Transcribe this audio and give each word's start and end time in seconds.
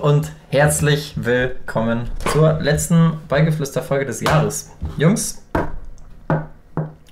Und 0.00 0.32
herzlich 0.48 1.12
willkommen 1.16 2.08
zur 2.32 2.54
letzten 2.54 3.18
Beigeflüster-Folge 3.28 4.06
des 4.06 4.22
Jahres. 4.22 4.70
Jungs, 4.96 5.42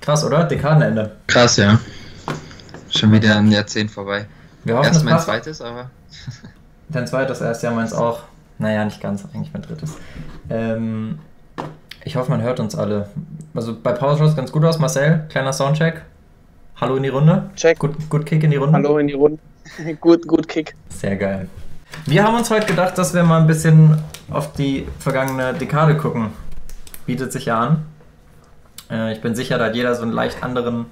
krass, 0.01 0.23
oder? 0.23 0.45
Dekadenende. 0.45 1.11
Krass, 1.27 1.57
ja. 1.57 1.79
Schon 2.89 3.11
wieder 3.11 3.35
ein 3.35 3.51
Jahrzehnt 3.51 3.91
vorbei. 3.91 4.25
Wir 4.63 4.75
hoffen, 4.75 4.87
Erst 4.87 5.05
mein 5.05 5.13
passt. 5.13 5.25
zweites, 5.25 5.61
aber. 5.61 5.91
Dein 6.89 7.05
zweites, 7.05 7.41
erst 7.41 7.61
ja 7.61 7.69
meins 7.69 7.93
auch. 7.93 8.23
Naja, 8.57 8.83
nicht 8.83 8.99
ganz, 9.01 9.23
eigentlich 9.35 9.53
mein 9.53 9.61
drittes. 9.61 9.95
Ähm, 10.49 11.19
ich 12.03 12.15
hoffe, 12.15 12.31
man 12.31 12.41
hört 12.41 12.59
uns 12.59 12.73
alle. 12.75 13.07
Also 13.53 13.77
bei 13.79 13.91
Pause 13.91 14.17
schaut 14.17 14.29
es 14.29 14.35
ganz 14.35 14.51
gut 14.51 14.65
aus. 14.65 14.79
Marcel, 14.79 15.27
kleiner 15.29 15.53
Soundcheck. 15.53 16.01
Hallo 16.81 16.95
in 16.95 17.03
die 17.03 17.09
Runde. 17.09 17.51
Check. 17.55 17.77
Gut, 17.77 18.09
gut 18.09 18.25
Kick 18.25 18.43
in 18.43 18.49
die 18.49 18.57
Runde. 18.57 18.73
Hallo 18.73 18.97
in 18.97 19.07
die 19.07 19.13
Runde. 19.13 19.37
gut, 20.01 20.27
gut 20.27 20.47
Kick. 20.47 20.73
Sehr 20.89 21.15
geil. 21.15 21.47
Wir 22.09 22.23
haben 22.23 22.35
uns 22.35 22.49
heute 22.49 22.65
gedacht, 22.65 22.97
dass 22.97 23.13
wir 23.13 23.21
mal 23.21 23.39
ein 23.39 23.45
bisschen 23.45 24.01
auf 24.31 24.53
die 24.53 24.87
vergangene 24.97 25.53
Dekade 25.53 25.95
gucken. 25.95 26.31
Bietet 27.05 27.31
sich 27.31 27.45
ja 27.45 27.59
an. 27.59 27.85
Äh, 28.89 29.13
ich 29.13 29.21
bin 29.21 29.35
sicher, 29.35 29.59
da 29.59 29.65
hat 29.65 29.75
jeder 29.75 29.93
so 29.93 30.01
einen 30.01 30.11
leicht 30.11 30.41
anderen 30.41 30.87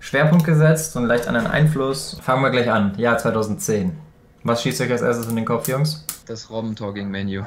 Schwerpunkt 0.00 0.46
gesetzt, 0.46 0.94
so 0.94 0.98
einen 0.98 1.08
leicht 1.08 1.28
anderen 1.28 1.46
Einfluss. 1.46 2.18
Fangen 2.22 2.42
wir 2.42 2.48
gleich 2.48 2.70
an. 2.70 2.94
Jahr 2.96 3.18
2010. 3.18 3.98
Was 4.44 4.62
schießt 4.62 4.80
euch 4.80 4.90
als 4.92 5.02
erstes 5.02 5.28
in 5.28 5.36
den 5.36 5.44
Kopf, 5.44 5.68
Jungs? 5.68 6.06
Das 6.26 6.48
Robbentor 6.48 6.94
gegen 6.94 7.10
Menu. 7.10 7.42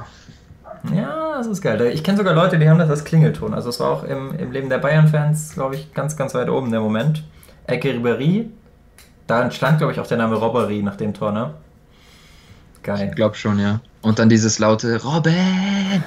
Ja, 0.94 1.34
das 1.36 1.48
ist 1.48 1.64
geil. 1.64 1.82
Ich 1.92 2.04
kenne 2.04 2.20
sogar 2.20 2.36
Leute, 2.36 2.60
die 2.60 2.70
haben 2.70 2.78
das 2.78 2.92
als 2.92 3.06
Klingelton. 3.06 3.56
Also 3.56 3.70
es 3.70 3.80
war 3.80 3.90
auch 3.90 4.04
im, 4.04 4.38
im 4.38 4.52
Leben 4.52 4.70
der 4.70 4.78
Bayern-Fans, 4.78 5.56
glaube 5.56 5.74
ich, 5.74 5.96
ganz, 5.96 6.16
ganz 6.16 6.36
weit 6.36 6.48
oben 6.48 6.70
der 6.70 6.82
Moment. 6.82 7.24
Ecke 7.66 7.90
Ribéry. 7.92 8.50
Da 9.26 9.42
entstand, 9.42 9.80
glaube 9.80 9.94
ich, 9.94 10.00
auch 10.00 10.06
der 10.06 10.18
Name 10.18 10.36
Robbery 10.36 10.84
nach 10.84 10.96
dem 10.96 11.16
Tor, 11.16 11.32
ne? 11.32 11.56
Geil. 12.84 13.08
Ich 13.10 13.16
glaube 13.16 13.36
schon, 13.36 13.60
ja. 13.60 13.82
Und 14.02 14.18
dann 14.18 14.30
dieses 14.30 14.60
laute 14.60 15.04
Robben! 15.04 15.34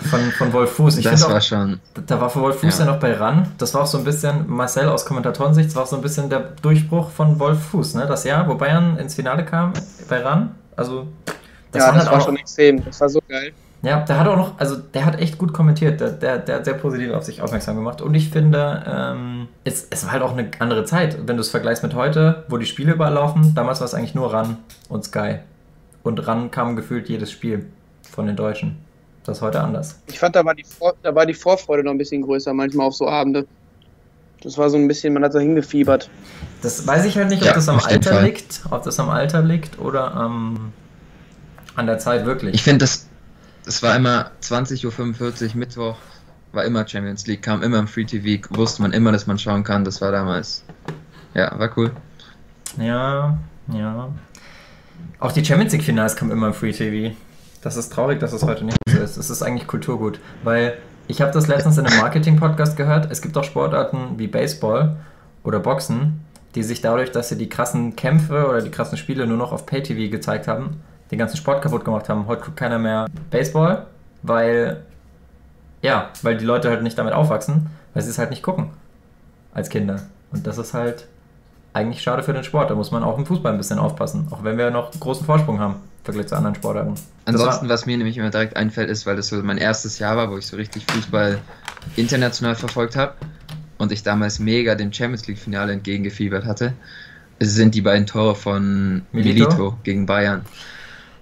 Von, 0.08 0.20
von 0.32 0.52
Wolf 0.52 0.72
Fuß. 0.72 0.96
Ich 0.96 1.04
das 1.04 1.20
finde 1.20 1.34
war 1.34 1.38
auch, 1.38 1.42
schon. 1.42 1.80
da 2.06 2.20
war 2.20 2.30
von 2.30 2.42
Wolf 2.42 2.60
Fuß 2.60 2.78
ja. 2.78 2.86
Ja. 2.86 2.92
noch 2.92 3.00
bei 3.00 3.12
RAN. 3.12 3.48
Das 3.58 3.74
war 3.74 3.82
auch 3.82 3.86
so 3.86 3.98
ein 3.98 4.04
bisschen, 4.04 4.48
Marcel 4.48 4.88
aus 4.88 5.04
Kommentatorensicht, 5.04 5.68
das 5.68 5.76
war 5.76 5.82
auch 5.82 5.88
so 5.88 5.96
ein 5.96 6.02
bisschen 6.02 6.30
der 6.30 6.40
Durchbruch 6.62 7.10
von 7.10 7.38
Wolf 7.38 7.60
Fuß, 7.70 7.94
ne? 7.94 8.06
Das 8.06 8.24
Jahr, 8.24 8.48
wo 8.48 8.54
Bayern 8.54 8.96
ins 8.96 9.14
Finale 9.14 9.44
kam 9.44 9.74
bei 10.08 10.20
RAN. 10.20 10.54
Also, 10.74 11.06
das 11.70 11.84
ja, 11.84 11.92
das 11.92 11.98
halt 11.98 12.06
war 12.10 12.20
auch 12.20 12.24
schon 12.24 12.36
extrem. 12.36 12.82
Das 12.82 13.00
war 13.00 13.08
so 13.10 13.20
geil. 13.28 13.52
Ja, 13.82 14.00
der 14.00 14.18
hat 14.18 14.28
auch 14.28 14.36
noch, 14.36 14.58
also 14.58 14.76
der 14.76 15.04
hat 15.04 15.20
echt 15.20 15.38
gut 15.38 15.52
kommentiert, 15.52 16.00
der, 16.00 16.10
der, 16.10 16.38
der 16.38 16.56
hat 16.56 16.64
sehr 16.64 16.74
positiv 16.74 17.12
auf 17.12 17.24
sich 17.24 17.42
aufmerksam 17.42 17.74
gemacht. 17.76 18.00
Und 18.00 18.14
ich 18.14 18.30
finde, 18.30 18.84
ähm, 18.86 19.48
es, 19.64 19.88
es 19.90 20.04
war 20.04 20.12
halt 20.12 20.22
auch 20.22 20.32
eine 20.32 20.48
andere 20.60 20.84
Zeit, 20.84 21.18
wenn 21.26 21.36
du 21.36 21.40
es 21.40 21.50
vergleichst 21.50 21.82
mit 21.82 21.94
heute, 21.94 22.44
wo 22.48 22.58
die 22.58 22.66
Spiele 22.66 22.92
überall 22.92 23.12
laufen. 23.12 23.54
Damals 23.56 23.80
war 23.80 23.86
es 23.86 23.94
eigentlich 23.94 24.14
nur 24.14 24.32
RAN 24.32 24.56
und 24.88 25.04
Sky. 25.04 25.40
Und 26.02 26.26
RAN 26.26 26.50
kam 26.50 26.76
gefühlt 26.76 27.08
jedes 27.08 27.30
Spiel 27.30 27.66
von 28.10 28.26
den 28.26 28.36
Deutschen. 28.36 28.76
Das 29.24 29.38
ist 29.38 29.42
heute 29.42 29.60
anders. 29.60 30.00
Ich 30.06 30.18
fand, 30.18 30.34
da 30.34 30.44
war, 30.44 30.54
die 30.54 30.64
Vor 30.64 30.94
da 31.02 31.14
war 31.14 31.26
die 31.26 31.34
Vorfreude 31.34 31.84
noch 31.84 31.92
ein 31.92 31.98
bisschen 31.98 32.22
größer, 32.22 32.52
manchmal 32.52 32.88
auf 32.88 32.94
so 32.94 33.06
Abende. 33.06 33.46
Das 34.42 34.58
war 34.58 34.68
so 34.68 34.76
ein 34.76 34.88
bisschen, 34.88 35.14
man 35.14 35.22
hat 35.22 35.32
so 35.32 35.38
hingefiebert. 35.38 36.10
Das 36.62 36.84
weiß 36.84 37.04
ich 37.04 37.16
halt 37.16 37.28
nicht, 37.28 37.42
ob 37.42 37.46
Ja, 37.46 37.54
das 37.54 37.68
am 37.68 37.78
Alter 37.78 38.14
Fall. 38.14 38.24
liegt, 38.24 38.62
ob 38.70 38.82
das 38.82 38.98
am 38.98 39.08
Alter 39.08 39.42
liegt 39.42 39.78
oder 39.78 40.12
am, 40.14 40.72
an 41.76 41.86
der 41.86 41.98
Zeit 41.98 42.26
wirklich. 42.26 42.54
Ich 42.54 42.62
finde, 42.64 42.78
das, 42.78 43.06
das 43.64 43.84
war 43.84 43.94
immer 43.94 44.32
20.45 44.42 45.50
Uhr 45.50 45.56
Mittwoch, 45.56 45.96
war 46.50 46.64
immer 46.64 46.86
Champions 46.86 47.24
League, 47.28 47.42
kam 47.42 47.62
immer 47.62 47.78
im 47.78 47.86
Free 47.86 48.04
TV, 48.04 48.44
wusste 48.50 48.82
man 48.82 48.92
immer, 48.92 49.12
dass 49.12 49.28
man 49.28 49.38
schauen 49.38 49.62
kann. 49.62 49.84
Das 49.84 50.00
war 50.00 50.10
damals. 50.10 50.64
Ja, 51.34 51.56
war 51.56 51.70
cool. 51.78 51.92
Ja, 52.78 53.38
ja. 53.72 54.08
Auch 55.22 55.30
die 55.30 55.44
Champions 55.44 55.72
League 55.72 55.84
Finals 55.84 56.16
kommen 56.16 56.32
immer 56.32 56.48
im 56.48 56.52
Free 56.52 56.72
TV. 56.72 57.14
Das 57.62 57.76
ist 57.76 57.92
traurig, 57.92 58.18
dass 58.18 58.32
es 58.32 58.42
heute 58.42 58.64
nicht 58.64 58.76
so 58.88 58.98
ist. 58.98 59.16
Es 59.16 59.30
ist 59.30 59.40
eigentlich 59.40 59.68
Kulturgut, 59.68 60.18
weil 60.42 60.78
ich 61.06 61.22
habe 61.22 61.30
das 61.30 61.46
letztens 61.46 61.78
in 61.78 61.86
einem 61.86 62.00
Marketing-Podcast 62.00 62.76
gehört. 62.76 63.08
Es 63.08 63.22
gibt 63.22 63.38
auch 63.38 63.44
Sportarten 63.44 64.18
wie 64.18 64.26
Baseball 64.26 64.96
oder 65.44 65.60
Boxen, 65.60 66.24
die 66.56 66.64
sich 66.64 66.80
dadurch, 66.80 67.12
dass 67.12 67.28
sie 67.28 67.38
die 67.38 67.48
krassen 67.48 67.94
Kämpfe 67.94 68.48
oder 68.48 68.62
die 68.62 68.72
krassen 68.72 68.98
Spiele 68.98 69.24
nur 69.28 69.36
noch 69.36 69.52
auf 69.52 69.64
Pay-TV 69.64 70.10
gezeigt 70.10 70.48
haben, 70.48 70.80
den 71.12 71.20
ganzen 71.20 71.36
Sport 71.36 71.62
kaputt 71.62 71.84
gemacht 71.84 72.08
haben. 72.08 72.26
Heute 72.26 72.42
guckt 72.42 72.56
keiner 72.56 72.80
mehr 72.80 73.06
Baseball, 73.30 73.86
weil 74.24 74.82
ja, 75.82 76.10
weil 76.22 76.36
die 76.36 76.44
Leute 76.44 76.68
halt 76.68 76.82
nicht 76.82 76.98
damit 76.98 77.14
aufwachsen, 77.14 77.70
weil 77.94 78.02
sie 78.02 78.10
es 78.10 78.18
halt 78.18 78.30
nicht 78.30 78.42
gucken 78.42 78.70
als 79.54 79.68
Kinder. 79.68 80.02
Und 80.32 80.48
das 80.48 80.58
ist 80.58 80.74
halt 80.74 81.06
eigentlich 81.72 82.02
schade 82.02 82.22
für 82.22 82.32
den 82.32 82.44
Sport. 82.44 82.70
Da 82.70 82.74
muss 82.74 82.90
man 82.90 83.02
auch 83.02 83.18
im 83.18 83.26
Fußball 83.26 83.52
ein 83.52 83.58
bisschen 83.58 83.78
aufpassen, 83.78 84.28
auch 84.30 84.44
wenn 84.44 84.58
wir 84.58 84.70
noch 84.70 84.92
einen 84.92 85.00
großen 85.00 85.24
Vorsprung 85.24 85.60
haben 85.60 85.74
im 85.74 86.04
Vergleich 86.04 86.26
zu 86.26 86.36
anderen 86.36 86.54
Sportarten. 86.54 86.94
Ansonsten, 87.24 87.68
was 87.68 87.86
mir 87.86 87.96
nämlich 87.96 88.18
immer 88.18 88.30
direkt 88.30 88.56
einfällt, 88.56 88.90
ist, 88.90 89.06
weil 89.06 89.16
das 89.16 89.28
so 89.28 89.36
mein 89.42 89.58
erstes 89.58 89.98
Jahr 89.98 90.16
war, 90.16 90.30
wo 90.30 90.36
ich 90.36 90.46
so 90.46 90.56
richtig 90.56 90.84
Fußball 90.90 91.38
international 91.96 92.54
verfolgt 92.54 92.96
habe 92.96 93.14
und 93.78 93.92
ich 93.92 94.02
damals 94.02 94.38
mega 94.38 94.74
dem 94.74 94.92
Champions 94.92 95.26
League 95.26 95.38
Finale 95.38 95.72
entgegengefiebert 95.72 96.44
hatte, 96.44 96.74
sind 97.40 97.74
die 97.74 97.80
beiden 97.80 98.06
Tore 98.06 98.34
von 98.34 99.02
Milito? 99.12 99.48
Milito, 99.48 99.78
gegen 99.82 100.06
Bayern. 100.06 100.44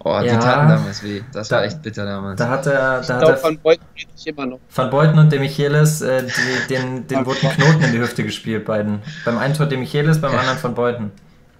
Oh, 0.02 0.18
die 0.22 0.28
Ja. 0.28 0.38
taten 0.38 0.68
damals 0.70 1.02
weh. 1.02 1.20
Das 1.32 1.48
Da- 1.48 1.56
war 1.56 1.64
echt 1.64 1.82
bitter 1.82 2.06
damals. 2.06 2.38
da 2.38 2.48
hat 2.48 2.66
er, 2.66 3.00
Ich 3.00 3.06
da 3.06 3.14
hat 3.14 3.20
glaube, 3.20 3.34
er 3.34 3.38
von 3.38 3.58
Beuten 3.58 3.84
geht 3.94 4.08
sich 4.16 4.26
immer 4.28 4.46
noch. 4.46 4.58
Van 4.74 4.88
Beuten 4.90 5.18
und 5.18 5.30
De 5.30 5.38
Michelis 5.38 6.00
äh, 6.00 6.22
die, 6.22 6.74
den, 6.74 7.06
den 7.06 7.26
wurden 7.26 7.48
Knoten 7.50 7.82
in 7.82 7.92
die 7.92 7.98
Hüfte 8.00 8.24
gespielt, 8.24 8.64
beiden. 8.64 9.00
Beim 9.26 9.36
einen 9.38 9.52
Tor 9.54 9.66
De 9.66 9.76
Michelis, 9.78 10.18
beim 10.20 10.34
anderen 10.34 10.62
Van 10.62 10.74
Beuten. 10.74 11.12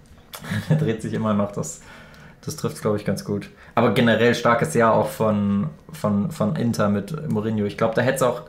Der 0.69 0.77
dreht 0.77 1.01
sich 1.03 1.13
immer 1.13 1.33
noch, 1.35 1.51
das, 1.51 1.81
das 2.43 2.55
trifft 2.55 2.81
glaube 2.81 2.97
ich, 2.97 3.05
ganz 3.05 3.23
gut. 3.23 3.49
Aber 3.75 3.93
generell 3.93 4.33
starkes 4.33 4.73
Jahr 4.73 4.93
auch 4.95 5.09
von, 5.09 5.69
von, 5.93 6.31
von 6.31 6.55
Inter 6.55 6.89
mit 6.89 7.29
Mourinho. 7.31 7.65
Ich 7.65 7.77
glaube, 7.77 7.93
da 7.95 8.01
hätte 8.01 8.27
auch, 8.27 8.41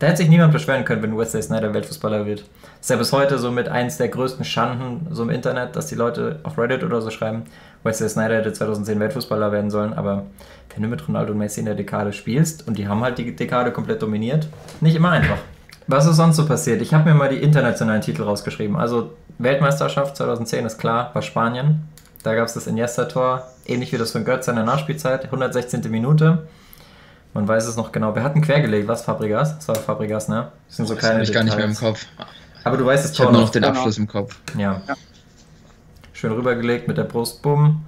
da 0.00 0.08
hätte 0.08 0.18
sich 0.18 0.28
niemand 0.28 0.52
beschweren 0.52 0.84
können, 0.84 1.02
wenn 1.02 1.16
Wesley 1.16 1.40
Snyder 1.42 1.72
Weltfußballer 1.72 2.26
wird. 2.26 2.44
Ist 2.80 2.90
ja 2.90 2.96
bis 2.96 3.12
heute 3.12 3.38
so 3.38 3.52
mit 3.52 3.68
eins 3.68 3.96
der 3.96 4.08
größten 4.08 4.44
Schanden 4.44 5.06
so 5.14 5.22
im 5.22 5.30
Internet, 5.30 5.76
dass 5.76 5.86
die 5.86 5.94
Leute 5.94 6.40
auf 6.42 6.58
Reddit 6.58 6.82
oder 6.82 7.00
so 7.00 7.10
schreiben, 7.10 7.44
Wesley 7.86 8.08
Snyder 8.08 8.36
hätte 8.36 8.52
2010 8.52 9.00
Weltfußballer 9.00 9.52
werden 9.52 9.70
sollen, 9.70 9.94
aber 9.94 10.26
wenn 10.74 10.82
du 10.82 10.88
mit 10.88 11.06
Ronaldo 11.08 11.32
und 11.32 11.38
Messi 11.38 11.60
in 11.60 11.66
der 11.66 11.74
Dekade 11.74 12.12
spielst 12.12 12.68
und 12.68 12.76
die 12.76 12.86
haben 12.88 13.00
halt 13.02 13.16
die 13.18 13.34
Dekade 13.34 13.72
komplett 13.72 14.02
dominiert, 14.02 14.48
nicht 14.82 14.94
immer 14.96 15.10
einfach. 15.12 15.38
Was 15.86 16.04
ist 16.06 16.16
sonst 16.16 16.36
so 16.36 16.46
passiert? 16.46 16.82
Ich 16.82 16.92
habe 16.92 17.08
mir 17.08 17.14
mal 17.14 17.28
die 17.28 17.36
internationalen 17.36 18.02
Titel 18.02 18.24
rausgeschrieben. 18.24 18.76
Also 18.76 19.12
Weltmeisterschaft 19.38 20.16
2010 20.16 20.66
ist 20.66 20.78
klar, 20.78 21.10
war 21.14 21.22
Spanien. 21.22 21.88
Da 22.24 22.34
gab 22.34 22.46
es 22.46 22.54
das 22.54 22.66
Iniesta-Tor, 22.66 23.46
ähnlich 23.66 23.92
wie 23.92 23.96
das 23.98 24.10
von 24.10 24.24
Götze 24.24 24.50
in 24.50 24.56
der 24.56 24.64
Nachspielzeit, 24.64 25.24
116. 25.26 25.88
Minute. 25.90 26.48
Man 27.34 27.46
weiß 27.46 27.66
es 27.66 27.76
noch 27.76 27.92
genau. 27.92 28.14
Wer 28.16 28.24
hat 28.24 28.32
einen 28.32 28.42
quergelegt? 28.42 28.88
Was? 28.88 29.02
Fabregas? 29.02 29.56
Das 29.58 29.68
war 29.68 29.74
Fabregas, 29.76 30.26
ne? 30.28 30.48
Das 30.66 30.76
sind 30.76 30.86
so 30.86 30.94
das 30.94 31.00
kleine 31.00 31.14
habe 31.16 31.24
ich 31.24 31.32
gar 31.32 31.44
nicht 31.44 31.56
mehr 31.56 31.66
im. 31.66 31.74
Kopf. 31.74 32.04
Aber 32.64 32.76
du 32.78 32.84
weißt 32.84 33.04
das 33.04 33.12
Ich 33.12 33.20
habe 33.20 33.30
nur 33.30 33.42
noch. 33.42 33.46
noch 33.48 33.52
den 33.52 33.62
Genau. 33.62 33.74
Abschluss 33.76 33.98
im 33.98 34.08
Kopf. 34.08 34.36
Ja. 34.58 34.82
Ja. 34.88 34.94
Schön 36.16 36.32
rübergelegt 36.32 36.88
mit 36.88 36.96
der 36.96 37.04
Brust, 37.04 37.42
bumm. 37.42 37.84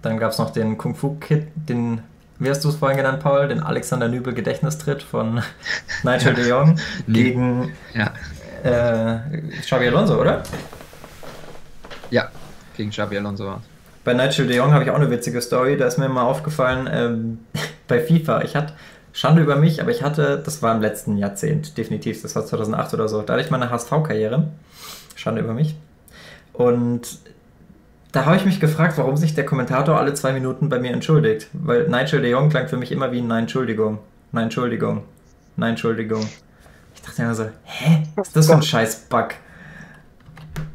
Dann 0.00 0.18
gab 0.18 0.32
es 0.32 0.38
noch 0.38 0.48
den 0.48 0.78
Kung 0.78 0.94
Fu 0.94 1.16
Kid, 1.16 1.48
den, 1.54 2.00
wie 2.38 2.48
hast 2.48 2.64
du 2.64 2.70
es 2.70 2.76
vorhin 2.76 2.96
genannt, 2.96 3.20
Paul? 3.22 3.48
Den 3.48 3.62
Alexander 3.62 4.08
Nübel 4.08 4.32
Gedächtnistritt 4.32 5.02
von 5.02 5.42
Nigel 6.02 6.32
de 6.32 6.48
Jong 6.48 6.80
gegen 7.06 7.72
Ja. 7.92 8.14
äh, 8.62 9.42
Xabi 9.60 9.88
Alonso, 9.88 10.18
oder? 10.18 10.42
Ja, 12.10 12.30
gegen 12.78 12.88
Xabi 12.88 13.18
Alonso 13.18 13.44
war 13.44 13.60
Bei 14.04 14.14
Nigel 14.14 14.46
de 14.46 14.56
Jong 14.56 14.72
habe 14.72 14.84
ich 14.84 14.90
auch 14.90 14.94
eine 14.94 15.10
witzige 15.10 15.42
Story. 15.42 15.76
Da 15.76 15.84
ist 15.86 15.98
mir 15.98 16.08
mal 16.08 16.22
aufgefallen, 16.22 16.88
ähm, 16.90 17.40
bei 17.88 18.00
FIFA, 18.00 18.40
ich 18.40 18.56
hatte 18.56 18.72
Schande 19.12 19.42
über 19.42 19.56
mich, 19.56 19.82
aber 19.82 19.90
ich 19.90 20.02
hatte, 20.02 20.40
das 20.42 20.62
war 20.62 20.74
im 20.74 20.80
letzten 20.80 21.18
Jahrzehnt, 21.18 21.76
definitiv, 21.76 22.22
das 22.22 22.34
war 22.34 22.46
2008 22.46 22.94
oder 22.94 23.06
so, 23.06 23.20
da 23.20 23.34
hatte 23.34 23.42
ich 23.44 23.50
meine 23.50 23.68
HSV-Karriere. 23.68 24.48
Schande 25.14 25.42
über 25.42 25.52
mich. 25.52 25.74
Und 26.54 27.18
da 28.12 28.24
habe 28.24 28.36
ich 28.36 28.44
mich 28.44 28.60
gefragt, 28.60 28.98
warum 28.98 29.16
sich 29.16 29.34
der 29.34 29.46
Kommentator 29.46 29.98
alle 29.98 30.14
zwei 30.14 30.32
Minuten 30.32 30.68
bei 30.68 30.78
mir 30.78 30.92
entschuldigt. 30.92 31.48
Weil 31.52 31.88
Nigel 31.88 32.22
de 32.22 32.30
Jong 32.30 32.50
klang 32.50 32.68
für 32.68 32.76
mich 32.76 32.90
immer 32.92 33.12
wie 33.12 33.20
ein 33.20 33.26
Nein, 33.26 33.42
Entschuldigung. 33.42 33.98
Nein, 34.32 34.44
Entschuldigung. 34.44 35.04
Nein, 35.56 35.70
Entschuldigung. 35.70 36.26
Ich 36.94 37.02
dachte 37.02 37.22
immer 37.22 37.34
so, 37.34 37.44
hä? 37.64 38.02
Ist 38.20 38.34
das 38.34 38.46
für 38.46 38.54
ein 38.54 38.62
scheiß 38.62 39.06
Bug? 39.08 39.28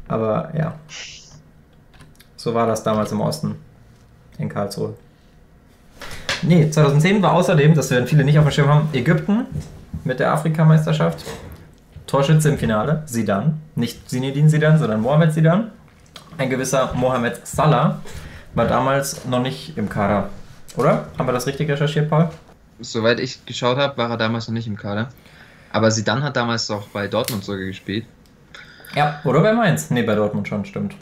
Aber 0.08 0.50
ja. 0.56 0.74
So 2.36 2.54
war 2.54 2.66
das 2.66 2.82
damals 2.82 3.12
im 3.12 3.20
Osten. 3.20 3.56
In 4.38 4.48
Karlsruhe. 4.48 4.94
Nee, 6.42 6.70
2010 6.70 7.22
war 7.22 7.32
außerdem, 7.32 7.74
das 7.74 7.90
werden 7.90 8.06
viele 8.06 8.24
nicht 8.24 8.38
auf 8.38 8.44
dem 8.44 8.50
Schirm 8.50 8.68
haben, 8.68 8.88
Ägypten 8.92 9.46
mit 10.04 10.20
der 10.20 10.32
Afrikameisterschaft. 10.32 11.24
Torschütze 12.06 12.50
im 12.50 12.58
Finale, 12.58 13.02
Sidan. 13.06 13.60
Nicht 13.74 14.08
Zinedine 14.08 14.48
Sidan, 14.48 14.78
sondern 14.78 15.00
Mohamed 15.00 15.32
Sidan. 15.32 15.72
Ein 16.38 16.50
gewisser 16.50 16.92
Mohamed 16.94 17.46
Salah 17.46 18.00
war 18.54 18.66
damals 18.66 19.24
noch 19.24 19.40
nicht 19.40 19.76
im 19.78 19.88
Kader. 19.88 20.28
Oder? 20.76 21.06
Haben 21.18 21.26
wir 21.26 21.32
das 21.32 21.46
richtig 21.46 21.70
recherchiert, 21.70 22.10
Paul? 22.10 22.28
Soweit 22.80 23.20
ich 23.20 23.44
geschaut 23.46 23.78
habe, 23.78 23.96
war 23.96 24.10
er 24.10 24.16
damals 24.18 24.46
noch 24.48 24.54
nicht 24.54 24.66
im 24.66 24.76
Kader. 24.76 25.08
Aber 25.72 25.90
Zidane 25.90 26.22
hat 26.22 26.36
damals 26.36 26.70
auch 26.70 26.88
bei 26.88 27.08
Dortmund 27.08 27.44
sogar 27.44 27.64
gespielt. 27.64 28.04
Ja. 28.94 29.20
Oder 29.24 29.40
bei 29.40 29.52
Mainz? 29.52 29.90
Nee, 29.90 30.02
bei 30.02 30.14
Dortmund 30.14 30.46
schon, 30.48 30.64
stimmt. 30.64 30.94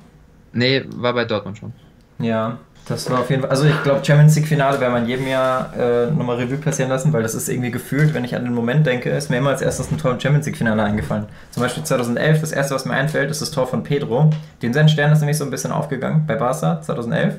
Nee, 0.52 0.84
war 0.96 1.12
bei 1.12 1.24
Dortmund 1.24 1.58
schon. 1.58 1.72
Ja. 2.18 2.58
Das 2.86 3.08
war 3.10 3.20
auf 3.20 3.30
jeden 3.30 3.40
Fall, 3.40 3.50
also 3.50 3.64
ich 3.64 3.82
glaube, 3.82 4.04
Champions 4.04 4.36
League 4.36 4.46
Finale 4.46 4.78
werden 4.78 4.92
wir 4.92 5.00
in 5.00 5.06
jedem 5.06 5.26
Jahr 5.26 5.72
äh, 5.74 6.10
nochmal 6.10 6.36
Revue 6.36 6.58
passieren 6.58 6.90
lassen, 6.90 7.14
weil 7.14 7.22
das 7.22 7.34
ist 7.34 7.48
irgendwie 7.48 7.70
gefühlt, 7.70 8.12
wenn 8.12 8.24
ich 8.24 8.36
an 8.36 8.44
den 8.44 8.52
Moment 8.52 8.86
denke, 8.86 9.08
ist 9.08 9.30
mir 9.30 9.38
immer 9.38 9.50
als 9.50 9.62
erstes 9.62 9.90
ein 9.90 9.96
Tor 9.96 10.12
im 10.12 10.20
Champions 10.20 10.44
League 10.44 10.58
Finale 10.58 10.82
eingefallen. 10.82 11.24
Zum 11.50 11.62
Beispiel 11.62 11.82
2011, 11.82 12.42
das 12.42 12.52
erste, 12.52 12.74
was 12.74 12.84
mir 12.84 12.92
einfällt, 12.92 13.30
ist 13.30 13.40
das 13.40 13.50
Tor 13.50 13.66
von 13.66 13.84
Pedro. 13.84 14.28
Den 14.60 14.74
sein 14.74 14.90
Stern 14.90 15.12
ist 15.12 15.20
nämlich 15.20 15.38
so 15.38 15.44
ein 15.44 15.50
bisschen 15.50 15.72
aufgegangen 15.72 16.24
bei 16.26 16.36
Barca 16.36 16.82
2011. 16.82 17.36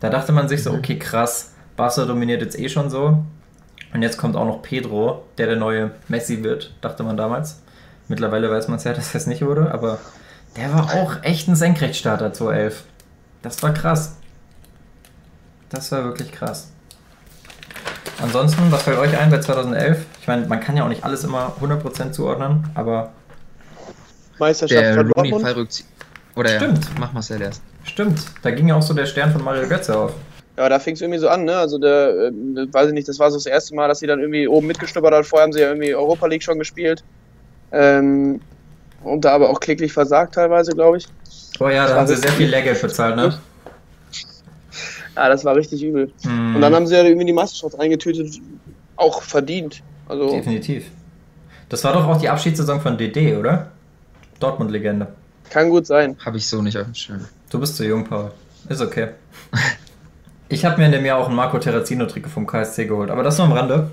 Da 0.00 0.08
dachte 0.08 0.32
man 0.32 0.48
sich 0.48 0.62
so, 0.62 0.72
okay, 0.72 0.98
krass, 0.98 1.52
Barca 1.76 2.06
dominiert 2.06 2.40
jetzt 2.40 2.58
eh 2.58 2.70
schon 2.70 2.88
so. 2.88 3.22
Und 3.92 4.02
jetzt 4.02 4.16
kommt 4.16 4.34
auch 4.34 4.46
noch 4.46 4.62
Pedro, 4.62 5.24
der 5.36 5.46
der 5.46 5.56
neue 5.56 5.90
Messi 6.08 6.42
wird, 6.42 6.72
dachte 6.80 7.02
man 7.02 7.18
damals. 7.18 7.60
Mittlerweile 8.08 8.50
weiß 8.50 8.68
man 8.68 8.78
es 8.78 8.84
ja, 8.84 8.92
dass 8.94 9.12
das 9.12 9.26
nicht 9.26 9.42
wurde, 9.42 9.74
aber 9.74 9.98
der 10.56 10.72
war 10.72 10.94
auch 10.94 11.22
echt 11.22 11.48
ein 11.48 11.56
Senkrechtstarter 11.56 12.32
2011. 12.32 12.84
Das 13.42 13.62
war 13.62 13.74
krass. 13.74 14.16
Das 15.70 15.90
war 15.92 16.04
wirklich 16.04 16.30
krass. 16.32 16.68
Ansonsten, 18.22 18.70
was 18.70 18.82
fällt 18.82 18.98
euch 18.98 19.16
ein 19.16 19.30
bei 19.30 19.40
2011? 19.40 20.04
Ich 20.20 20.28
meine, 20.28 20.46
man 20.46 20.60
kann 20.60 20.76
ja 20.76 20.84
auch 20.84 20.88
nicht 20.88 21.04
alles 21.04 21.24
immer 21.24 21.54
100% 21.60 22.12
zuordnen, 22.12 22.68
aber. 22.74 23.12
Meisterschaft 24.38 24.82
Der 24.82 24.94
von 24.94 25.10
Rooney. 25.12 25.40
Fallrückzieher. 25.40 25.86
Oder 26.36 26.56
Stimmt. 26.56 26.84
ja, 26.84 26.90
mach 26.98 27.12
Marcel 27.12 27.40
erst. 27.40 27.62
Stimmt, 27.84 28.20
da 28.42 28.50
ging 28.50 28.68
ja 28.68 28.76
auch 28.76 28.82
so 28.82 28.94
der 28.94 29.06
Stern 29.06 29.32
von 29.32 29.42
Mario 29.42 29.66
Götze 29.68 29.96
auf. 29.96 30.12
Ja, 30.56 30.68
da 30.68 30.78
fing 30.78 30.94
es 30.94 31.00
irgendwie 31.00 31.18
so 31.18 31.28
an, 31.28 31.44
ne? 31.44 31.56
Also 31.56 31.78
der, 31.78 32.10
äh, 32.10 32.32
weiß 32.72 32.88
ich 32.88 32.92
nicht, 32.92 33.08
das 33.08 33.18
war 33.18 33.30
so 33.30 33.38
das 33.38 33.46
erste 33.46 33.74
Mal, 33.74 33.88
dass 33.88 34.00
sie 34.00 34.06
dann 34.06 34.20
irgendwie 34.20 34.46
oben 34.46 34.66
mitgeschnuppert 34.66 35.14
hat. 35.14 35.26
Vorher 35.26 35.44
haben 35.44 35.52
sie 35.52 35.60
ja 35.60 35.68
irgendwie 35.68 35.94
Europa 35.94 36.26
League 36.26 36.42
schon 36.42 36.58
gespielt. 36.58 37.02
Ähm, 37.72 38.40
und 39.02 39.24
da 39.24 39.32
aber 39.32 39.48
auch 39.48 39.60
kläglich 39.60 39.92
versagt 39.92 40.34
teilweise, 40.34 40.72
glaube 40.72 40.98
ich. 40.98 41.08
Oh 41.58 41.68
ja, 41.68 41.86
da 41.86 41.96
haben 41.96 42.06
sie 42.06 42.16
sehr 42.16 42.32
viel 42.32 42.48
Lehrgeld 42.48 42.80
bezahlt, 42.82 43.16
ne? 43.16 43.38
Ja, 45.16 45.28
das 45.28 45.44
war 45.44 45.56
richtig 45.56 45.82
übel. 45.82 46.12
Mhm. 46.24 46.56
Und 46.56 46.60
dann 46.60 46.74
haben 46.74 46.86
sie 46.86 46.94
ja 46.94 47.02
irgendwie 47.02 47.26
die 47.26 47.32
Meisterschaft 47.32 47.78
eingetütet, 47.78 48.40
auch 48.96 49.22
verdient. 49.22 49.82
Also 50.08 50.30
Definitiv. 50.30 50.90
Das 51.68 51.84
war 51.84 51.92
doch 51.92 52.06
auch 52.06 52.18
die 52.18 52.28
Abschiedssaison 52.28 52.80
von 52.80 52.98
DD, 52.98 53.36
oder? 53.36 53.70
Dortmund-Legende. 54.40 55.08
kann 55.50 55.70
gut 55.70 55.86
sein. 55.86 56.16
Habe 56.24 56.38
ich 56.38 56.46
so 56.46 56.62
nicht 56.62 56.78
auf 56.78 56.84
dem 56.84 56.94
Schirm. 56.94 57.24
Du 57.50 57.60
bist 57.60 57.76
zu 57.76 57.84
jung, 57.84 58.04
Paul. 58.04 58.32
Ist 58.68 58.80
okay. 58.80 59.08
Ich 60.48 60.64
habe 60.64 60.78
mir 60.78 60.86
in 60.86 60.92
dem 60.92 61.04
Jahr 61.04 61.18
auch 61.18 61.28
ein 61.28 61.34
Marco 61.34 61.58
Terrazino-Trikot 61.58 62.28
vom 62.28 62.46
KSC 62.46 62.86
geholt, 62.86 63.10
aber 63.10 63.22
das 63.22 63.38
nur 63.38 63.46
am 63.46 63.52
Rande. 63.52 63.90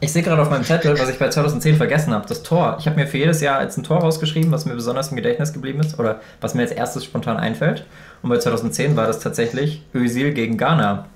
Ich 0.00 0.12
sehe 0.12 0.22
gerade 0.22 0.40
auf 0.40 0.50
meinem 0.50 0.62
Zettel, 0.64 0.96
was 0.98 1.08
ich 1.08 1.18
bei 1.18 1.28
2010 1.28 1.76
vergessen 1.76 2.14
habe, 2.14 2.24
das 2.28 2.44
Tor. 2.44 2.76
Ich 2.78 2.86
habe 2.86 2.96
mir 2.96 3.06
für 3.08 3.18
jedes 3.18 3.40
Jahr 3.40 3.58
als 3.58 3.76
ein 3.76 3.82
Tor 3.82 3.98
rausgeschrieben, 3.98 4.52
was 4.52 4.64
mir 4.64 4.74
besonders 4.74 5.08
im 5.10 5.16
Gedächtnis 5.16 5.52
geblieben 5.52 5.80
ist 5.80 5.98
oder 5.98 6.20
was 6.40 6.54
mir 6.54 6.62
als 6.62 6.70
erstes 6.70 7.04
spontan 7.04 7.36
einfällt. 7.36 7.84
Und 8.22 8.30
bei 8.30 8.38
2010 8.38 8.96
war 8.96 9.06
das 9.08 9.18
tatsächlich 9.18 9.82
Özil 9.94 10.32
gegen 10.34 10.56
Ghana. 10.56 11.06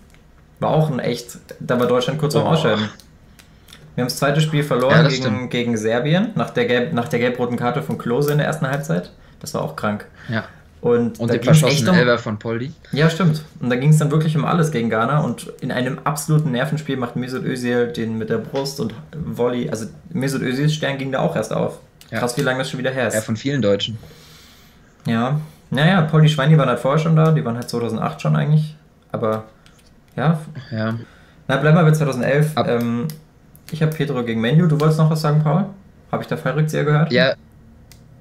War 0.59 0.71
auch 0.71 0.91
ein 0.91 0.99
echt, 0.99 1.39
da 1.61 1.79
war 1.79 1.87
Deutschland 1.87 2.19
kurz 2.19 2.35
vorm 2.35 2.47
Oh. 2.47 2.51
Ausscheiden. 2.51 2.89
Wir 3.95 4.03
haben 4.03 4.09
das 4.09 4.17
zweite 4.17 4.41
Spiel 4.41 4.65
verloren 4.65 5.05
Ja, 5.05 5.09
gegen, 5.09 5.49
gegen 5.51 5.77
Serbien 5.77 6.31
nach 6.35 6.51
der, 6.51 6.65
gelb, 6.65 6.93
nach 6.93 7.09
der 7.09 7.19
gelb-roten 7.19 7.57
Karte 7.57 7.83
von 7.83 7.99
Klose 7.99 8.33
in 8.33 8.39
der 8.39 8.47
ersten 8.47 8.67
Halbzeit. 8.69 9.13
Das 9.41 9.55
war 9.55 9.63
auch 9.63 9.77
krank. 9.77 10.07
Ja. 10.29 10.45
Und, 10.83 11.21
Und 11.21 11.33
den 11.33 11.41
verschossenen 11.43 11.91
um- 11.95 11.97
Elber 11.97 12.19
von 12.19 12.39
Poldi. 12.41 12.73
ja, 12.91 13.09
stimmt. 13.09 13.43
Und 13.61 13.71
da 13.71 13.77
ging 13.77 13.91
es 13.91 13.99
dann 13.99 14.11
wirklich 14.11 14.37
um 14.37 14.45
alles 14.45 14.71
gegen 14.73 14.91
Ghana 14.91 15.21
und 15.21 15.47
in 15.61 15.71
einem 15.73 16.01
absoluten 16.03 16.51
Nervenspiel 16.51 16.97
macht 16.97 17.15
Mesut 17.17 17.45
Özil 17.45 17.87
den 17.93 18.19
mit 18.19 18.29
der 18.31 18.39
Brust 18.39 18.81
und 18.81 18.93
Volley. 19.17 19.71
Also 19.71 19.87
Mesut 20.13 20.43
Özils 20.43 20.75
Stern 20.75 20.99
ging 20.99 21.13
da 21.13 21.21
auch 21.21 21.37
erst 21.37 21.53
auf. 21.53 21.79
Ja. 22.11 22.19
Krass, 22.19 22.37
wie 22.37 22.41
lange 22.43 22.59
das 22.59 22.69
schon 22.71 22.79
wieder 22.81 22.91
her 22.91 23.05
Ja, 23.05 23.09
ist. 23.19 23.25
von 23.25 23.37
vielen 23.37 23.63
Deutschen. 23.63 23.97
Ja. 25.07 25.41
Naja, 25.71 26.03
Polly 26.03 26.29
Schweini 26.29 26.59
waren 26.59 26.69
halt 26.69 26.81
vorher 26.81 26.99
schon 26.99 27.17
da, 27.17 27.31
die 27.33 27.45
waren 27.45 27.55
halt 27.57 27.69
2008 27.71 28.21
schon 28.21 28.35
eigentlich. 28.37 28.77
Aber 29.13 29.45
ja, 30.17 30.39
Ja. 30.71 30.99
na 31.49 31.57
bleib 31.59 31.75
mal 31.75 31.85
bei 31.85 31.93
2011. 31.93 32.57
Ab- 32.57 32.69
Ähm, 32.69 33.07
ich 33.71 33.81
habe 33.83 33.93
Pedro 33.95 34.23
gegen 34.25 34.41
Menu. 34.41 34.67
Du 34.67 34.79
wolltest 34.81 34.99
noch 34.99 35.11
was 35.11 35.21
sagen, 35.21 35.43
Paul? 35.43 35.67
Habe 36.11 36.23
ich 36.23 36.29
da 36.29 36.37
Fallrückzieher 36.37 36.85
gehört? 36.85 37.11
Ja, 37.13 37.35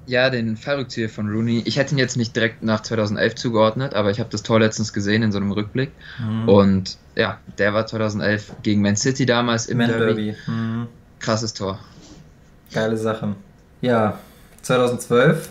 ja, 0.06 0.30
den 0.30 0.56
Fallrückzieher 0.56 1.08
von 1.08 1.28
Rooney. 1.28 1.62
Ich 1.64 1.76
hätte 1.76 1.94
ihn 1.94 1.98
jetzt 1.98 2.16
nicht 2.16 2.34
direkt 2.34 2.62
nach 2.62 2.80
2011 2.80 3.34
zugeordnet, 3.36 3.94
aber 3.94 4.10
ich 4.10 4.20
habe 4.20 4.30
das 4.30 4.42
Tor 4.42 4.60
letztens 4.60 4.92
gesehen 4.92 5.22
in 5.22 5.32
so 5.32 5.38
einem 5.38 5.52
Rückblick. 5.52 5.90
Mhm. 6.20 6.48
Und 6.48 6.98
ja, 7.14 7.38
der 7.58 7.74
war 7.74 7.86
2011 7.86 8.52
gegen 8.62 8.82
Man 8.82 8.96
City 8.96 9.26
damals 9.26 9.66
im 9.66 9.78
Man 9.78 9.88
Derby. 9.88 10.04
Derby. 10.04 10.36
Mhm. 10.46 10.86
Krasses 11.20 11.54
Tor. 11.54 11.78
Geile 12.72 12.96
Sache. 12.96 13.34
Ja, 13.80 14.18
2012 14.62 15.48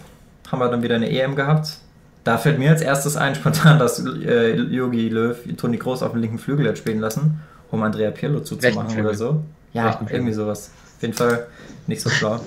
haben 0.52 0.60
wir 0.60 0.70
dann 0.70 0.84
wieder 0.84 0.96
eine 0.96 1.10
EM 1.10 1.36
gehabt. 1.36 1.78
Da 2.24 2.38
fällt 2.38 2.60
mir 2.60 2.72
als 2.72 2.82
erstes 2.82 3.16
ein, 3.16 3.36
spontan, 3.36 3.80
dass 3.80 4.06
äh, 4.06 4.56
Jogi 4.56 5.10
Löw 5.10 5.38
Toni 5.58 5.78
Kroos 5.78 6.04
auf 6.04 6.12
dem 6.12 6.22
linken 6.22 6.40
Flügel 6.40 6.68
hat 6.68 6.78
spielen 6.78 7.00
lassen, 7.00 7.42
um 7.72 7.82
Andrea 7.82 8.12
Pirlo 8.12 8.42
zuzumachen 8.42 9.00
oder 9.00 9.16
so. 9.16 9.44
Ja, 9.74 10.00
irgendwie 10.10 10.34
sowas. 10.34 10.72
Auf 10.98 11.02
jeden 11.02 11.14
Fall 11.14 11.48
nicht 11.88 12.02
so 12.02 12.10
schlau. 12.10 12.40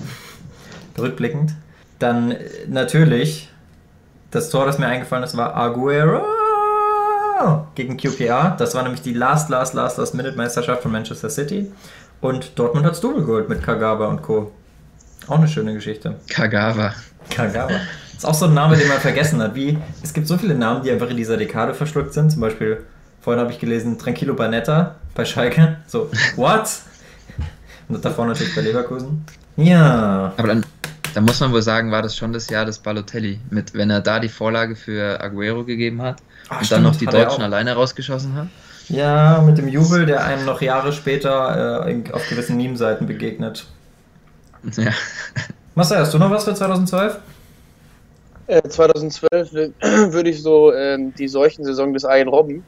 Rückblickend. 0.97 1.55
Dann 1.99 2.31
äh, 2.31 2.39
natürlich, 2.67 3.49
das 4.31 4.49
Tor, 4.49 4.65
das 4.65 4.79
mir 4.79 4.87
eingefallen 4.87 5.23
ist, 5.23 5.35
war 5.37 5.55
Aguero 5.55 6.25
gegen 7.75 7.97
QPR. 7.97 8.55
Das 8.57 8.75
war 8.75 8.83
nämlich 8.83 9.01
die 9.01 9.13
Last, 9.13 9.49
Last, 9.49 9.73
Last, 9.73 9.97
Last 9.97 10.15
Minute 10.15 10.37
Meisterschaft 10.37 10.81
von 10.81 10.91
Manchester 10.91 11.29
City. 11.29 11.71
Und 12.21 12.57
Dortmund 12.57 12.85
hat 12.85 13.01
Double 13.03 13.23
geholt 13.23 13.49
mit 13.49 13.61
Kagawa 13.61 14.07
und 14.07 14.21
Co. 14.21 14.51
Auch 15.27 15.37
eine 15.37 15.47
schöne 15.47 15.73
Geschichte. 15.73 16.15
Kagawa. 16.29 16.93
Kagawa. 17.29 17.79
Ist 18.15 18.25
auch 18.25 18.33
so 18.33 18.45
ein 18.45 18.53
Name, 18.53 18.77
den 18.77 18.87
man 18.87 18.97
vergessen 18.97 19.41
hat. 19.41 19.55
Wie, 19.55 19.77
es 20.01 20.13
gibt 20.13 20.27
so 20.27 20.37
viele 20.37 20.55
Namen, 20.55 20.83
die 20.83 20.91
einfach 20.91 21.09
in 21.09 21.17
dieser 21.17 21.37
Dekade 21.37 21.73
verschluckt 21.73 22.13
sind. 22.13 22.31
Zum 22.31 22.41
Beispiel, 22.41 22.83
vorhin 23.21 23.41
habe 23.41 23.51
ich 23.51 23.59
gelesen, 23.59 23.97
Tranquilo 23.97 24.33
Banetta 24.33 24.95
bei 25.13 25.25
Schalke. 25.25 25.77
So, 25.87 26.09
what? 26.35 26.69
Und 27.89 28.03
davor 28.03 28.25
natürlich 28.25 28.55
bei 28.55 28.61
Leverkusen. 28.61 29.25
Ja. 29.57 30.33
Aber 30.37 30.47
dann, 30.47 30.65
dann 31.15 31.23
muss 31.23 31.39
man 31.39 31.53
wohl 31.53 31.61
sagen, 31.61 31.91
war 31.91 32.01
das 32.01 32.17
schon 32.17 32.33
das 32.33 32.49
Jahr 32.49 32.65
des 32.65 32.79
Balotelli. 32.79 33.39
Mit, 33.49 33.73
wenn 33.73 33.89
er 33.89 34.01
da 34.01 34.19
die 34.19 34.27
Vorlage 34.27 34.75
für 34.75 35.21
Aguero 35.21 35.63
gegeben 35.63 36.01
hat 36.01 36.17
Ach, 36.49 36.61
und 36.61 36.69
dann 36.69 36.83
noch 36.83 36.93
stimmt, 36.93 37.13
die 37.13 37.17
Deutschen 37.17 37.41
alleine 37.41 37.73
rausgeschossen 37.73 38.35
hat. 38.35 38.47
Ja, 38.89 39.41
mit 39.41 39.57
dem 39.57 39.69
Jubel, 39.69 40.05
der 40.05 40.25
einem 40.25 40.45
noch 40.45 40.61
Jahre 40.61 40.91
später 40.91 41.87
äh, 41.87 42.11
auf 42.11 42.27
gewissen 42.27 42.57
Meme-Seiten 42.57 43.07
begegnet. 43.07 43.65
Ja. 44.75 44.91
Marcel, 45.75 45.99
hast 45.99 46.13
du 46.13 46.19
noch 46.19 46.29
was 46.29 46.43
für 46.43 46.53
2012? 46.53 47.17
Äh, 48.47 48.61
2012 48.67 49.51
würde 50.11 50.29
ich 50.29 50.43
so 50.43 50.73
ähm, 50.73 51.13
die 51.15 51.29
Seuchensaison 51.29 51.93
des 51.93 52.03
Ian 52.03 52.27
Robben 52.27 52.63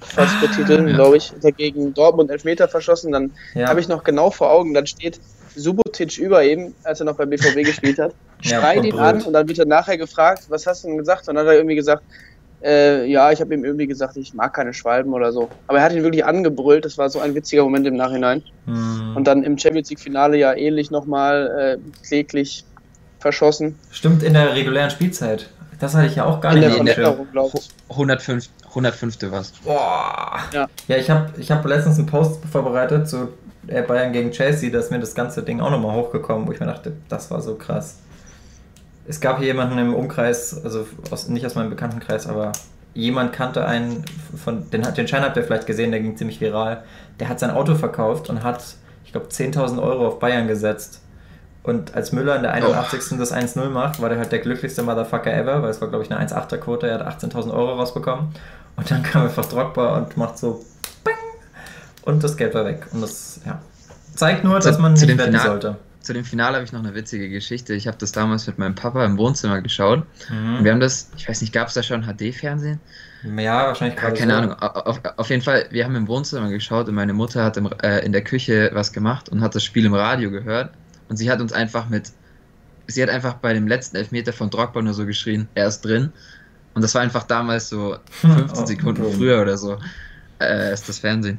fast 0.00 0.40
betiteln, 0.40 0.88
ja. 0.88 0.94
glaube 0.94 1.16
ich. 1.16 1.32
Der 1.42 1.52
gegen 1.52 1.94
Dortmund 1.94 2.30
Elfmeter 2.30 2.66
verschossen. 2.68 3.12
Dann 3.12 3.30
Ja. 3.54 3.68
habe 3.68 3.78
ich 3.78 3.86
noch 3.86 4.02
genau 4.02 4.30
vor 4.30 4.50
Augen, 4.50 4.74
dann 4.74 4.86
steht 4.86 5.20
Subotic 5.54 6.18
über 6.18 6.44
ihm, 6.44 6.74
als 6.84 7.00
er 7.00 7.06
noch 7.06 7.16
bei 7.16 7.26
BVB 7.26 7.56
gespielt 7.64 7.98
hat, 7.98 8.14
Ja, 8.42 8.60
schreit 8.60 8.78
und 8.78 8.84
ihn 8.84 8.98
an 8.98 9.22
und 9.22 9.32
dann 9.32 9.48
wird 9.48 9.58
er 9.58 9.66
nachher 9.66 9.98
gefragt, 9.98 10.44
was 10.48 10.66
hast 10.66 10.84
du 10.84 10.88
denn 10.88 10.98
gesagt? 10.98 11.28
Und 11.28 11.34
dann 11.34 11.46
hat 11.46 11.52
er 11.52 11.58
irgendwie 11.58 11.76
gesagt, 11.76 12.02
äh, 12.62 13.04
ja, 13.06 13.30
ich 13.30 13.40
habe 13.40 13.52
ihm 13.54 13.64
irgendwie 13.64 13.86
gesagt, 13.86 14.16
ich 14.16 14.32
mag 14.32 14.54
keine 14.54 14.72
Schwalben 14.72 15.12
oder 15.12 15.32
so. 15.32 15.50
Aber 15.66 15.78
er 15.78 15.84
hat 15.84 15.92
ihn 15.92 16.02
wirklich 16.02 16.24
angebrüllt, 16.24 16.84
das 16.84 16.96
war 16.96 17.10
so 17.10 17.20
ein 17.20 17.34
witziger 17.34 17.62
Moment 17.62 17.86
im 17.86 17.96
Nachhinein. 17.96 18.42
Hm. 18.64 19.16
Und 19.16 19.26
dann 19.26 19.42
im 19.42 19.58
Champions 19.58 19.90
League 19.90 20.00
Finale 20.00 20.38
ja 20.38 20.54
ähnlich 20.54 20.90
nochmal 20.90 21.78
äh, 21.78 22.06
kläglich 22.06 22.64
verschossen. 23.18 23.78
Stimmt, 23.90 24.22
in 24.22 24.32
der 24.34 24.54
regulären 24.54 24.90
Spielzeit. 24.90 25.48
Das 25.78 25.94
hatte 25.94 26.06
ich 26.06 26.16
ja 26.16 26.24
auch 26.24 26.40
gar 26.40 26.54
In 26.54 26.60
nicht 26.60 26.96
der 26.96 27.16
glaube 27.32 27.52
ich. 27.54 27.68
105. 27.90 28.48
105. 28.68 29.18
was. 29.30 29.50
Boah. 29.64 30.38
Ja. 30.52 30.68
Ja, 30.88 30.96
ich 30.96 31.10
habe 31.10 31.30
ich 31.38 31.50
hab 31.50 31.64
letztens 31.66 31.98
einen 31.98 32.06
Post 32.06 32.40
vorbereitet 32.50 33.08
zu 33.08 33.28
Bayern 33.66 34.12
gegen 34.12 34.30
Chelsea, 34.30 34.70
da 34.70 34.78
ist 34.78 34.90
mir 34.90 35.00
das 35.00 35.14
ganze 35.14 35.42
Ding 35.42 35.60
auch 35.60 35.70
nochmal 35.70 35.94
hochgekommen, 35.96 36.46
wo 36.46 36.52
ich 36.52 36.60
mir 36.60 36.66
dachte, 36.66 36.92
das 37.08 37.30
war 37.30 37.40
so 37.40 37.54
krass. 37.56 37.96
Es 39.06 39.20
gab 39.20 39.38
hier 39.38 39.48
jemanden 39.48 39.78
im 39.78 39.94
Umkreis, 39.94 40.62
also 40.64 40.86
aus, 41.10 41.28
nicht 41.28 41.44
aus 41.44 41.54
meinem 41.54 41.70
Bekanntenkreis, 41.70 42.26
aber 42.26 42.52
jemand 42.94 43.32
kannte 43.32 43.66
einen, 43.66 44.04
von, 44.42 44.70
den, 44.70 44.86
hat- 44.86 44.96
den 44.96 45.08
Schein 45.08 45.22
habt 45.22 45.36
ihr 45.36 45.44
vielleicht 45.44 45.66
gesehen, 45.66 45.90
der 45.90 46.00
ging 46.00 46.16
ziemlich 46.16 46.40
viral. 46.40 46.84
Der 47.20 47.28
hat 47.28 47.38
sein 47.40 47.50
Auto 47.50 47.74
verkauft 47.74 48.30
und 48.30 48.42
hat, 48.42 48.62
ich 49.04 49.12
glaube, 49.12 49.26
10.000 49.26 49.82
Euro 49.82 50.06
auf 50.08 50.18
Bayern 50.20 50.46
gesetzt. 50.48 51.00
Und 51.62 51.94
als 51.94 52.12
Müller 52.12 52.36
in 52.36 52.42
der 52.42 52.52
81. 52.52 53.18
das 53.18 53.32
1-0 53.34 53.68
macht, 53.70 54.00
war 54.00 54.08
der 54.10 54.18
halt 54.18 54.32
der 54.32 54.38
glücklichste 54.40 54.82
Motherfucker 54.82 55.32
ever, 55.32 55.62
weil 55.62 55.70
es 55.70 55.80
war, 55.80 55.88
glaube 55.88 56.04
ich, 56.04 56.10
eine 56.12 56.24
1,8er 56.26 56.58
Quote, 56.58 56.86
er 56.88 56.98
hat 57.04 57.22
18.000 57.24 57.52
Euro 57.52 57.74
rausbekommen. 57.74 58.34
Und 58.76 58.90
dann 58.90 59.02
kam 59.02 59.22
einfach 59.24 59.46
Drogba 59.46 59.96
und 59.96 60.16
macht 60.16 60.36
so 60.38 60.64
Bing! 61.04 61.14
Und 62.04 62.22
das 62.22 62.36
Geld 62.36 62.54
war 62.54 62.64
weg. 62.64 62.86
Und 62.92 63.00
das, 63.00 63.40
ja, 63.46 63.60
zeigt 64.14 64.44
nur, 64.44 64.60
Zu- 64.60 64.68
dass 64.68 64.78
man 64.78 64.96
zu 64.96 65.06
nicht 65.06 65.18
wetten 65.18 65.32
Final- 65.32 65.46
sollte. 65.46 65.76
Zu 66.00 66.12
dem 66.12 66.24
Finale 66.26 66.56
habe 66.56 66.64
ich 66.66 66.72
noch 66.72 66.80
eine 66.84 66.94
witzige 66.94 67.30
Geschichte. 67.30 67.72
Ich 67.72 67.86
habe 67.86 67.96
das 67.96 68.12
damals 68.12 68.46
mit 68.46 68.58
meinem 68.58 68.74
Papa 68.74 69.02
im 69.06 69.16
Wohnzimmer 69.16 69.62
geschaut. 69.62 70.04
Und 70.28 70.58
Mhm. 70.60 70.62
wir 70.64 70.72
haben 70.72 70.80
das, 70.80 71.08
ich 71.16 71.26
weiß 71.26 71.40
nicht, 71.40 71.54
gab 71.54 71.68
es 71.68 71.74
da 71.74 71.82
schon 71.82 72.02
HD-Fernsehen? 72.04 72.78
Ja, 73.38 73.68
wahrscheinlich 73.68 73.98
Ja, 73.98 74.10
keine 74.10 74.32
so. 74.32 74.38
Ahnung. 74.38 74.52
Auf, 74.60 75.00
auf 75.16 75.30
jeden 75.30 75.40
Fall, 75.40 75.64
wir 75.70 75.82
haben 75.86 75.96
im 75.96 76.06
Wohnzimmer 76.06 76.50
geschaut 76.50 76.88
und 76.88 76.94
meine 76.94 77.14
Mutter 77.14 77.42
hat 77.42 77.56
im, 77.56 77.70
äh, 77.82 78.04
in 78.04 78.12
der 78.12 78.22
Küche 78.22 78.70
was 78.74 78.92
gemacht 78.92 79.30
und 79.30 79.40
hat 79.40 79.54
das 79.54 79.64
Spiel 79.64 79.86
im 79.86 79.94
Radio 79.94 80.30
gehört. 80.30 80.72
Und 81.08 81.16
sie 81.16 81.30
hat 81.30 81.40
uns 81.40 81.54
einfach 81.54 81.88
mit, 81.88 82.10
sie 82.86 83.02
hat 83.02 83.08
einfach 83.08 83.34
bei 83.34 83.54
dem 83.54 83.66
letzten 83.66 83.96
Elfmeter 83.96 84.34
von 84.34 84.50
Drogba 84.50 84.82
nur 84.82 84.92
so 84.92 85.06
geschrien, 85.06 85.48
er 85.54 85.68
ist 85.68 85.80
drin. 85.86 86.12
Und 86.74 86.82
das 86.82 86.94
war 86.94 87.00
einfach 87.00 87.22
damals 87.22 87.70
so 87.70 87.96
Hm, 88.20 88.30
15 88.48 88.62
oh, 88.62 88.66
Sekunden 88.66 89.12
früher 89.14 89.40
oder 89.40 89.56
so. 89.56 89.78
Äh, 90.38 90.74
ist 90.74 90.86
das 90.86 90.98
Fernsehen. 90.98 91.38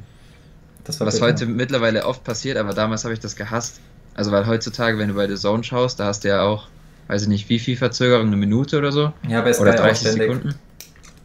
Das 0.86 1.00
war 1.00 1.06
Was 1.06 1.14
bitter. 1.16 1.26
heute 1.26 1.46
mittlerweile 1.46 2.04
oft 2.06 2.22
passiert, 2.24 2.56
aber 2.56 2.72
damals 2.72 3.04
habe 3.04 3.14
ich 3.14 3.20
das 3.20 3.36
gehasst. 3.36 3.80
Also 4.14 4.30
weil 4.32 4.46
heutzutage, 4.46 4.98
wenn 4.98 5.08
du 5.08 5.14
bei 5.14 5.28
The 5.28 5.34
Zone 5.34 5.62
schaust, 5.64 6.00
da 6.00 6.06
hast 6.06 6.24
du 6.24 6.28
ja 6.28 6.42
auch, 6.42 6.68
weiß 7.08 7.22
ich 7.22 7.28
nicht, 7.28 7.48
wie 7.48 7.58
viel 7.58 7.76
Verzögerung, 7.76 8.28
eine 8.28 8.36
Minute 8.36 8.78
oder 8.78 8.92
so. 8.92 9.12
Ja, 9.28 9.40
bei 9.42 9.56
Oder 9.58 9.72
auch 9.72 9.76
30 9.76 10.08
ständig. 10.08 10.28
Sekunden. 10.28 10.54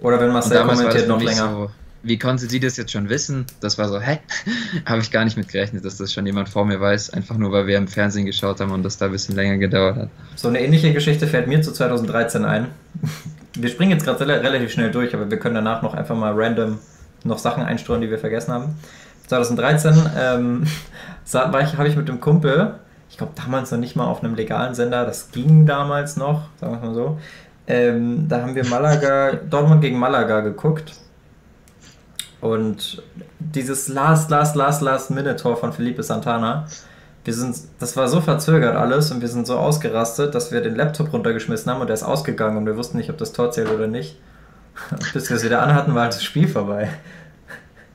Oder 0.02 0.20
wenn 0.20 0.32
Marcel 0.32 0.64
kommentiert 0.66 1.08
noch 1.08 1.22
länger. 1.22 1.52
so, 1.54 1.72
wie 2.04 2.18
konnte 2.18 2.48
sie 2.48 2.60
das 2.60 2.76
jetzt 2.78 2.92
schon 2.92 3.08
wissen? 3.10 3.46
Das 3.60 3.78
war 3.78 3.88
so, 3.88 4.00
hä? 4.02 4.18
Habe 4.86 5.02
ich 5.02 5.12
gar 5.12 5.24
nicht 5.24 5.38
mit 5.38 5.48
gerechnet, 5.50 5.86
dass 5.86 5.98
das 5.98 6.12
schon 6.12 6.26
jemand 6.26 6.50
vor 6.50 6.66
mir 6.66 6.82
weiß, 6.82 7.12
einfach 7.12 7.38
nur 7.38 7.52
weil 7.52 7.68
wir 7.68 7.78
im 7.78 7.88
Fernsehen 7.88 8.26
geschaut 8.26 8.60
haben 8.60 8.72
und 8.72 8.82
das 8.84 8.98
da 8.98 9.06
ein 9.06 9.12
bisschen 9.12 9.36
länger 9.36 9.58
gedauert 9.58 9.96
hat. 9.98 10.10
So 10.36 10.48
eine 10.48 10.60
ähnliche 10.60 10.92
Geschichte 10.94 11.28
fällt 11.28 11.48
mir 11.48 11.62
zu 11.62 11.72
2013 11.72 12.44
ein. 12.46 12.68
Wir 13.54 13.68
springen 13.70 13.92
jetzt 13.92 14.06
gerade 14.06 14.26
rel- 14.26 14.40
relativ 14.40 14.72
schnell 14.72 14.92
durch, 14.92 15.14
aber 15.14 15.30
wir 15.30 15.38
können 15.38 15.56
danach 15.56 15.82
noch 15.82 15.94
einfach 15.94 16.16
mal 16.16 16.32
random 16.34 16.80
noch 17.26 17.38
Sachen 17.38 17.64
einstreuen, 17.64 18.00
die 18.00 18.10
wir 18.10 18.18
vergessen 18.18 18.54
haben. 18.54 18.76
2013 19.32 19.94
ähm, 20.18 20.64
habe 21.34 21.88
ich 21.88 21.96
mit 21.96 22.10
dem 22.10 22.20
Kumpel, 22.20 22.76
ich 23.10 23.18
glaube 23.18 23.32
damals 23.36 23.72
noch 23.72 23.80
nicht 23.80 23.96
mal 23.96 24.06
auf 24.06 24.24
einem 24.24 24.36
legalen 24.36 24.76
Sender, 24.76 25.06
das 25.06 25.32
ging 25.32 25.66
damals 25.66 26.18
noch, 26.18 26.50
sagen 26.60 26.74
wir 26.74 26.80
es 26.80 26.84
mal 26.84 26.94
so. 26.94 27.20
Ähm, 27.68 28.28
da 28.28 28.42
haben 28.42 28.56
wir 28.56 28.66
Malaga, 28.66 29.34
Dortmund 29.50 29.82
gegen 29.82 29.98
Malaga 29.98 30.42
geguckt. 30.42 30.94
Und 32.42 33.04
dieses 33.40 33.88
Last, 33.88 34.30
Last, 34.32 34.56
Last, 34.56 34.82
Last 34.82 35.12
Minute-Tor 35.12 35.56
von 35.58 35.72
Felipe 35.72 36.04
Santana, 36.04 36.66
wir 37.24 37.34
sind, 37.34 37.56
das 37.80 37.96
war 37.96 38.08
so 38.08 38.20
verzögert 38.20 38.76
alles 38.76 39.12
und 39.12 39.22
wir 39.22 39.28
sind 39.28 39.46
so 39.46 39.58
ausgerastet, 39.58 40.34
dass 40.34 40.52
wir 40.52 40.60
den 40.62 40.76
Laptop 40.76 41.14
runtergeschmissen 41.14 41.72
haben 41.72 41.80
und 41.80 41.88
der 41.88 41.94
ist 41.94 42.04
ausgegangen 42.04 42.58
und 42.58 42.66
wir 42.66 42.76
wussten 42.76 42.98
nicht, 42.98 43.12
ob 43.12 43.18
das 43.20 43.32
Tor 43.32 43.52
zählt 43.52 43.70
oder 43.70 43.88
nicht. 43.88 44.20
Bis 45.14 45.30
wir 45.30 45.38
es 45.38 45.44
wieder 45.44 45.62
anhatten, 45.62 45.94
war 45.94 46.08
das 46.08 46.24
Spiel 46.24 46.48
vorbei. 46.48 46.90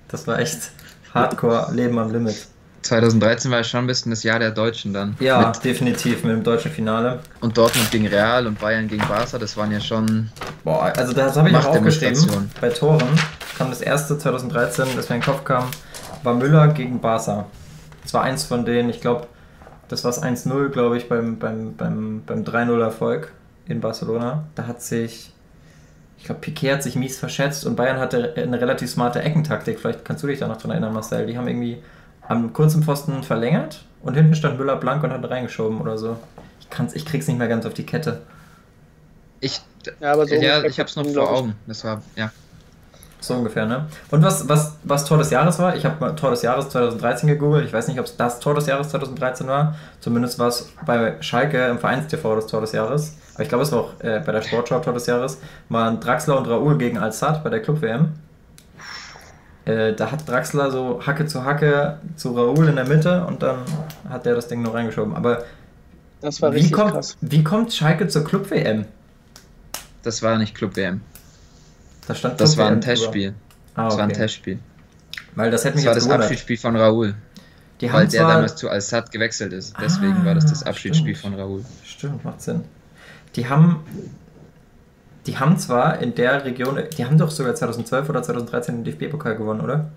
Das 0.08 0.26
war 0.28 0.38
echt 0.38 0.70
Hardcore, 1.16 1.72
Leben 1.72 1.98
am 1.98 2.10
Limit. 2.12 2.46
2013 2.82 3.50
war 3.50 3.64
schon 3.64 3.80
ein 3.80 3.86
bisschen 3.86 4.10
das 4.10 4.22
Jahr 4.22 4.38
der 4.38 4.52
Deutschen 4.52 4.92
dann. 4.92 5.16
Ja, 5.18 5.48
Mit, 5.48 5.64
definitiv 5.64 6.22
mit 6.22 6.32
dem 6.32 6.44
deutschen 6.44 6.70
Finale. 6.70 7.18
und 7.40 7.56
Dortmund 7.58 7.90
gegen 7.90 8.06
Real 8.06 8.46
und 8.46 8.60
Bayern 8.60 8.86
gegen 8.86 9.06
Barca, 9.08 9.38
das 9.38 9.56
waren 9.56 9.72
ja 9.72 9.80
schon. 9.80 10.30
Boah, 10.62 10.92
also 10.96 11.12
das 11.12 11.36
habe 11.36 11.48
ich 11.48 11.56
auch 11.56 11.66
aufgeschrieben. 11.66 12.50
Bei 12.60 12.68
Toren 12.68 13.08
kam 13.58 13.70
das 13.70 13.80
erste 13.80 14.16
2013, 14.18 14.86
das 14.94 15.08
mir 15.08 15.16
in 15.16 15.20
den 15.20 15.26
Kopf 15.26 15.42
kam, 15.44 15.64
war 16.22 16.34
Müller 16.34 16.68
gegen 16.68 17.00
Barca. 17.00 17.46
Das 18.02 18.14
war 18.14 18.22
eins 18.22 18.44
von 18.44 18.64
denen, 18.64 18.88
ich 18.88 19.00
glaube, 19.00 19.26
das 19.88 20.04
war 20.04 20.10
es 20.10 20.22
1-0, 20.22 20.68
glaube 20.68 20.96
ich, 20.96 21.08
beim, 21.08 21.38
beim, 21.38 21.74
beim, 21.76 22.22
beim 22.24 22.44
3-0-Erfolg 22.44 23.32
in 23.66 23.80
Barcelona. 23.80 24.44
Da 24.54 24.66
hat 24.66 24.82
sich, 24.82 25.32
ich 25.35 25.35
glaube, 26.26 26.40
Piquet 26.40 26.74
hat 26.74 26.82
sich 26.82 26.96
mies 26.96 27.18
verschätzt 27.18 27.64
und 27.64 27.76
Bayern 27.76 27.98
hatte 27.98 28.34
eine 28.36 28.60
relativ 28.60 28.90
smarte 28.90 29.22
Eckentaktik. 29.22 29.80
Vielleicht 29.80 30.04
kannst 30.04 30.22
du 30.22 30.26
dich 30.26 30.38
da 30.38 30.48
noch 30.48 30.58
dran 30.58 30.72
erinnern, 30.72 30.92
Marcel. 30.92 31.26
Die 31.26 31.38
haben 31.38 31.48
irgendwie 31.48 31.82
am 32.28 32.52
kurzen 32.52 32.82
Pfosten 32.82 33.22
verlängert 33.22 33.84
und 34.02 34.14
hinten 34.14 34.34
stand 34.34 34.58
Müller 34.58 34.76
blank 34.76 35.02
und 35.02 35.12
hat 35.12 35.28
reingeschoben 35.28 35.80
oder 35.80 35.96
so. 35.96 36.18
Ich, 36.60 36.70
kann's, 36.70 36.94
ich 36.94 37.06
krieg's 37.06 37.26
nicht 37.28 37.38
mehr 37.38 37.48
ganz 37.48 37.64
auf 37.64 37.74
die 37.74 37.86
Kette. 37.86 38.22
Ich, 39.40 39.60
Ja, 40.00 40.12
aber 40.12 40.26
so 40.26 40.34
ja, 40.34 40.56
ungefähr 40.56 40.64
ich 40.70 40.80
hab's 40.80 40.96
noch 40.96 41.06
vor. 41.06 41.30
Augen. 41.30 41.54
Das 41.66 41.84
war, 41.84 42.02
ja. 42.16 42.30
So 43.20 43.34
ungefähr, 43.34 43.66
ne? 43.66 43.86
Und 44.10 44.22
was, 44.22 44.48
was, 44.48 44.76
was 44.84 45.04
Tor 45.04 45.18
des 45.18 45.30
Jahres 45.30 45.58
war? 45.58 45.74
Ich 45.74 45.84
habe 45.84 45.96
mal 46.00 46.14
Tor 46.14 46.30
des 46.30 46.42
Jahres 46.42 46.68
2013 46.68 47.28
gegoogelt. 47.28 47.66
Ich 47.66 47.72
weiß 47.72 47.88
nicht, 47.88 47.98
ob 47.98 48.06
es 48.06 48.16
das 48.16 48.40
Tor 48.40 48.54
des 48.54 48.66
Jahres 48.66 48.90
2013 48.90 49.46
war. 49.46 49.74
Zumindest 50.00 50.38
war 50.38 50.48
es 50.48 50.70
bei 50.84 51.20
Schalke 51.22 51.66
im 51.66 51.78
Vereinstv 51.78 52.22
das 52.22 52.46
Tor 52.46 52.60
des 52.60 52.72
Jahres. 52.72 53.16
Aber 53.36 53.42
ich 53.42 53.48
glaube, 53.50 53.64
es 53.64 53.72
war 53.72 53.80
auch 53.80 54.00
äh, 54.00 54.20
bei 54.24 54.32
der 54.32 54.40
Sportschau 54.42 54.80
Tor 54.80 54.94
des 54.94 55.06
Jahres. 55.06 55.38
Waren 55.68 56.00
Draxler 56.00 56.38
und 56.38 56.46
Raoul 56.48 56.78
gegen 56.78 56.96
Al-Sad 56.98 57.44
bei 57.44 57.50
der 57.50 57.60
Club-WM. 57.60 58.14
Äh, 59.66 59.94
da 59.94 60.10
hat 60.10 60.26
Draxler 60.28 60.70
so 60.70 61.02
Hacke 61.06 61.26
zu 61.26 61.44
Hacke 61.44 61.98
zu 62.16 62.32
Raoul 62.34 62.68
in 62.68 62.76
der 62.76 62.86
Mitte 62.86 63.24
und 63.26 63.42
dann 63.42 63.58
hat 64.08 64.24
der 64.24 64.34
das 64.34 64.48
Ding 64.48 64.62
nur 64.62 64.72
reingeschoben. 64.74 65.14
Aber 65.14 65.44
Das 66.20 66.40
war 66.40 66.54
wie 66.54 66.70
kommt, 66.70 66.92
krass. 66.92 67.16
wie 67.20 67.44
kommt 67.44 67.72
Schalke 67.74 68.08
zur 68.08 68.24
Club-WM? 68.24 68.86
Das 70.02 70.22
war 70.22 70.38
nicht 70.38 70.54
Club 70.54 70.76
WM. 70.76 71.00
Da 72.06 72.14
stand 72.14 72.40
Das 72.40 72.56
war 72.56 72.68
ein 72.68 72.80
Club-WM. 72.80 72.94
Testspiel. 72.96 73.34
Ah, 73.74 73.84
Das 73.86 73.96
war 73.96 74.04
ein 74.04 74.10
okay. 74.10 74.18
Testspiel. 74.20 74.58
Weil 75.34 75.50
das 75.50 75.64
hätte 75.64 75.74
Das 75.74 75.76
mich 75.82 75.86
war 75.86 75.92
jetzt 75.92 75.96
das 75.96 76.04
gewundert. 76.04 76.24
Abschiedsspiel 76.26 76.56
von 76.56 76.76
Raoul. 76.76 77.14
Die 77.80 77.92
Weil 77.92 78.06
der 78.08 78.26
damals 78.26 78.56
zu 78.56 78.70
Al-Sad 78.70 79.10
gewechselt 79.12 79.52
ist. 79.52 79.74
Deswegen 79.78 80.24
war 80.24 80.34
das 80.34 80.46
das 80.46 80.62
Ah, 80.62 80.70
Abschiedsspiel 80.70 81.14
stimmt. 81.14 81.34
von 81.34 81.40
Raoul. 81.40 81.62
Stimmt, 81.84 82.24
macht 82.24 82.40
Sinn. 82.40 82.62
Die 83.36 83.48
haben, 83.48 83.80
die 85.26 85.38
haben 85.38 85.58
zwar 85.58 85.98
in 85.98 86.14
der 86.14 86.44
Region, 86.44 86.78
die 86.96 87.04
haben 87.04 87.18
doch 87.18 87.30
sogar 87.30 87.54
2012 87.54 88.08
oder 88.08 88.22
2013 88.22 88.82
den 88.82 88.84
DFB-Pokal 88.84 89.36
gewonnen, 89.36 89.60
oder? 89.60 89.90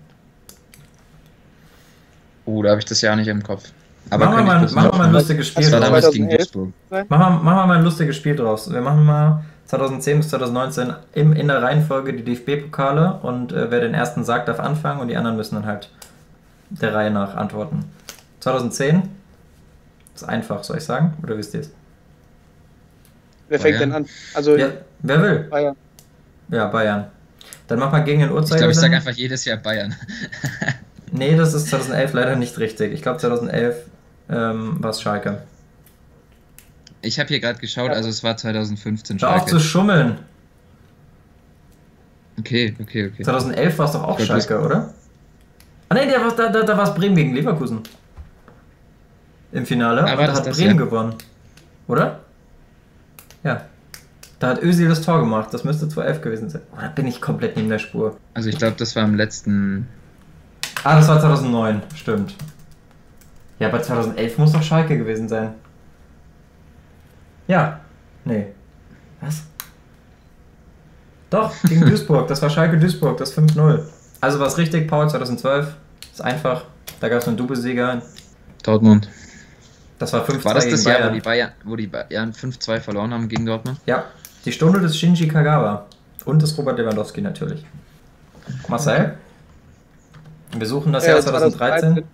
Oh, 2.44 2.62
da 2.62 2.70
habe 2.70 2.80
ich 2.80 2.84
das 2.84 3.00
Jahr 3.00 3.16
nicht 3.16 3.28
im 3.28 3.42
Kopf. 3.42 3.64
Aber 4.10 4.26
machen 4.26 4.38
wir 4.38 4.42
mal, 4.44 4.60
machen 4.60 4.90
wir 4.92 4.98
mal 4.98 5.06
ein 5.06 5.12
lustiges 5.12 5.48
Spiel 5.48 5.70
draus. 5.70 5.80
damals 5.80 6.10
gegen 6.10 6.28
2011. 6.28 6.50
Duisburg. 6.50 6.72
Machen 6.90 7.08
wir, 7.10 7.30
machen 7.42 7.44
wir 7.44 7.66
mal 7.66 7.78
ein 7.78 7.84
lustiges 7.84 8.16
Spiel 8.16 8.36
draus. 8.36 8.72
Wir 8.72 8.80
machen 8.80 9.04
mal 9.04 9.44
2010 9.66 10.18
bis 10.18 10.28
2019 10.30 10.94
im, 11.14 11.32
in 11.32 11.46
der 11.46 11.62
Reihenfolge 11.62 12.12
die 12.12 12.24
DFB-Pokale 12.24 13.20
und 13.22 13.52
äh, 13.52 13.70
wer 13.70 13.80
den 13.80 13.94
ersten 13.94 14.24
sagt, 14.24 14.48
darf 14.48 14.58
anfangen 14.58 15.00
und 15.00 15.08
die 15.08 15.16
anderen 15.16 15.36
müssen 15.36 15.54
dann 15.54 15.66
halt 15.66 15.90
der 16.70 16.92
Reihe 16.92 17.10
nach 17.10 17.36
antworten. 17.36 17.84
2010 18.40 19.02
ist 20.14 20.24
einfach, 20.24 20.64
soll 20.64 20.78
ich 20.78 20.84
sagen? 20.84 21.14
Oder 21.22 21.38
wisst 21.38 21.54
ihr 21.54 21.60
es? 21.60 21.70
Wer 23.50 23.60
fängt 23.60 23.76
Bayern. 23.76 23.90
denn 23.90 24.02
an? 24.04 24.08
Also 24.32 24.56
Ja, 24.56 24.68
wer 25.00 25.22
will? 25.22 25.38
Bayern. 25.50 25.76
Ja, 26.48 26.66
Bayern. 26.68 27.06
Dann 27.68 27.78
mach 27.78 27.92
mal 27.92 28.00
gegen 28.00 28.20
den 28.20 28.28
Ich 28.28 28.30
glaube, 28.30 28.40
Uhrzeigersinn. 28.42 28.70
ich 28.70 28.78
sage 28.78 28.96
einfach 28.96 29.12
jedes 29.12 29.44
Jahr 29.44 29.58
Bayern. 29.58 29.94
Nee, 31.12 31.36
das 31.36 31.54
ist 31.54 31.66
2011 31.66 32.12
leider 32.12 32.36
nicht 32.36 32.56
richtig. 32.58 32.92
Ich 32.92 33.02
glaube 33.02 33.18
2011 33.18 33.74
ähm, 34.30 34.76
war 34.80 34.90
es 34.90 35.02
Schalke. 35.02 35.42
Ich 37.02 37.18
habe 37.18 37.26
hier 37.26 37.40
gerade 37.40 37.58
geschaut, 37.58 37.88
Ja. 37.90 37.94
also 37.96 38.08
es 38.08 38.22
war 38.22 38.36
2015 38.36 39.20
Hör 39.20 39.30
auf 39.30 39.34
Schalke. 39.38 39.50
zu 39.50 39.58
schummeln. 39.58 40.18
Okay, 42.38 42.76
okay, 42.80 43.10
okay. 43.12 43.24
2011 43.24 43.78
war 43.78 43.86
es 43.86 43.92
doch 43.92 44.04
auch 44.04 44.16
glaub, 44.16 44.28
Schalke, 44.28 44.60
oder? 44.60 44.94
Ah 45.88 45.94
ne, 45.94 46.06
da, 46.06 46.30
da, 46.30 46.48
da, 46.48 46.62
da 46.62 46.76
war 46.76 46.84
es 46.84 46.94
Bremen 46.94 47.16
gegen 47.16 47.34
Leverkusen. 47.34 47.80
Im 49.50 49.66
Finale. 49.66 50.02
Ah, 50.04 50.12
und 50.12 50.18
war 50.18 50.26
da 50.28 50.34
hat 50.34 50.46
das, 50.46 50.56
Bremen 50.56 50.78
ja? 50.78 50.84
gewonnen. 50.84 51.14
Oder? 51.88 52.20
Ja. 53.42 53.62
Da 54.38 54.48
hat 54.48 54.62
Özil 54.62 54.88
das 54.88 55.02
Tor 55.02 55.20
gemacht. 55.20 55.48
Das 55.52 55.64
müsste 55.64 55.88
2011 55.88 56.22
gewesen 56.22 56.50
sein. 56.50 56.62
Oder 56.76 56.88
bin 56.88 57.06
ich 57.06 57.20
komplett 57.20 57.56
neben 57.56 57.68
der 57.68 57.78
Spur? 57.78 58.16
Also 58.34 58.48
ich 58.48 58.56
glaube, 58.56 58.76
das 58.78 58.96
war 58.96 59.04
im 59.04 59.14
letzten. 59.14 59.86
Ah, 60.82 60.96
das 60.96 61.08
war 61.08 61.20
2009. 61.20 61.82
Stimmt. 61.94 62.34
Ja, 63.58 63.68
aber 63.68 63.82
2011 63.82 64.38
muss 64.38 64.52
doch 64.52 64.62
Schalke 64.62 64.96
gewesen 64.96 65.28
sein. 65.28 65.52
Ja. 67.46 67.80
Nee. 68.24 68.46
Was? 69.20 69.42
Doch, 71.28 71.52
gegen 71.68 71.80
Duisburg. 71.86 72.26
Das 72.28 72.40
war 72.40 72.48
Schalke 72.48 72.78
Duisburg, 72.78 73.18
das 73.18 73.36
5-0. 73.36 73.80
Also 74.22 74.40
war 74.40 74.46
es 74.46 74.56
richtig, 74.56 74.88
Paul, 74.88 75.08
2012. 75.10 75.74
Ist 76.12 76.22
einfach. 76.22 76.64
Da 77.00 77.08
gab 77.08 77.20
es 77.20 77.28
einen 77.28 77.36
Doublesieger. 77.36 78.00
Dortmund. 78.62 79.08
Das 80.00 80.12
war 80.14 80.24
5-2 80.26 80.44
War 80.44 80.54
das 80.54 80.64
gegen 80.64 80.76
das 80.76 80.84
Jahr, 80.84 80.94
Bayern. 80.98 81.10
wo 81.10 81.14
die 81.14 81.20
Bayern, 81.20 81.52
wo 81.64 81.76
die 81.76 81.86
Bayern 81.86 82.32
5-2 82.32 82.80
verloren 82.80 83.12
haben 83.14 83.28
gegen 83.28 83.44
Dortmund? 83.46 83.78
Ja, 83.86 84.04
die 84.44 84.50
Stunde 84.50 84.80
des 84.80 84.98
Shinji 84.98 85.28
Kagawa. 85.28 85.86
Und 86.24 86.42
des 86.42 86.56
Robert 86.58 86.78
Lewandowski 86.78 87.20
natürlich. 87.20 87.64
Marcel? 88.66 89.14
Wir 90.56 90.66
suchen 90.66 90.92
das 90.92 91.04
Ja, 91.06 91.12
Jahr 91.12 91.20
2013. 91.22 92.04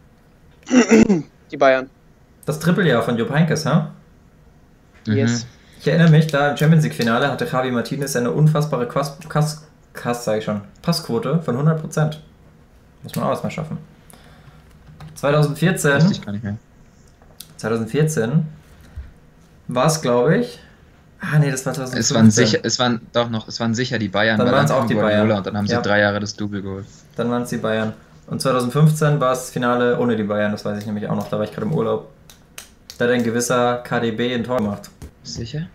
Die 1.51 1.57
Bayern. 1.57 1.89
Das 2.45 2.59
Trippeljahr 2.59 3.03
von 3.03 3.17
Jupp 3.17 3.31
Heynckes, 3.31 3.65
ha? 3.67 3.93
Yes. 5.07 5.47
Ich 5.81 5.87
erinnere 5.87 6.11
mich, 6.11 6.27
da 6.27 6.51
im 6.51 6.57
Champions 6.57 6.83
League-Finale 6.85 7.31
hatte 7.31 7.45
Javi 7.47 7.71
Martinez 7.71 8.17
eine 8.17 8.33
unfassbare 8.33 8.89
Quas, 8.89 9.17
Kass, 9.29 9.65
Kass, 9.93 10.25
sag 10.25 10.39
ich 10.39 10.45
schon, 10.45 10.63
Passquote 10.83 11.41
von 11.43 11.57
100%. 11.57 12.17
Muss 13.05 13.15
man 13.15 13.25
auch 13.27 13.31
erstmal 13.31 13.53
schaffen. 13.53 13.79
Wusste 15.13 15.21
2014, 15.21 16.11
ich 16.11 16.23
gar 16.23 16.33
nicht 16.33 16.43
mehr. 16.45 16.57
2014 17.57 18.47
war 19.69 19.87
es, 19.87 20.01
glaube 20.03 20.39
ich. 20.39 20.59
Ah, 21.21 21.39
nee, 21.39 21.51
das 21.51 21.65
war 21.67 21.73
2015. 21.73 21.99
Es 22.01 22.15
waren 22.15 22.31
sicher, 22.31 22.59
es 22.63 22.79
waren 22.79 23.01
doch 23.13 23.31
noch, 23.31 23.49
es 23.49 23.59
waren 23.59 23.75
sicher 23.75 23.99
die 23.99 24.09
Bayern, 24.09 24.39
Dann 24.39 24.51
waren's 24.53 24.71
dann 24.71 24.83
auch 24.83 24.87
die 24.87 24.95
Guardiola 24.95 25.25
Bayern. 25.25 25.39
und 25.39 25.47
dann 25.47 25.57
haben 25.57 25.67
Ja. 25.67 25.77
sie 25.79 25.83
drei 25.83 26.01
Jahre 26.01 26.21
das 26.21 26.37
Double 26.37 26.61
geholt. 26.63 26.85
Dann 27.17 27.31
waren 27.31 27.43
es 27.43 27.49
die 27.51 27.57
Bayern. 27.57 27.95
Und 28.27 28.41
2015 28.43 29.19
war 29.21 29.33
es 29.33 29.51
Finale 29.51 29.99
ohne 29.99 30.17
die 30.17 30.25
Bayern, 30.25 30.53
das 30.53 30.65
weiß 30.65 30.79
ich 30.79 30.87
nämlich 30.87 31.09
auch 31.09 31.17
noch, 31.17 31.29
da 31.29 31.39
war 31.39 31.45
ich 31.45 31.53
gerade 31.53 31.67
im 31.67 31.73
Urlaub. 31.73 32.11
Da 32.99 33.05
hat 33.07 33.13
ein 33.13 33.23
gewisser 33.25 33.79
KDB 33.79 34.35
ein 34.35 34.45
Tor 34.45 34.59
gemacht. 34.59 34.91
Sicher? 35.23 35.67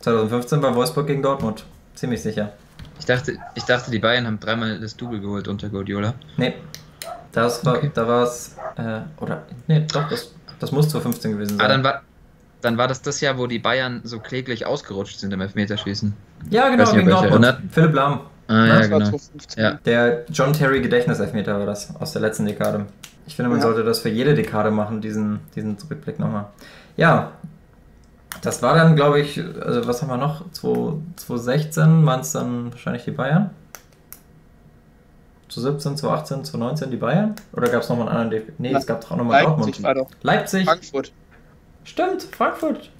2015 0.00 0.62
war 0.62 0.74
Wolfsburg 0.74 1.06
gegen 1.06 1.22
Dortmund. 1.22 1.64
Ziemlich 1.94 2.22
sicher. 2.22 2.52
Ich 2.98 3.06
dachte, 3.06 3.36
ich 3.54 3.64
dachte, 3.64 3.90
die 3.90 3.98
Bayern 3.98 4.26
haben 4.26 4.38
dreimal 4.40 4.78
das 4.80 4.96
Double 4.96 5.20
geholt 5.20 5.48
unter 5.48 5.68
Guardiola. 5.68 6.14
Nee. 6.36 6.54
Das 7.32 7.64
war, 7.64 7.76
Okay. 7.76 7.90
da 7.92 8.06
war 8.08 8.22
es, 8.24 8.54
äh, 8.76 9.00
oder, 9.20 9.42
nee, 9.66 9.84
doch, 9.92 10.08
das, 10.08 10.32
das 10.60 10.72
muss 10.72 10.88
2015 10.88 11.32
gewesen 11.32 11.58
sein. 11.58 11.60
Ah, 11.66 11.68
dann 11.68 11.84
war, 11.84 12.02
dann 12.62 12.78
war 12.78 12.88
das 12.88 13.02
das 13.02 13.20
Jahr, 13.20 13.38
wo 13.38 13.46
die 13.46 13.58
Bayern 13.58 14.00
so 14.04 14.18
kläglich 14.18 14.66
ausgerutscht 14.66 15.18
sind 15.18 15.32
im 15.32 15.40
Elfmeterschießen. 15.40 16.14
Ja, 16.50 16.68
genau, 16.68 16.90
gegen 16.92 17.08
Dortmund. 17.08 17.56
Philipp 17.70 17.94
Lahm. 17.94 18.20
Ah, 18.48 18.66
Ja, 18.66 18.80
genau. 18.82 18.98
2015. 18.98 19.62
Ja. 19.62 19.72
Der 19.84 20.24
John 20.30 20.52
Terry 20.52 20.80
Gedächtniselfmeter 20.80 21.58
war 21.58 21.66
das 21.66 21.94
aus 21.96 22.12
der 22.12 22.22
letzten 22.22 22.46
Dekade. 22.46 22.86
Ich 23.26 23.34
finde, 23.34 23.48
man 23.50 23.58
Ja. 23.58 23.64
sollte 23.64 23.82
das 23.82 23.98
für 23.98 24.08
jede 24.08 24.34
Dekade 24.34 24.70
machen, 24.70 25.00
diesen, 25.00 25.40
diesen 25.56 25.76
Rückblick 25.90 26.18
nochmal. 26.20 26.46
Ja, 26.96 27.32
das 28.42 28.62
war 28.62 28.74
dann, 28.74 28.94
glaube 28.96 29.20
ich, 29.20 29.42
also 29.60 29.86
was 29.88 30.00
haben 30.02 30.08
wir 30.08 30.16
noch? 30.16 30.44
2 30.52 30.92
2016 31.16 32.06
waren 32.06 32.20
es 32.20 32.32
dann 32.32 32.70
wahrscheinlich 32.72 33.04
die 33.04 33.10
Bayern. 33.10 33.50
2017, 35.62 35.96
2018, 35.96 36.44
2019 36.44 36.90
die 36.90 36.96
Bayern? 36.96 37.34
Oder 37.52 37.68
gab 37.68 37.82
es 37.82 37.88
nochmal 37.88 38.08
einen 38.08 38.18
anderen? 38.18 38.42
DFB? 38.42 38.58
Nee, 38.58 38.74
es 38.74 38.86
gab 38.86 39.00
doch 39.00 39.12
auch 39.12 39.16
nochmal 39.16 39.42
Leipzig 39.42 39.56
Dortmund. 39.56 39.82
war 39.82 39.94
doch. 39.94 40.10
Leipzig, 40.22 40.64
Frankfurt. 40.64 41.12
stimmt, 41.84 42.22
Frankfurt. 42.24 42.90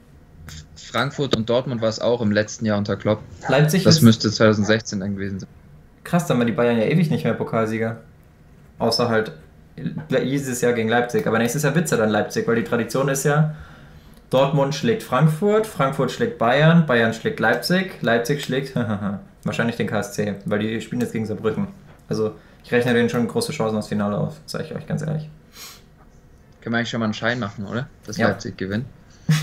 Frankfurt 0.77 1.37
und 1.37 1.49
Dortmund 1.51 1.83
war 1.83 1.89
es 1.89 2.01
auch 2.01 2.21
im 2.21 2.31
letzten 2.31 2.65
Jahr 2.65 2.79
unter 2.79 2.97
Klopp. 2.97 3.21
Leipzig 3.49 3.85
Das 3.85 3.97
ist 3.97 4.03
müsste 4.03 4.31
2016 4.31 5.01
dann 5.01 5.15
gewesen 5.17 5.41
sein. 5.41 5.49
krass, 6.05 6.27
dann 6.27 6.39
waren 6.39 6.47
die 6.47 6.53
Bayern 6.53 6.79
ja 6.79 6.85
ewig 6.85 7.11
nicht 7.11 7.25
mehr 7.25 7.35
Pokalsieger. 7.35 7.99
Außer 8.79 9.09
halt 9.09 9.33
dieses 9.77 10.61
Jahr 10.61 10.73
gegen 10.73 10.89
Leipzig. 10.89 11.27
Aber 11.27 11.39
nächstes 11.39 11.63
Jahr 11.63 11.75
wird 11.75 11.87
es 11.87 11.91
ja 11.91 11.97
dann 11.97 12.11
Leipzig, 12.11 12.47
weil 12.47 12.57
die 12.57 12.65
Tradition 12.65 13.09
ist 13.09 13.25
ja, 13.25 13.55
Dortmund 14.31 14.75
schlägt 14.75 15.03
Frankfurt, 15.03 15.67
Frankfurt 15.67 16.11
schlägt 16.11 16.39
Bayern, 16.39 16.87
Bayern 16.87 17.13
schlägt 17.13 17.41
Leipzig, 17.41 18.03
Leipzig 18.03 18.43
schlägt 18.43 18.75
wahrscheinlich 19.45 19.77
den 19.77 19.87
KSC, 19.87 20.35
weil 20.47 20.59
die 20.61 20.81
spielen 20.81 21.01
jetzt 21.01 21.13
gegen 21.13 21.27
Saarbrücken. 21.27 21.69
Also 22.09 22.33
ich 22.67 22.73
rechne 22.73 22.95
denen 22.95 23.09
schon 23.09 23.29
große 23.29 23.53
Chancen 23.53 23.79
aufs 23.79 23.87
Finale 23.87 24.19
auf, 24.19 24.35
sage 24.45 24.65
ich 24.65 24.75
euch 24.75 24.89
ganz 24.89 25.01
ehrlich. 25.01 25.31
Können 26.61 26.75
wir 26.75 26.79
eigentlich 26.79 26.91
schon 26.91 26.99
mal 26.99 27.05
einen 27.05 27.15
Schein 27.15 27.39
machen, 27.39 27.65
oder? 27.65 27.87
Dass 28.05 28.17
Ja. 28.17 28.27
Leipzig 28.27 28.59
gewinnt. 28.59 28.87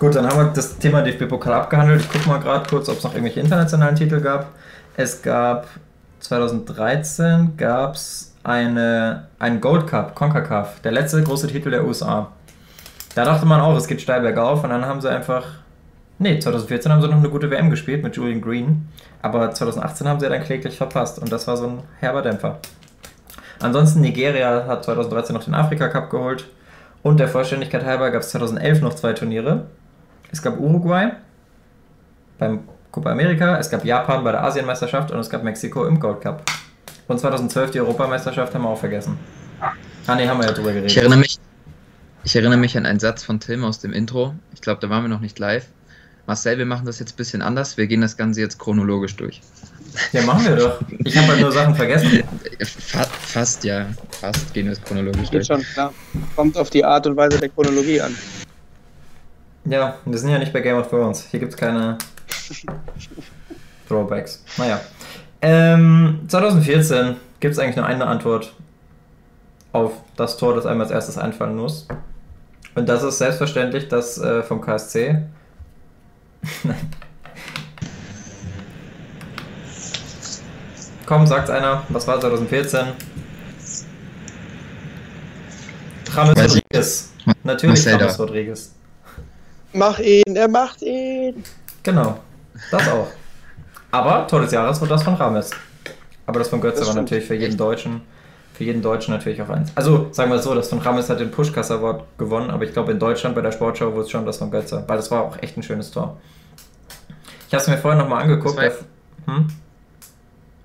Gut, 0.00 0.16
dann 0.16 0.26
haben 0.26 0.38
wir 0.38 0.52
das 0.52 0.76
Thema 0.78 1.02
DFB-Pokal 1.02 1.54
abgehandelt. 1.54 2.00
Ich 2.00 2.10
gucke 2.10 2.28
mal 2.28 2.38
gerade 2.38 2.68
kurz, 2.68 2.88
ob 2.88 2.98
es 2.98 3.04
noch 3.04 3.12
irgendwelche 3.12 3.38
internationalen 3.38 3.94
Titel 3.94 4.20
gab. 4.20 4.48
Es 4.96 5.22
gab 5.22 5.68
2013 6.18 7.56
gab 7.56 7.94
es 7.94 8.34
eine, 8.42 9.28
einen 9.38 9.60
Gold 9.60 9.86
Cup, 9.86 10.16
CONCACAF, 10.16 10.80
der 10.80 10.90
letzte 10.90 11.22
große 11.22 11.46
Titel 11.46 11.70
der 11.70 11.84
USA. 11.86 12.32
Da 13.14 13.24
dachte 13.24 13.46
man 13.46 13.60
auch, 13.60 13.76
es 13.76 13.86
geht 13.86 14.00
steil 14.00 14.20
bergauf 14.20 14.64
und 14.64 14.70
dann 14.70 14.84
haben 14.84 15.00
sie 15.00 15.08
einfach. 15.10 15.44
Nee, 16.18 16.40
2014 16.40 16.90
haben 16.90 17.02
sie 17.02 17.08
noch 17.08 17.18
eine 17.18 17.30
gute 17.30 17.50
WM 17.50 17.70
gespielt 17.70 18.02
mit 18.02 18.16
Julian 18.16 18.40
Green, 18.40 18.88
aber 19.26 19.50
2018 19.50 20.06
haben 20.06 20.20
sie 20.20 20.28
dann 20.28 20.42
kläglich 20.42 20.76
verpasst 20.76 21.18
und 21.18 21.32
das 21.32 21.48
war 21.48 21.56
so 21.56 21.66
ein 21.66 21.82
herber 21.98 22.22
Dämpfer. 22.22 22.60
Ansonsten 23.58 24.00
Nigeria 24.00 24.66
hat 24.68 24.84
2013 24.84 25.34
noch 25.34 25.42
den 25.42 25.54
Afrika 25.54 25.88
Cup 25.88 26.10
geholt 26.10 26.46
und 27.02 27.18
der 27.18 27.26
Vollständigkeit 27.26 27.84
halber 27.84 28.10
gab 28.12 28.22
es 28.22 28.30
2011 28.30 28.82
noch 28.82 28.94
zwei 28.94 29.14
Turniere. 29.14 29.66
Es 30.30 30.42
gab 30.42 30.60
Uruguay 30.60 31.10
beim 32.38 32.60
Copa 32.92 33.10
America, 33.10 33.58
es 33.58 33.68
gab 33.68 33.84
Japan 33.84 34.22
bei 34.22 34.30
der 34.30 34.44
Asienmeisterschaft 34.44 35.10
und 35.10 35.18
es 35.18 35.28
gab 35.28 35.42
Mexiko 35.42 35.86
im 35.86 35.98
Gold 35.98 36.20
Cup. 36.20 36.42
Und 37.08 37.18
2012 37.18 37.72
die 37.72 37.80
Europameisterschaft 37.80 38.54
haben 38.54 38.62
wir 38.62 38.68
auch 38.68 38.78
vergessen. 38.78 39.18
Ah 40.06 40.14
ne, 40.14 40.28
haben 40.28 40.38
wir 40.38 40.46
ja 40.46 40.52
drüber 40.52 40.68
geredet. 40.68 40.90
Ich 40.92 40.98
erinnere 40.98 41.18
mich, 41.18 41.40
ich 42.22 42.36
erinnere 42.36 42.58
mich 42.58 42.76
an 42.78 42.86
einen 42.86 43.00
Satz 43.00 43.24
von 43.24 43.40
Tim 43.40 43.64
aus 43.64 43.80
dem 43.80 43.92
Intro. 43.92 44.36
Ich 44.54 44.60
glaube, 44.60 44.80
da 44.80 44.88
waren 44.88 45.02
wir 45.02 45.08
noch 45.08 45.20
nicht 45.20 45.38
live. 45.40 45.66
Marcel, 46.26 46.58
wir 46.58 46.66
machen 46.66 46.86
das 46.86 46.98
jetzt 46.98 47.12
ein 47.14 47.16
bisschen 47.16 47.42
anders. 47.42 47.76
Wir 47.76 47.86
gehen 47.86 48.00
das 48.00 48.16
Ganze 48.16 48.40
jetzt 48.40 48.58
chronologisch 48.58 49.14
durch. 49.16 49.40
Ja, 50.12 50.22
machen 50.22 50.44
wir 50.44 50.56
doch. 50.56 50.80
Ich 51.04 51.16
habe 51.16 51.28
halt 51.28 51.40
nur 51.40 51.52
Sachen 51.52 51.74
vergessen. 51.74 52.24
Fa 52.60 53.04
fast, 53.04 53.64
ja. 53.64 53.86
Fast 54.20 54.52
gehen 54.52 54.66
wir 54.66 54.72
es 54.72 54.82
chronologisch 54.82 55.30
Geht 55.30 55.34
durch. 55.34 55.46
schon, 55.46 55.62
klar. 55.62 55.94
Kommt 56.34 56.56
auf 56.58 56.70
die 56.70 56.84
Art 56.84 57.06
und 57.06 57.16
Weise 57.16 57.38
der 57.38 57.48
Chronologie 57.48 58.00
an. 58.00 58.14
Ja, 59.64 59.96
wir 60.04 60.18
sind 60.18 60.30
ja 60.30 60.38
nicht 60.38 60.52
bei 60.52 60.60
Game 60.60 60.76
of 60.76 60.88
Thrones. 60.88 61.26
Hier 61.30 61.40
gibt 61.40 61.52
es 61.54 61.58
keine 61.58 61.96
Throwbacks. 63.88 64.44
Naja. 64.56 64.80
Ähm, 65.42 66.20
2014 66.28 67.16
gibt 67.40 67.52
es 67.52 67.58
eigentlich 67.58 67.76
nur 67.76 67.86
eine 67.86 68.06
Antwort 68.06 68.52
auf 69.72 69.92
das 70.16 70.36
Tor, 70.36 70.54
das 70.54 70.66
einem 70.66 70.80
als 70.80 70.90
erstes 70.90 71.18
einfallen 71.18 71.56
muss. 71.56 71.86
Und 72.74 72.88
das 72.88 73.02
ist 73.02 73.18
selbstverständlich 73.18 73.88
das 73.88 74.18
äh, 74.18 74.42
vom 74.42 74.60
KSC. 74.60 75.22
Nein. 76.64 76.90
Komm, 81.06 81.26
sagt 81.26 81.50
einer, 81.50 81.84
was 81.88 82.06
war 82.06 82.20
2014? 82.20 82.86
James 86.12 86.36
Weiß 86.36 86.54
ich 86.56 86.62
Rodriguez. 86.72 87.12
Natürlich 87.44 87.84
James 87.84 88.16
da. 88.16 88.22
Rodriguez. 88.22 88.72
Mach 89.72 89.98
ihn, 89.98 90.34
er 90.34 90.48
macht 90.48 90.82
ihn. 90.82 91.44
Genau, 91.82 92.18
das 92.70 92.88
auch. 92.88 93.08
Aber 93.90 94.26
Tor 94.26 94.40
des 94.40 94.52
Jahres 94.52 94.80
wird 94.80 94.90
das 94.90 95.02
von 95.02 95.14
Rames. 95.14 95.50
Aber 96.26 96.40
das 96.40 96.48
von 96.48 96.60
Götze 96.60 96.80
Das 96.80 96.88
war 96.88 96.96
natürlich 96.96 97.24
für 97.24 97.34
jeden 97.34 97.56
Deutschen, 97.56 98.00
für 98.56 98.64
jeden 98.64 98.80
Deutschen 98.82 99.12
natürlich 99.12 99.40
auch 99.42 99.48
eins. 99.50 99.70
Also 99.74 100.08
sagen 100.12 100.30
wir 100.30 100.36
es 100.38 100.44
so, 100.44 100.54
das 100.54 100.68
von 100.70 100.78
Rames 100.78 101.10
hat 101.10 101.20
den 101.20 101.30
Pushkass 101.30 101.70
Award 101.70 102.04
gewonnen, 102.18 102.50
aber 102.50 102.64
ich 102.64 102.72
glaube 102.72 102.92
in 102.92 102.98
Deutschland 102.98 103.34
bei 103.34 103.42
der 103.42 103.52
Sportschau 103.52 103.92
wurde 103.92 104.02
es 104.02 104.10
schon 104.10 104.24
das 104.24 104.38
von 104.38 104.50
Götze, 104.50 104.82
weil 104.86 104.96
das 104.96 105.10
war 105.10 105.22
auch 105.22 105.36
echt 105.42 105.56
ein 105.56 105.62
schönes 105.62 105.90
Tor. 105.90 106.16
Ich 107.48 107.52
habe 107.54 107.62
es 107.62 107.68
mir 107.68 107.76
vorhin 107.78 107.98
nochmal 108.00 108.22
angeguckt. 108.22 108.58
Das 108.58 108.74
war- 109.26 109.34
hm? 109.36 109.48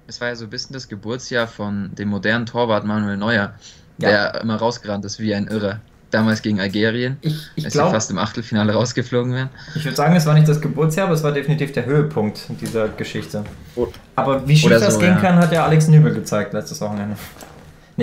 Es 0.07 0.19
war 0.21 0.29
ja 0.29 0.35
so 0.35 0.45
ein 0.45 0.49
bisschen 0.49 0.73
das 0.73 0.87
Geburtsjahr 0.87 1.47
von 1.47 1.91
dem 1.95 2.09
modernen 2.09 2.45
Torwart 2.45 2.85
Manuel 2.85 3.17
Neuer, 3.17 3.53
Ja. 3.97 4.09
der 4.09 4.41
immer 4.41 4.55
rausgerannt 4.55 5.05
ist 5.05 5.19
wie 5.19 5.33
ein 5.35 5.47
Irrer. 5.47 5.79
Damals 6.09 6.41
gegen 6.41 6.59
Algerien, 6.59 7.15
Ich, 7.21 7.49
ich 7.55 7.69
glaube, 7.69 7.91
fast 7.91 8.11
im 8.11 8.17
Achtelfinale 8.17 8.73
rausgeflogen 8.73 9.33
wären. 9.33 9.49
ich 9.75 9.85
würde 9.85 9.95
sagen, 9.95 10.13
es 10.13 10.25
war 10.25 10.33
nicht 10.33 10.45
das 10.47 10.59
Geburtsjahr, 10.59 11.05
aber 11.05 11.15
es 11.15 11.23
war 11.23 11.31
definitiv 11.31 11.71
der 11.71 11.85
Höhepunkt 11.85 12.41
dieser 12.59 12.89
Geschichte. 12.89 13.45
O- 13.77 13.87
Aber 14.17 14.45
wie 14.45 14.57
schief 14.57 14.65
Oder 14.71 14.79
das 14.81 14.95
so, 14.95 14.99
gehen 14.99 15.11
ja. 15.13 15.19
kann, 15.21 15.35
hat 15.37 15.53
ja 15.53 15.63
Alex 15.65 15.87
Nübel 15.87 16.13
gezeigt 16.13 16.51
letztes 16.51 16.81
Wochenende. 16.81 17.15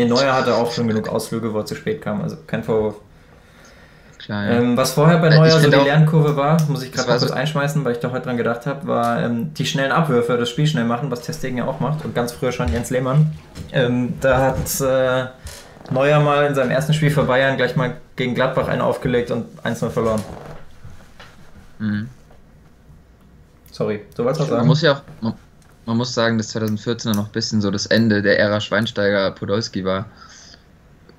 Nee, 0.05 0.09
Neuer 0.09 0.33
hatte 0.35 0.55
auch 0.55 0.71
schon 0.73 0.87
genug 0.89 1.09
Ausflüge, 1.09 1.53
wo 1.53 1.59
er 1.59 1.67
zu 1.67 1.75
spät 1.75 2.03
kam, 2.03 2.21
also 2.23 2.37
kein 2.47 2.63
Vorwurf. 2.63 2.97
Klar, 4.19 4.45
ja. 4.45 4.51
Ähm, 4.59 4.77
was 4.77 4.93
vorher 4.93 5.19
bei 5.19 5.29
Äh, 5.29 5.37
Neuer 5.39 5.59
so 5.59 5.71
die 5.71 5.77
Lernkurve 5.77 6.37
war, 6.37 6.57
muss 6.69 6.83
ich 6.83 6.93
gerade 6.93 7.09
kurz 7.09 7.23
so- 7.23 7.33
einschmeißen, 7.33 7.85
weil 7.85 7.93
ich 7.93 7.99
da 8.01 8.11
heute 8.11 8.27
dran 8.27 8.37
gedacht 8.37 8.67
habe, 8.67 8.87
war 8.87 9.23
ähm, 9.23 9.55
die 9.55 9.65
schnellen 9.67 9.91
Abwürfe, 9.93 10.37
das 10.37 10.51
Spiel 10.51 10.67
schnell 10.67 10.85
machen, 10.85 11.11
was 11.11 11.23
Testegen 11.23 11.59
ja 11.59 11.65
auch 11.67 11.81
macht 11.81 12.05
und 12.05 12.15
ganz 12.15 12.33
früher 12.33 12.53
schon 12.53 12.71
Jens 12.73 12.91
Lehmann. 12.91 13.33
Ähm, 13.73 14.15
da 14.21 14.39
hat 14.41 14.81
äh, 14.81 15.27
Neuer 15.93 16.21
mal 16.21 16.47
in 16.47 16.55
seinem 16.55 16.71
ersten 16.71 16.93
Spiel 16.95 17.11
für 17.11 17.25
Bayern 17.25 17.57
gleich 17.57 17.75
mal 17.75 17.97
gegen 18.17 18.35
Gladbach 18.35 18.69
einen 18.69 18.83
aufgelegt 18.83 19.31
und 19.31 19.47
1-0 19.65 19.89
verloren. 19.89 20.21
Mhm. 21.79 22.09
Sorry, 23.71 24.01
wolltest 24.17 24.41
was 24.41 24.49
Man 24.49 24.49
sagen? 24.59 24.67
muss 24.67 24.83
ja 24.83 24.93
auch, 24.95 25.03
man, 25.21 25.35
man 25.89 25.97
muss 25.97 26.13
sagen, 26.13 26.37
dass 26.37 26.49
2014 26.49 27.13
noch 27.13 27.29
ein 27.29 27.33
bisschen 27.33 27.63
so 27.63 27.71
das 27.71 27.87
Ende 27.87 28.21
der 28.21 28.39
Ära 28.39 28.61
Schweinsteiger-Podolski 28.61 29.87
war. 29.87 30.05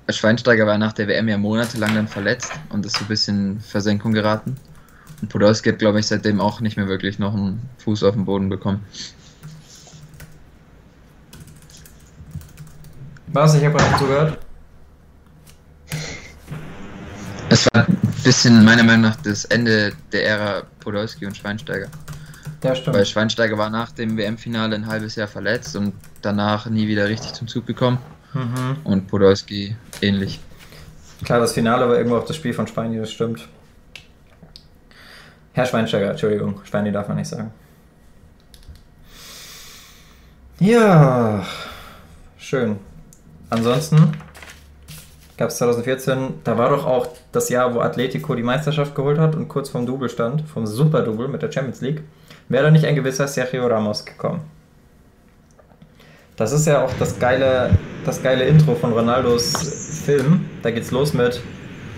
Schweinsteiger 0.08 0.64
war 0.64 0.78
nach 0.78 0.92
der 0.92 1.08
WM 1.08 1.28
ja 1.28 1.38
monatelang 1.38 1.92
dann 1.96 2.06
verletzt 2.06 2.52
und 2.68 2.86
ist 2.86 2.96
so 2.96 3.04
ein 3.04 3.08
bisschen 3.08 3.52
in 3.54 3.60
Versenkung 3.60 4.12
geraten. 4.12 4.56
Und 5.20 5.28
Podolski 5.28 5.70
hat, 5.70 5.80
glaube 5.80 5.98
ich, 5.98 6.06
seitdem 6.06 6.40
auch 6.40 6.60
nicht 6.60 6.76
mehr 6.76 6.86
wirklich 6.86 7.18
noch 7.18 7.34
einen 7.34 7.60
Fuß 7.78 8.04
auf 8.04 8.14
den 8.14 8.24
Boden 8.24 8.48
bekommen. 8.48 8.84
Was? 13.26 13.54
Ich 13.54 13.64
habe 13.64 13.76
gerade 13.76 13.98
zugehört. 13.98 14.38
Es 17.48 17.66
war 17.74 17.88
ein 17.88 17.98
bisschen 18.22 18.64
meiner 18.64 18.84
Meinung 18.84 19.02
nach 19.02 19.16
das 19.16 19.46
Ende 19.46 19.92
der 20.12 20.26
Ära 20.26 20.62
Podolski 20.78 21.26
und 21.26 21.36
Schweinsteiger. 21.36 21.88
Ja, 22.62 22.74
stimmt. 22.74 22.96
Weil 22.96 23.06
Schweinsteiger 23.06 23.56
war 23.56 23.70
nach 23.70 23.92
dem 23.92 24.16
WM-Finale 24.16 24.74
ein 24.74 24.86
halbes 24.86 25.16
Jahr 25.16 25.28
verletzt 25.28 25.76
und 25.76 25.94
danach 26.22 26.66
nie 26.66 26.88
wieder 26.88 27.08
richtig 27.08 27.32
zum 27.32 27.48
Zug 27.48 27.66
gekommen. 27.66 27.98
Mhm. 28.34 28.76
Und 28.84 29.06
Podolski 29.08 29.76
ähnlich. 30.02 30.40
Klar, 31.24 31.40
das 31.40 31.52
Finale 31.52 31.88
war 31.88 31.96
irgendwo 31.96 32.16
auch 32.16 32.26
das 32.26 32.36
Spiel 32.36 32.52
von 32.52 32.66
Speini, 32.66 32.98
das 32.98 33.10
stimmt. 33.10 33.46
Herr 35.52 35.66
Schweinsteiger, 35.66 36.10
Entschuldigung, 36.10 36.60
Speini 36.64 36.92
darf 36.92 37.08
man 37.08 37.16
nicht 37.16 37.28
sagen. 37.28 37.50
Ja, 40.60 41.44
schön. 42.38 42.78
Ansonsten 43.48 44.12
gab 45.36 45.48
es 45.48 45.56
2014, 45.56 46.34
da 46.44 46.56
war 46.58 46.70
doch 46.70 46.86
auch 46.86 47.08
das 47.32 47.48
Jahr, 47.48 47.74
wo 47.74 47.80
Atletico 47.80 48.34
die 48.34 48.42
Meisterschaft 48.42 48.94
geholt 48.94 49.18
hat 49.18 49.34
und 49.34 49.48
kurz 49.48 49.70
vorm 49.70 49.86
Double 49.86 50.08
stand, 50.08 50.42
vom 50.42 50.66
Super-Double 50.66 51.28
mit 51.28 51.42
der 51.42 51.50
Champions 51.50 51.80
League, 51.80 52.02
wäre 52.50 52.70
nicht 52.70 52.84
ein 52.84 52.94
gewisser 52.94 53.26
Sergio 53.26 53.66
Ramos 53.66 54.04
gekommen. 54.04 54.42
Das 56.36 56.52
ist 56.52 56.66
ja 56.66 56.82
auch 56.84 56.92
das 56.98 57.18
geile, 57.18 57.70
das 58.04 58.22
geile 58.22 58.44
Intro 58.44 58.74
von 58.74 58.92
Ronaldos 58.92 60.00
Film. 60.04 60.46
Da 60.62 60.70
geht's 60.70 60.90
los 60.90 61.12
mit, 61.14 61.40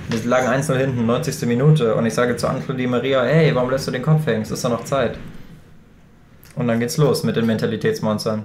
wir 0.09 0.25
lagen 0.25 0.49
einzeln 0.49 0.79
hinten, 0.79 1.07
90. 1.07 1.47
Minute. 1.49 1.95
Und 1.95 2.07
ich 2.07 2.15
sage 2.15 2.37
zu 2.37 2.49
Angelo 2.49 2.75
Di 2.75 2.87
Maria, 2.87 3.23
hey, 3.25 3.55
warum 3.55 3.71
lässt 3.71 3.87
du 3.87 3.91
den 3.93 4.03
Kopf 4.03 4.27
hängen? 4.27 4.43
Es 4.43 4.51
ist 4.51 4.65
doch 4.65 4.71
noch 4.71 4.85
Zeit. 4.85 5.17
Und 6.57 6.69
dann 6.69 6.81
geht's 6.81 6.97
los 6.99 7.23
mit 7.25 7.37
den 7.37 7.47
Mentalitätsmonstern. 7.47 8.45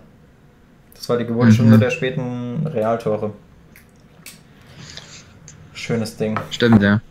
Das 0.93 1.10
war 1.10 1.17
die 1.17 1.26
Geburtsstunde 1.26 1.76
Mhm. 1.76 1.82
der 1.82 1.89
späten 1.89 2.65
Realtore. 2.67 3.32
Schönes 5.74 6.15
Ding. 6.17 6.39
Stimmt, 6.52 6.82
ja. 6.82 7.02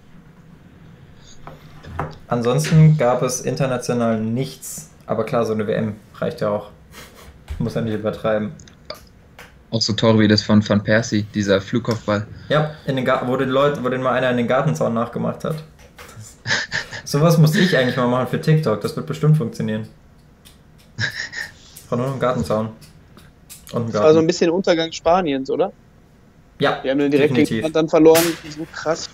Ansonsten 2.28 2.96
gab 2.98 3.22
es 3.22 3.40
international 3.40 4.20
nichts. 4.20 4.90
Aber 5.06 5.24
klar, 5.24 5.44
so 5.44 5.52
eine 5.52 5.66
WM 5.66 5.96
reicht 6.18 6.40
ja 6.40 6.50
auch. 6.50 6.70
Muss 7.58 7.74
ja 7.74 7.80
nicht 7.80 7.94
übertreiben. 7.94 8.52
Auch 9.70 9.80
so 9.82 9.92
Tore 9.94 10.18
wie 10.20 10.28
das 10.28 10.42
von 10.42 10.66
Van 10.68 10.82
Persie, 10.82 11.22
dieser 11.34 11.60
Flugkopfball. 11.60 12.26
Ja, 12.48 12.72
in 12.86 12.96
den 12.96 13.04
Garten, 13.04 13.28
wo 13.28 13.36
den 13.36 13.48
Leuten, 13.48 13.84
wo 13.84 13.88
den 13.88 14.02
mal 14.02 14.12
einer 14.12 14.30
in 14.30 14.36
den 14.36 14.46
Gartenzaun 14.48 14.94
nachgemacht 14.94 15.44
hat. 15.44 15.56
Sowas 17.04 17.38
muss 17.38 17.54
ich 17.54 17.76
eigentlich 17.76 17.96
mal 17.96 18.06
machen 18.08 18.28
für 18.28 18.40
TikTok. 18.40 18.80
Das 18.80 18.96
wird 18.96 19.06
bestimmt 19.06 19.36
funktionieren. 19.36 19.88
Von 21.88 21.98
nur 21.98 22.08
einem 22.08 22.18
Gartenzaun. 22.20 22.70
Und 23.72 23.82
einem 23.82 23.92
Das 23.92 23.94
war 23.94 24.02
so 24.02 24.08
ein 24.08 24.14
Garten. 24.14 24.26
bisschen 24.26 24.50
Untergang 24.50 24.92
Spaniens, 24.92 25.50
oder? 25.50 25.72
Ja, 26.58 26.80
Die 26.82 26.90
haben 26.90 26.98
dann 26.98 27.10
direkt 27.10 27.30
definitiv. 27.32 27.62
gegen 27.62 27.72
dann 27.72 27.88
verloren. 27.88 28.22
So 28.56 28.66
krass. 28.72 29.08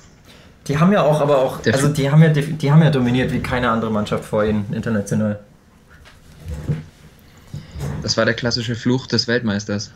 Die 0.68 0.78
haben 0.78 0.92
ja 0.92 1.02
auch, 1.02 1.20
aber 1.20 1.38
auch, 1.38 1.60
Der 1.62 1.74
also 1.74 1.88
die 1.88 2.10
haben 2.10 2.22
ja, 2.22 2.28
die 2.28 2.70
haben 2.70 2.82
ja 2.82 2.90
dominiert 2.90 3.32
wie 3.32 3.40
keine 3.40 3.70
andere 3.70 3.90
Mannschaft 3.90 4.24
vor 4.24 4.44
ihnen 4.44 4.72
international. 4.72 5.40
Das 8.02 8.16
war 8.16 8.24
der 8.24 8.34
klassische 8.34 8.74
Fluch 8.74 9.06
des 9.06 9.28
Weltmeisters. 9.28 9.90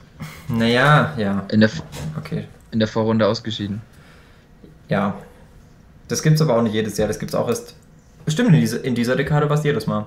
Naja, 0.48 1.12
ja, 1.16 1.44
In 1.50 1.61
der, 1.61 1.70
okay. 2.16 2.46
in 2.70 2.79
der 2.79 2.88
Vorrunde 2.88 3.26
ausgeschieden. 3.26 3.83
Ja. 4.88 5.14
Das 6.09 6.22
gibt's 6.22 6.40
aber 6.40 6.57
auch 6.57 6.62
nicht 6.62 6.74
jedes 6.74 6.96
Jahr, 6.98 7.09
das 7.09 7.18
gibt's 7.18 7.35
auch 7.35 7.48
erst. 7.48 7.74
Stimmt, 8.29 8.55
in 8.55 8.61
dieser, 8.61 8.85
in 8.85 8.94
dieser 8.94 9.16
Dekade 9.16 9.48
war 9.48 9.59
es 9.59 9.64
jedes 9.64 9.87
Mal. 9.87 10.07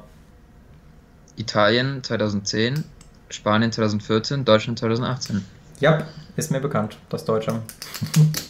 Italien 1.35 2.03
2010, 2.03 2.83
Spanien 3.29 3.71
2014, 3.71 4.45
Deutschland 4.45 4.79
2018. 4.79 5.45
Ja, 5.79 6.05
ist 6.35 6.51
mir 6.51 6.59
bekannt, 6.59 6.97
das 7.09 7.25
Deutsche. 7.25 7.61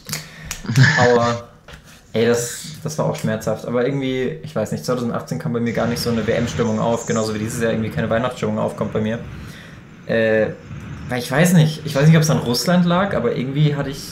aber, 0.98 1.49
ey, 2.12 2.26
das, 2.26 2.64
das 2.82 2.98
war 2.98 3.06
auch 3.06 3.16
schmerzhaft. 3.16 3.66
Aber 3.66 3.84
irgendwie, 3.84 4.38
ich 4.42 4.54
weiß 4.54 4.72
nicht, 4.72 4.84
2018 4.84 5.38
kam 5.38 5.52
bei 5.52 5.60
mir 5.60 5.72
gar 5.72 5.86
nicht 5.86 6.00
so 6.00 6.10
eine 6.10 6.26
WM-Stimmung 6.26 6.78
auf, 6.78 7.06
genauso 7.06 7.34
wie 7.34 7.38
dieses 7.38 7.62
Jahr 7.62 7.72
irgendwie 7.72 7.90
keine 7.90 8.10
Weihnachtsstimmung 8.10 8.58
aufkommt 8.58 8.92
bei 8.92 9.00
mir. 9.00 9.18
Äh, 10.06 10.48
weil 11.08 11.18
ich 11.18 11.30
weiß 11.30 11.54
nicht, 11.54 11.82
ich 11.84 11.94
weiß 11.94 12.06
nicht, 12.06 12.16
ob 12.16 12.22
es 12.22 12.30
an 12.30 12.38
Russland 12.38 12.84
lag, 12.84 13.14
aber 13.14 13.36
irgendwie 13.36 13.74
hatte 13.74 13.90
ich 13.90 14.02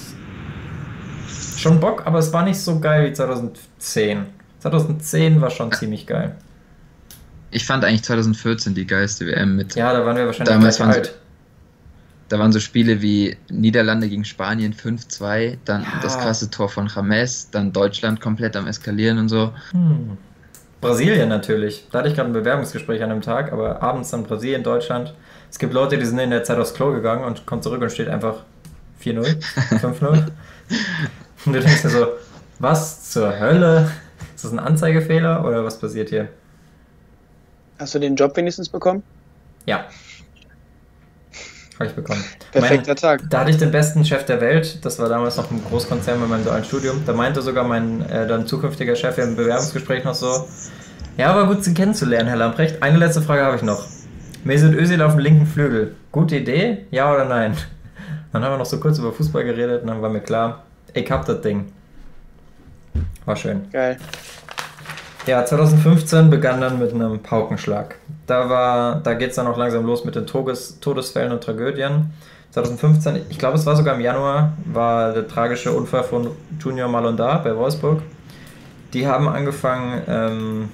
schon 1.56 1.80
Bock, 1.80 2.06
aber 2.06 2.18
es 2.18 2.32
war 2.32 2.44
nicht 2.44 2.58
so 2.58 2.80
geil 2.80 3.08
wie 3.08 3.12
2010. 3.12 4.26
2010 4.60 5.40
war 5.40 5.50
schon 5.50 5.72
ziemlich 5.72 6.06
geil. 6.06 6.36
Ich 7.50 7.64
fand 7.64 7.84
eigentlich 7.84 8.04
2014 8.04 8.74
die 8.74 8.86
geilste 8.86 9.26
WM 9.26 9.56
mit. 9.56 9.74
Ja, 9.74 9.92
da 9.92 10.04
waren 10.04 10.16
wir 10.16 10.26
wahrscheinlich 10.26 10.54
Damals 10.54 10.80
waren 10.80 10.90
alt. 10.90 11.14
Da 12.28 12.38
waren 12.38 12.52
so 12.52 12.60
Spiele 12.60 13.00
wie 13.00 13.36
Niederlande 13.50 14.08
gegen 14.08 14.24
Spanien 14.24 14.74
5-2, 14.74 15.58
dann 15.64 15.82
Ja. 15.82 15.88
das 16.02 16.18
krasse 16.18 16.50
Tor 16.50 16.68
von 16.68 16.88
James, 16.94 17.50
dann 17.50 17.72
Deutschland 17.72 18.20
komplett 18.20 18.54
am 18.56 18.66
Eskalieren 18.66 19.18
und 19.18 19.28
so. 19.28 19.52
Hm. 19.72 20.18
Brasilien 20.80 21.28
natürlich. 21.28 21.86
Da 21.90 21.98
hatte 21.98 22.08
ich 22.08 22.14
gerade 22.14 22.30
ein 22.30 22.34
Bewerbungsgespräch 22.34 23.02
an 23.02 23.10
dem 23.10 23.22
Tag, 23.22 23.52
aber 23.52 23.82
abends 23.82 24.10
dann 24.10 24.24
Brasilien, 24.24 24.62
Deutschland. 24.62 25.14
Es 25.50 25.58
gibt 25.58 25.72
Leute, 25.72 25.98
die 25.98 26.04
sind 26.04 26.18
in 26.18 26.30
der 26.30 26.44
Zeit 26.44 26.58
aufs 26.58 26.74
Klo 26.74 26.92
gegangen 26.92 27.24
und 27.24 27.46
kommen 27.46 27.62
zurück 27.62 27.80
und 27.82 27.90
steht 27.90 28.08
einfach 28.08 28.44
4-0, 29.02 29.36
5-0. 29.80 30.26
Und 31.46 31.52
du 31.52 31.60
denkst 31.60 31.82
dir 31.82 31.88
so, 31.88 32.06
was 32.58 33.10
zur 33.10 33.38
Hölle? 33.38 33.90
Ist 34.34 34.44
das 34.44 34.52
ein 34.52 34.58
Anzeigefehler 34.58 35.44
oder 35.44 35.64
was 35.64 35.78
passiert 35.78 36.10
hier? 36.10 36.28
Hast 37.78 37.94
du 37.94 38.00
den 38.00 38.16
Job 38.16 38.36
wenigstens 38.36 38.68
bekommen? 38.68 39.02
Ja. 39.64 39.84
Habe 41.78 41.90
ich 41.90 41.94
bekommen. 41.94 42.24
Perfekter 42.50 42.96
Tag. 42.96 43.22
Da 43.30 43.40
hatte 43.40 43.50
ich 43.50 43.56
den 43.56 43.70
besten 43.70 44.04
Chef 44.04 44.24
der 44.24 44.40
Welt. 44.40 44.84
Das 44.84 44.98
war 44.98 45.08
damals 45.08 45.36
noch 45.36 45.48
ein 45.50 45.62
Großkonzern 45.64 46.20
bei 46.20 46.26
meinem 46.26 46.44
dualen 46.44 46.64
Studium. 46.64 47.02
Da 47.06 47.12
meinte 47.12 47.40
sogar 47.40 47.62
mein 47.62 48.02
äh, 48.10 48.26
dann 48.26 48.48
zukünftiger 48.48 48.96
Chef 48.96 49.16
im 49.18 49.36
Bewerbungsgespräch 49.36 50.04
noch 50.04 50.14
so: 50.14 50.48
Ja, 51.16 51.36
war 51.36 51.46
gut, 51.46 51.62
Sie 51.62 51.74
kennenzulernen, 51.74 52.28
Herr 52.28 52.36
Lamprecht. 52.36 52.82
Eine 52.82 52.98
letzte 52.98 53.22
Frage 53.22 53.42
habe 53.42 53.56
ich 53.56 53.62
noch. 53.62 53.86
Mesut 54.44 54.74
Özil 54.74 55.00
auf 55.02 55.12
dem 55.12 55.20
linken 55.20 55.46
Flügel. 55.46 55.94
Gute 56.10 56.36
Idee? 56.36 56.86
Ja 56.90 57.12
oder 57.12 57.24
nein? 57.24 57.56
Dann 58.32 58.42
haben 58.42 58.54
wir 58.54 58.58
noch 58.58 58.66
so 58.66 58.80
kurz 58.80 58.98
über 58.98 59.12
Fußball 59.12 59.44
geredet 59.44 59.82
und 59.82 59.88
dann 59.88 60.02
war 60.02 60.10
mir 60.10 60.20
klar, 60.20 60.64
ich 60.94 61.08
hab 61.10 61.26
das 61.26 61.40
Ding. 61.42 61.72
War 63.24 63.36
schön. 63.36 63.70
Geil. 63.70 63.98
Ja, 65.28 65.44
2015 65.44 66.30
begann 66.30 66.62
dann 66.62 66.78
mit 66.78 66.94
einem 66.94 67.18
Paukenschlag. 67.22 67.96
Da 68.26 68.98
da 69.04 69.12
geht 69.12 69.28
es 69.28 69.36
dann 69.36 69.46
auch 69.46 69.58
langsam 69.58 69.84
los 69.84 70.02
mit 70.06 70.14
den 70.14 70.26
Todes, 70.26 70.80
Todesfällen 70.80 71.32
und 71.32 71.44
Tragödien. 71.44 72.14
2015, 72.52 73.26
ich 73.28 73.38
glaube, 73.38 73.58
es 73.58 73.66
war 73.66 73.76
sogar 73.76 73.94
im 73.94 74.00
Januar, 74.00 74.54
war 74.64 75.12
der 75.12 75.28
tragische 75.28 75.70
Unfall 75.70 76.02
von 76.04 76.28
Junior 76.58 76.88
Malondar 76.88 77.42
bei 77.42 77.54
Wolfsburg. 77.54 78.00
Die 78.94 79.06
haben 79.06 79.28
angefangen, 79.28 80.00
ähm, 80.08 80.68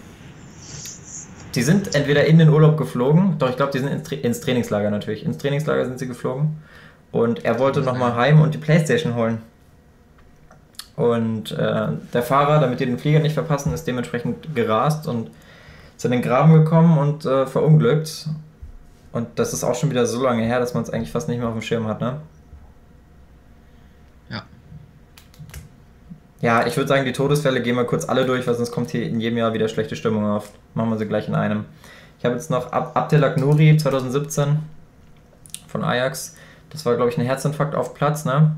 die 1.56 1.62
sind 1.62 1.96
entweder 1.96 2.24
in 2.26 2.38
den 2.38 2.48
Urlaub 2.48 2.76
geflogen, 2.76 3.34
doch 3.40 3.50
ich 3.50 3.56
glaube, 3.56 3.72
die 3.72 3.80
sind 3.80 3.88
ins, 3.88 4.08
Tra- 4.08 4.20
ins 4.20 4.40
Trainingslager 4.40 4.90
natürlich. 4.90 5.24
Ins 5.24 5.38
Trainingslager 5.38 5.84
sind 5.84 5.98
sie 5.98 6.06
geflogen. 6.06 6.62
Und 7.10 7.44
er 7.44 7.58
wollte 7.58 7.80
nochmal 7.80 8.14
heim 8.14 8.40
und 8.40 8.54
die 8.54 8.58
Playstation 8.58 9.16
holen. 9.16 9.38
Und 10.96 11.52
äh, 11.52 11.88
der 12.12 12.22
Fahrer, 12.22 12.60
damit 12.60 12.80
die 12.80 12.86
den 12.86 12.98
Flieger 12.98 13.18
nicht 13.18 13.34
verpassen, 13.34 13.72
ist 13.72 13.86
dementsprechend 13.86 14.54
gerast 14.54 15.08
und 15.08 15.30
ist 15.96 16.04
in 16.04 16.12
den 16.12 16.22
Graben 16.22 16.52
gekommen 16.52 16.98
und 16.98 17.24
äh, 17.24 17.46
verunglückt. 17.46 18.28
Und 19.12 19.38
das 19.38 19.52
ist 19.52 19.64
auch 19.64 19.74
schon 19.74 19.90
wieder 19.90 20.06
so 20.06 20.22
lange 20.22 20.44
her, 20.44 20.60
dass 20.60 20.74
man 20.74 20.82
es 20.82 20.90
eigentlich 20.90 21.10
fast 21.10 21.28
nicht 21.28 21.38
mehr 21.38 21.48
auf 21.48 21.54
dem 21.54 21.62
Schirm 21.62 21.86
hat, 21.86 22.00
ne? 22.00 22.20
Ja. 24.28 24.42
Ja, 26.40 26.66
ich 26.66 26.76
würde 26.76 26.88
sagen, 26.88 27.04
die 27.04 27.12
Todesfälle 27.12 27.62
gehen 27.62 27.76
wir 27.76 27.84
kurz 27.84 28.08
alle 28.08 28.24
durch, 28.24 28.46
weil 28.46 28.54
sonst 28.54 28.70
kommt 28.70 28.90
hier 28.90 29.04
in 29.04 29.20
jedem 29.20 29.38
Jahr 29.38 29.52
wieder 29.52 29.68
schlechte 29.68 29.96
Stimmung 29.96 30.24
auf. 30.24 30.50
Machen 30.74 30.90
wir 30.90 30.98
sie 30.98 31.06
gleich 31.06 31.28
in 31.28 31.34
einem. 31.34 31.64
Ich 32.18 32.24
habe 32.24 32.36
jetzt 32.36 32.50
noch 32.50 32.72
Ab 32.72 32.92
Abdelak 32.96 33.36
Nouri 33.36 33.76
2017 33.76 34.58
von 35.66 35.84
Ajax. 35.84 36.36
Das 36.70 36.86
war, 36.86 36.96
glaube 36.96 37.10
ich, 37.10 37.18
ein 37.18 37.24
Herzinfarkt 37.24 37.74
auf 37.74 37.94
Platz, 37.94 38.24
ne? 38.24 38.56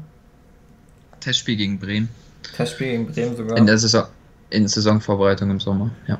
Testspiel 1.21 1.57
gegen 1.57 1.79
Bremen. 1.79 2.09
Testspiel 2.53 2.89
gegen 2.89 3.07
Bremen 3.07 3.37
sogar. 3.37 3.57
In 3.57 3.67
der 3.67 3.79
Saison, 3.79 4.05
in 4.51 4.69
Saisonvorbereitung 4.69 5.51
im 5.51 5.61
Sommer, 5.61 5.91
ja. 6.07 6.19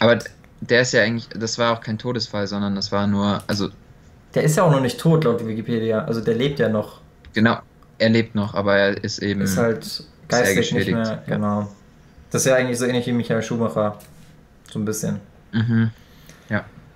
Aber 0.00 0.18
der 0.60 0.82
ist 0.82 0.92
ja 0.92 1.02
eigentlich, 1.02 1.28
das 1.28 1.58
war 1.58 1.72
auch 1.76 1.80
kein 1.80 1.98
Todesfall, 1.98 2.46
sondern 2.46 2.74
das 2.74 2.90
war 2.92 3.06
nur, 3.06 3.42
also 3.46 3.68
Der 4.34 4.42
ist 4.44 4.56
ja 4.56 4.62
auch 4.64 4.70
noch 4.70 4.80
nicht 4.80 4.98
tot, 4.98 5.24
laut 5.24 5.46
Wikipedia. 5.46 6.04
Also 6.04 6.20
der 6.20 6.34
lebt 6.34 6.58
ja 6.58 6.68
noch. 6.68 7.00
genau, 7.32 7.58
er 7.98 8.08
lebt 8.08 8.34
noch, 8.34 8.54
aber 8.54 8.76
er 8.76 9.04
ist 9.04 9.20
eben. 9.20 9.42
Ist 9.42 9.56
halt 9.58 10.04
geistig 10.28 10.72
nicht 10.72 10.90
mehr. 10.90 11.22
ja. 11.26 11.34
Genau. 11.36 11.68
Das 12.30 12.42
ist 12.42 12.50
ja 12.50 12.56
eigentlich 12.56 12.78
so 12.78 12.86
ähnlich 12.86 13.06
wie 13.06 13.12
Michael 13.12 13.42
Schumacher. 13.42 13.98
So 14.70 14.78
ein 14.78 14.84
bisschen. 14.84 15.20
Mhm. 15.52 15.90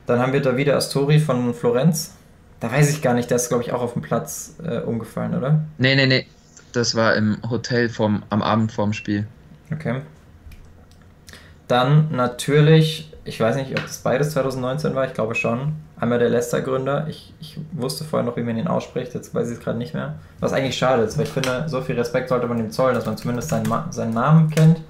Dann 0.06 0.20
haben 0.20 0.32
wir 0.32 0.40
Davide 0.40 0.74
Astori 0.76 1.18
von 1.18 1.52
Florenz. 1.52 2.14
Da 2.60 2.70
weiß 2.70 2.90
ich 2.90 3.02
gar 3.02 3.12
nicht, 3.12 3.28
der 3.28 3.36
ist, 3.36 3.48
glaube 3.48 3.64
ich, 3.64 3.72
auch 3.72 3.82
auf 3.82 3.92
dem 3.92 4.02
Platz 4.02 4.54
äh, 4.64 4.78
umgefallen, 4.78 5.34
oder? 5.34 5.64
Nee, 5.78 5.96
nee, 5.96 6.06
nee. 6.06 6.26
Das 6.76 6.94
war 6.94 7.16
im 7.16 7.38
Hotel 7.48 7.88
vorm, 7.88 8.22
am 8.28 8.42
Abend 8.42 8.70
vorm 8.70 8.92
Spiel. 8.92 9.26
Okay. 9.72 10.02
Dann 11.68 12.08
natürlich, 12.12 13.10
ich 13.24 13.40
weiß 13.40 13.56
nicht, 13.56 13.70
ob 13.70 13.82
das 13.82 13.96
beides 13.98 14.32
2019 14.32 14.94
war, 14.94 15.06
ich 15.06 15.14
glaube 15.14 15.34
schon. 15.34 15.72
Einmal 15.98 16.18
der 16.18 16.28
Leicester-Gründer. 16.28 17.06
Ich, 17.08 17.32
ich 17.40 17.58
wusste 17.72 18.04
vorher 18.04 18.28
noch, 18.28 18.36
wie 18.36 18.42
man 18.42 18.58
ihn 18.58 18.68
ausspricht, 18.68 19.14
jetzt 19.14 19.34
weiß 19.34 19.48
ich 19.48 19.56
es 19.56 19.64
gerade 19.64 19.78
nicht 19.78 19.94
mehr. 19.94 20.16
Was 20.38 20.52
eigentlich 20.52 20.76
schade 20.76 21.02
ist, 21.02 21.16
weil 21.16 21.24
ich 21.24 21.30
finde, 21.30 21.64
so 21.66 21.80
viel 21.80 21.98
Respekt 21.98 22.28
sollte 22.28 22.46
man 22.46 22.58
ihm 22.58 22.70
zollen, 22.70 22.94
dass 22.94 23.06
man 23.06 23.16
zumindest 23.16 23.48
seinen, 23.48 23.66
seinen 23.90 24.12
Namen 24.12 24.50
kennt. 24.50 24.82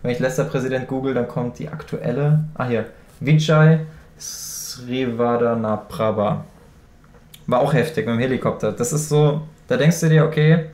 Wenn 0.00 0.12
ich 0.12 0.20
Leicester-Präsident 0.20 0.88
google, 0.88 1.12
dann 1.12 1.28
kommt 1.28 1.58
die 1.58 1.68
aktuelle. 1.68 2.42
Ah, 2.54 2.64
hier. 2.64 2.86
Vijay 3.20 3.80
Srivadanaprabha. 4.18 6.42
War 7.46 7.60
auch 7.60 7.74
heftig 7.74 8.06
mit 8.06 8.14
dem 8.14 8.20
Helikopter. 8.20 8.72
Das 8.72 8.94
ist 8.94 9.10
so, 9.10 9.42
da 9.68 9.76
denkst 9.76 10.00
du 10.00 10.08
dir, 10.08 10.24
okay, 10.24 10.70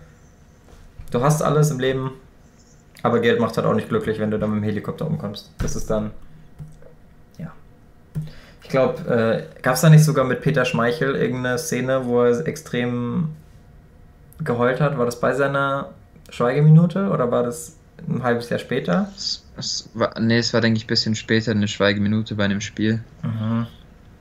du 1.10 1.22
hast 1.22 1.42
alles 1.42 1.70
im 1.70 1.78
Leben, 1.78 2.12
aber 3.02 3.20
Geld 3.20 3.40
macht 3.40 3.56
halt 3.56 3.66
auch 3.66 3.74
nicht 3.74 3.88
glücklich, 3.88 4.18
wenn 4.18 4.30
du 4.30 4.38
dann 4.38 4.50
mit 4.50 4.62
dem 4.62 4.64
Helikopter 4.64 5.06
umkommst. 5.06 5.50
Das 5.58 5.76
ist 5.76 5.90
dann. 5.90 6.10
Ja. 7.38 7.52
Ich 8.62 8.68
glaube, 8.68 9.08
äh, 9.08 9.62
gab 9.62 9.74
es 9.74 9.80
da 9.80 9.90
nicht 9.90 10.04
sogar 10.04 10.24
mit 10.24 10.42
Peter 10.42 10.64
Schmeichel 10.64 11.14
irgendeine 11.16 11.58
Szene, 11.58 12.06
wo 12.06 12.22
er 12.22 12.46
extrem 12.46 13.30
geheult 14.44 14.80
hat? 14.80 14.98
War 14.98 15.06
das 15.06 15.20
bei 15.20 15.34
seiner 15.34 15.90
Schweigeminute 16.30 17.10
oder 17.10 17.30
war 17.30 17.42
das 17.42 17.76
ein 18.08 18.22
halbes 18.22 18.48
Jahr 18.48 18.58
später? 18.58 19.10
Es, 19.16 19.44
es 19.56 19.90
war, 19.94 20.18
nee, 20.18 20.38
es 20.38 20.52
war, 20.54 20.60
denke 20.60 20.78
ich, 20.78 20.84
ein 20.84 20.88
bisschen 20.88 21.14
später, 21.14 21.52
eine 21.52 21.68
Schweigeminute 21.68 22.34
bei 22.34 22.44
einem 22.44 22.60
Spiel. 22.60 23.02
Mhm. 23.22 23.66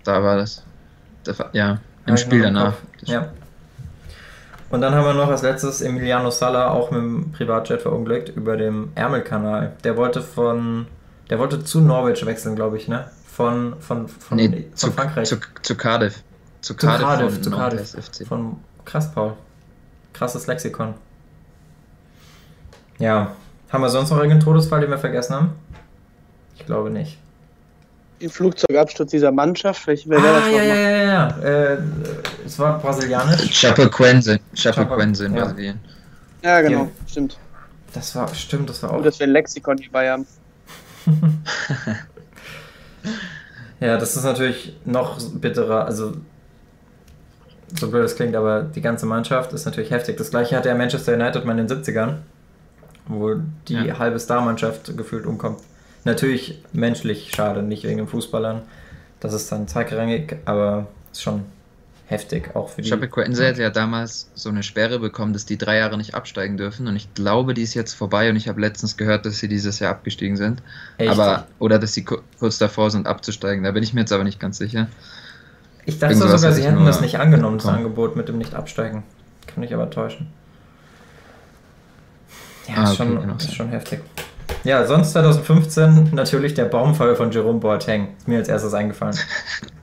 Da 0.04 0.24
war 0.24 0.38
das. 0.38 0.64
das 1.24 1.40
war, 1.40 1.50
ja, 1.54 1.80
im 2.06 2.18
Spiel 2.18 2.42
danach. 2.42 2.76
Ja. 3.04 3.32
Und 4.70 4.82
dann 4.82 4.94
haben 4.94 5.06
wir 5.06 5.14
noch 5.14 5.30
als 5.30 5.42
letztes 5.42 5.82
Emiliano 5.82 6.30
Sala, 6.30 6.72
auch 6.72 6.92
mit 6.92 7.02
dem 7.02 7.32
Privatjet 7.32 7.82
verunglückt, 7.82 8.30
über 8.30 8.56
dem 8.56 8.92
Ärmelkanal. 8.96 9.74
Der 9.84 9.98
wollte 9.98 10.22
von. 10.22 10.88
Der 11.30 11.40
wollte 11.40 11.64
zu 11.64 11.82
Norwich 11.82 12.26
wechseln, 12.26 12.56
glaube 12.56 12.78
ich, 12.78 12.88
ne? 12.88 13.10
Von, 13.26 13.76
von, 13.80 14.08
von, 14.08 14.38
nee, 14.38 14.50
von 14.50 14.76
zu, 14.76 14.92
Frankreich. 14.92 15.28
Zu, 15.28 15.38
zu 15.62 15.76
Cardiff. 15.76 16.24
Zu 16.62 16.74
Zu 16.74 16.88
Cardiff, 16.88 17.08
Cardiff, 17.08 17.34
von 17.34 17.44
zu 17.44 17.52
Cardiff. 17.52 17.92
FC. 17.92 18.28
Von 18.28 18.58
krass, 18.86 19.12
Paul. 19.12 19.34
Krasses 20.14 20.48
Lexikon. 20.48 20.96
Ja. 22.98 23.36
Haben 23.70 23.82
wir 23.82 23.90
sonst 23.90 24.10
noch 24.10 24.18
irgendeinen 24.18 24.42
Todesfall, 24.42 24.82
den 24.82 24.90
wir 24.90 24.98
vergessen 24.98 25.36
haben? 25.36 25.52
Ich 26.56 26.66
glaube 26.66 26.90
nicht. 26.90 27.18
Den 28.20 28.30
Flugzeugabsturz 28.30 29.12
dieser 29.12 29.32
Mannschaft, 29.32 29.88
welche 29.88 30.10
wer 30.10 30.20
ah, 30.20 30.24
ja, 30.24 30.28
ja, 30.28 30.40
nochmal? 30.42 30.68
ja, 30.68 31.02
ja. 31.02 31.74
Äh, 31.74 31.78
es 32.50 32.60
war 32.60 32.80
brasilianisch. 32.80 33.62
Chapecoense. 33.62 34.40
Chapecoense 34.56 35.26
in 35.26 35.36
Ja. 35.36 35.46
Brasilien. 35.46 35.80
Ja, 36.44 36.62
genau, 36.62 36.84
Ja. 36.86 36.90
stimmt. 37.08 37.38
Das 37.94 38.16
war, 38.16 38.34
stimmt, 38.36 38.70
das 38.70 38.82
war 38.84 38.90
Gut, 38.92 39.00
auch. 39.00 39.04
dass 39.04 39.20
wir 39.20 39.28
ein 39.28 39.32
Lexikon 39.34 39.78
hierbei 39.78 40.12
haben. 40.12 40.26
Ja, 43.80 43.96
das 43.98 44.18
ist 44.18 44.24
natürlich 44.26 44.76
noch 44.84 45.18
bitterer, 45.36 45.86
also 45.86 46.14
so 47.80 47.90
blöd 47.90 48.04
es 48.04 48.16
klingt, 48.18 48.36
aber 48.36 48.64
die 48.64 48.82
ganze 48.82 49.06
Mannschaft 49.06 49.54
ist 49.54 49.64
natürlich 49.66 49.90
heftig. 49.92 50.18
Das 50.18 50.32
gleiche 50.32 50.58
hatte 50.58 50.68
ja 50.68 50.76
Manchester 50.76 51.14
United 51.14 51.46
mal 51.46 51.58
in 51.58 51.66
den 51.66 51.70
70ern, 51.70 52.16
wo 53.08 53.36
die 53.70 53.76
Ja. 53.76 53.98
halbe 54.00 54.20
Star-Mannschaft 54.20 54.98
gefühlt 54.98 55.26
umkommt. 55.26 55.62
Natürlich 56.04 56.62
menschlich 56.74 57.32
schade, 57.34 57.62
nicht 57.64 57.86
wegen 57.86 57.98
den 58.00 58.08
Fußballern. 58.10 58.64
Das 59.22 59.32
ist 59.34 59.50
dann 59.50 59.68
zweitrangig, 59.70 60.36
aber 60.44 60.88
ist 61.14 61.22
schon 61.22 61.44
heftig, 62.10 62.56
auch 62.56 62.70
für 62.70 62.82
die. 62.82 62.90
Chapecoense 62.90 63.48
hat 63.48 63.58
ja 63.58 63.70
damals 63.70 64.30
so 64.36 64.50
eine 64.50 64.64
Sperre 64.64 65.00
bekommen, 65.00 65.32
dass 65.34 65.46
die 65.46 65.58
drei 65.58 65.78
Jahre 65.78 65.96
nicht 65.98 66.16
absteigen 66.16 66.58
dürfen. 66.58 66.88
Und 66.88 66.96
ich 66.96 67.14
glaube, 67.14 67.54
die 67.54 67.62
ist 67.62 67.74
jetzt 67.76 67.94
vorbei. 67.94 68.30
Und 68.30 68.36
ich 68.36 68.48
habe 68.48 68.60
letztens 68.60 68.98
gehört, 68.98 69.26
dass 69.26 69.38
sie 69.40 69.48
dieses 69.48 69.80
Jahr 69.80 69.92
abgestiegen 69.92 70.36
sind. 70.38 70.62
Echt? 70.98 71.12
Aber, 71.12 71.48
oder 71.60 71.80
dass 71.80 71.94
sie 71.94 72.04
ku- 72.04 72.20
kurz 72.40 72.58
davor 72.58 72.92
sind, 72.92 73.08
abzusteigen. 73.08 73.64
Da 73.64 73.72
bin 73.72 73.84
ich 73.84 73.94
mir 73.94 74.02
jetzt 74.02 74.12
aber 74.12 74.24
nicht 74.24 74.40
ganz 74.40 74.58
sicher. 74.58 74.88
ich 75.86 76.00
dachte 76.00 76.14
irgendwas 76.16 76.42
sogar, 76.42 76.54
sie 76.54 76.64
hätten 76.64 76.86
das 76.86 77.00
nicht 77.02 77.20
angenommen, 77.20 77.58
das. 77.60 77.68
Angebot 77.68 78.16
mit 78.16 78.28
dem 78.28 78.38
Nicht-Absteigen. 78.40 79.04
Kann 79.48 79.64
ich 79.64 79.74
aber 79.74 79.90
täuschen. 79.90 80.28
Ja, 82.68 82.76
Ah, 82.76 82.84
ist, 82.84 82.90
okay, 82.90 82.96
schon, 82.98 83.20
kann 83.22 83.32
auch 83.32 83.38
ist 83.38 83.54
schon 83.56 83.70
heftig. 83.70 84.00
Ja, 84.64 84.86
sonst 84.86 85.12
2015 85.14 86.10
natürlich 86.14 86.54
der 86.54 86.66
Baumfall 86.66 87.16
von 87.16 87.32
Jerome 87.32 87.60
Boateng. 87.60 88.10
Ist 88.18 88.28
mir 88.28 88.38
als 88.40 88.48
erstes 88.50 88.74
eingefallen. 88.74 89.16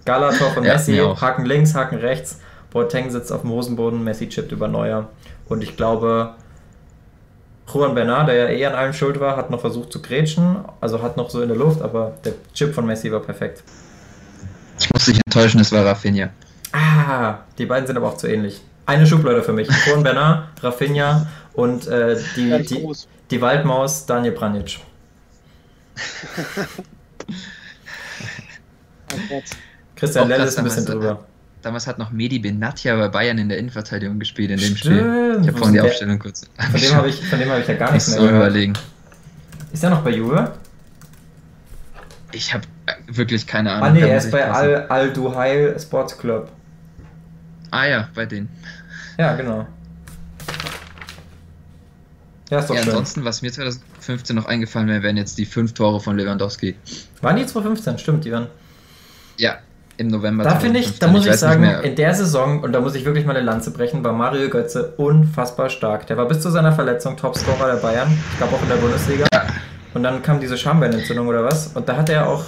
Galator 0.07 0.51
von 0.53 0.65
Ja, 0.65 0.75
Messi. 0.75 0.97
Haken 0.97 1.45
links, 1.45 1.75
Haken 1.75 1.99
rechts. 1.99 2.41
Boateng 2.71 3.11
sitzt 3.11 3.31
auf 3.33 3.43
dem 3.43 3.51
Hosenboden, 3.51 4.03
Messi 4.03 4.29
chippt 4.29 4.53
über 4.53 4.69
Neuer. 4.69 5.09
Und 5.49 5.63
ich 5.63 5.77
glaube, 5.77 6.35
Juan 7.73 7.95
Bernard, 7.95 8.29
der 8.29 8.35
ja 8.37 8.49
eh 8.49 8.67
an 8.67 8.75
allem 8.75 8.93
schuld 8.93 9.21
war, 9.21 9.37
hat 9.37 9.51
noch 9.51 9.61
versucht 9.61 9.93
zu 9.93 10.01
grätschen. 10.01 10.65
Also 10.81 11.03
hat 11.03 11.17
noch 11.17 11.29
so 11.29 11.43
in 11.43 11.49
der 11.49 11.57
Luft, 11.57 11.83
aber 11.83 12.15
der 12.25 12.33
Chip 12.55 12.75
von 12.75 12.87
Messi 12.87 13.13
war 13.13 13.21
perfekt. 13.21 13.63
Ich 14.79 14.93
muss 14.93 15.05
dich 15.07 15.21
enttäuschen, 15.27 15.61
es 15.61 15.73
war 15.73 15.85
Rafinha. 15.85 16.31
Ah, 16.73 17.39
die 17.59 17.67
beiden 17.67 17.87
sind 17.87 17.97
aber 17.97 18.09
auch 18.09 18.17
zu 18.17 18.27
ähnlich. 18.29 18.63
Eine 18.87 19.07
Schublade 19.07 19.43
für 19.43 19.53
mich. 19.53 19.69
Juan 19.87 20.03
Bernard, 20.03 20.49
Rafinha 20.63 21.27
und 21.55 21.89
äh, 21.89 22.17
die, 22.37 22.63
die, 22.63 22.93
die 23.31 23.41
Waldmaus 23.41 24.07
Daniel 24.07 24.33
Pranic. 24.33 24.79
Oh 29.13 29.19
Gott. 29.29 29.45
Christian 29.97 30.29
Lell 30.29 30.43
ist 30.43 30.59
ein 30.59 30.65
bisschen 30.65 30.85
damals, 30.87 31.05
drüber. 31.07 31.25
Damals 31.63 31.87
hat 31.87 31.99
noch 31.99 32.11
Medi 32.13 32.39
Benatia 32.39 32.95
bei 32.97 33.09
Bayern 33.09 33.39
in 33.39 33.49
der 33.49 33.59
Innenverteidigung 33.59 34.19
gespielt 34.19 34.51
in 34.51 34.59
dem 34.59 34.77
Stimmt. 34.77 34.79
Spiel. 35.01 35.39
Ich 35.43 35.49
habe 35.49 35.57
vorhin 35.59 35.73
die 35.75 35.81
Der- 35.81 35.87
Aufstellung 35.91 36.19
kurz. 36.19 36.43
Von 36.71 36.81
dem 36.81 36.95
habe 36.95 37.09
ich, 37.09 37.27
von 37.27 37.39
dem 37.39 37.51
hab 37.51 37.59
ich 37.61 37.67
ja 37.67 37.75
gar 37.75 37.93
nichts 37.93 38.09
mehr 38.11 38.19
gehört. 38.19 38.37
überlegen. 38.37 38.73
Ist 39.73 39.83
er 39.83 39.91
noch 39.91 40.03
bei 40.03 40.11
Juve? 40.11 40.53
Ich 42.33 42.53
habe 42.53 42.65
wirklich 43.09 43.47
keine 43.47 43.73
Ahnung. 43.73 43.89
Ah 43.89 43.91
nee, 43.93 44.01
er 44.01 44.19
ist 44.19 44.31
bei. 44.31 44.49
Al, 44.51 44.87
Al 44.89 45.13
Duhail 45.13 45.77
Sports 45.81 46.17
Club. 46.19 46.51
Ah 47.71 47.87
ja, 47.87 48.09
bei 48.15 48.27
denen. 48.27 48.49
Ja, 49.19 49.35
genau. 49.35 49.67
Ja, 52.51 52.61
ist 52.61 52.71
doch 52.71 52.75
Ja, 52.77 52.83
schön. 52.83 52.91
ansonsten, 52.91 53.25
was 53.25 53.43
mir 53.43 53.51
2015 53.53 54.37
noch 54.37 54.47
eingefallen 54.47 54.89
wäre, 54.89 55.03
wären 55.03 55.17
jetzt 55.17 55.37
die 55.39 55.47
fünf 55.47 55.73
Tore 55.75 56.01
von 56.01 56.17
Lewandowski. 56.17 56.77
Waren 57.21 57.37
die 57.37 57.47
2015? 57.47 57.99
Stimmt, 57.99 58.25
die 58.25 58.31
waren. 58.33 58.47
Ja, 59.37 59.59
im 59.97 60.09
November. 60.09 60.45
Da 60.45 60.57
finde 60.57 60.81
ich, 60.81 60.99
da 60.99 61.09
2015. 61.09 61.13
muss 61.13 61.25
ich, 61.25 61.31
nicht 61.31 61.39
sagen, 61.41 61.85
in 61.85 61.97
der 61.97 62.15
Saison, 62.15 62.63
und 62.63 62.73
da 62.73 62.81
muss 62.81 62.95
ich 62.95 63.05
wirklich 63.05 63.25
mal 63.27 63.37
eine 63.37 63.45
Lanze 63.45 63.71
brechen, 63.71 64.05
war 64.05 64.13
Mario 64.13 64.49
Götze 64.49 64.93
unfassbar 64.97 65.69
stark. 65.69 66.07
Der 66.07 66.17
war 66.17 66.27
bis 66.27 66.41
zu 66.41 66.51
seiner 66.51 66.73
Verletzung 66.73 67.17
Topscorer 67.17 67.73
der 67.73 67.81
Bayern. 67.81 68.09
Ich 68.33 68.39
glaube 68.39 68.55
auch 68.55 68.63
in 68.63 68.69
der 68.69 68.77
Bundesliga. 68.77 69.27
Ja. 69.33 69.47
Und 69.95 70.03
dann 70.03 70.23
kam 70.23 70.41
diese 70.41 70.59
Schambeinentzündung 70.59 71.27
oder 71.27 71.45
was. 71.45 71.69
Und 71.69 71.89
da 71.89 71.97
hat 71.97 72.09
er 72.11 72.29
auch. 72.29 72.45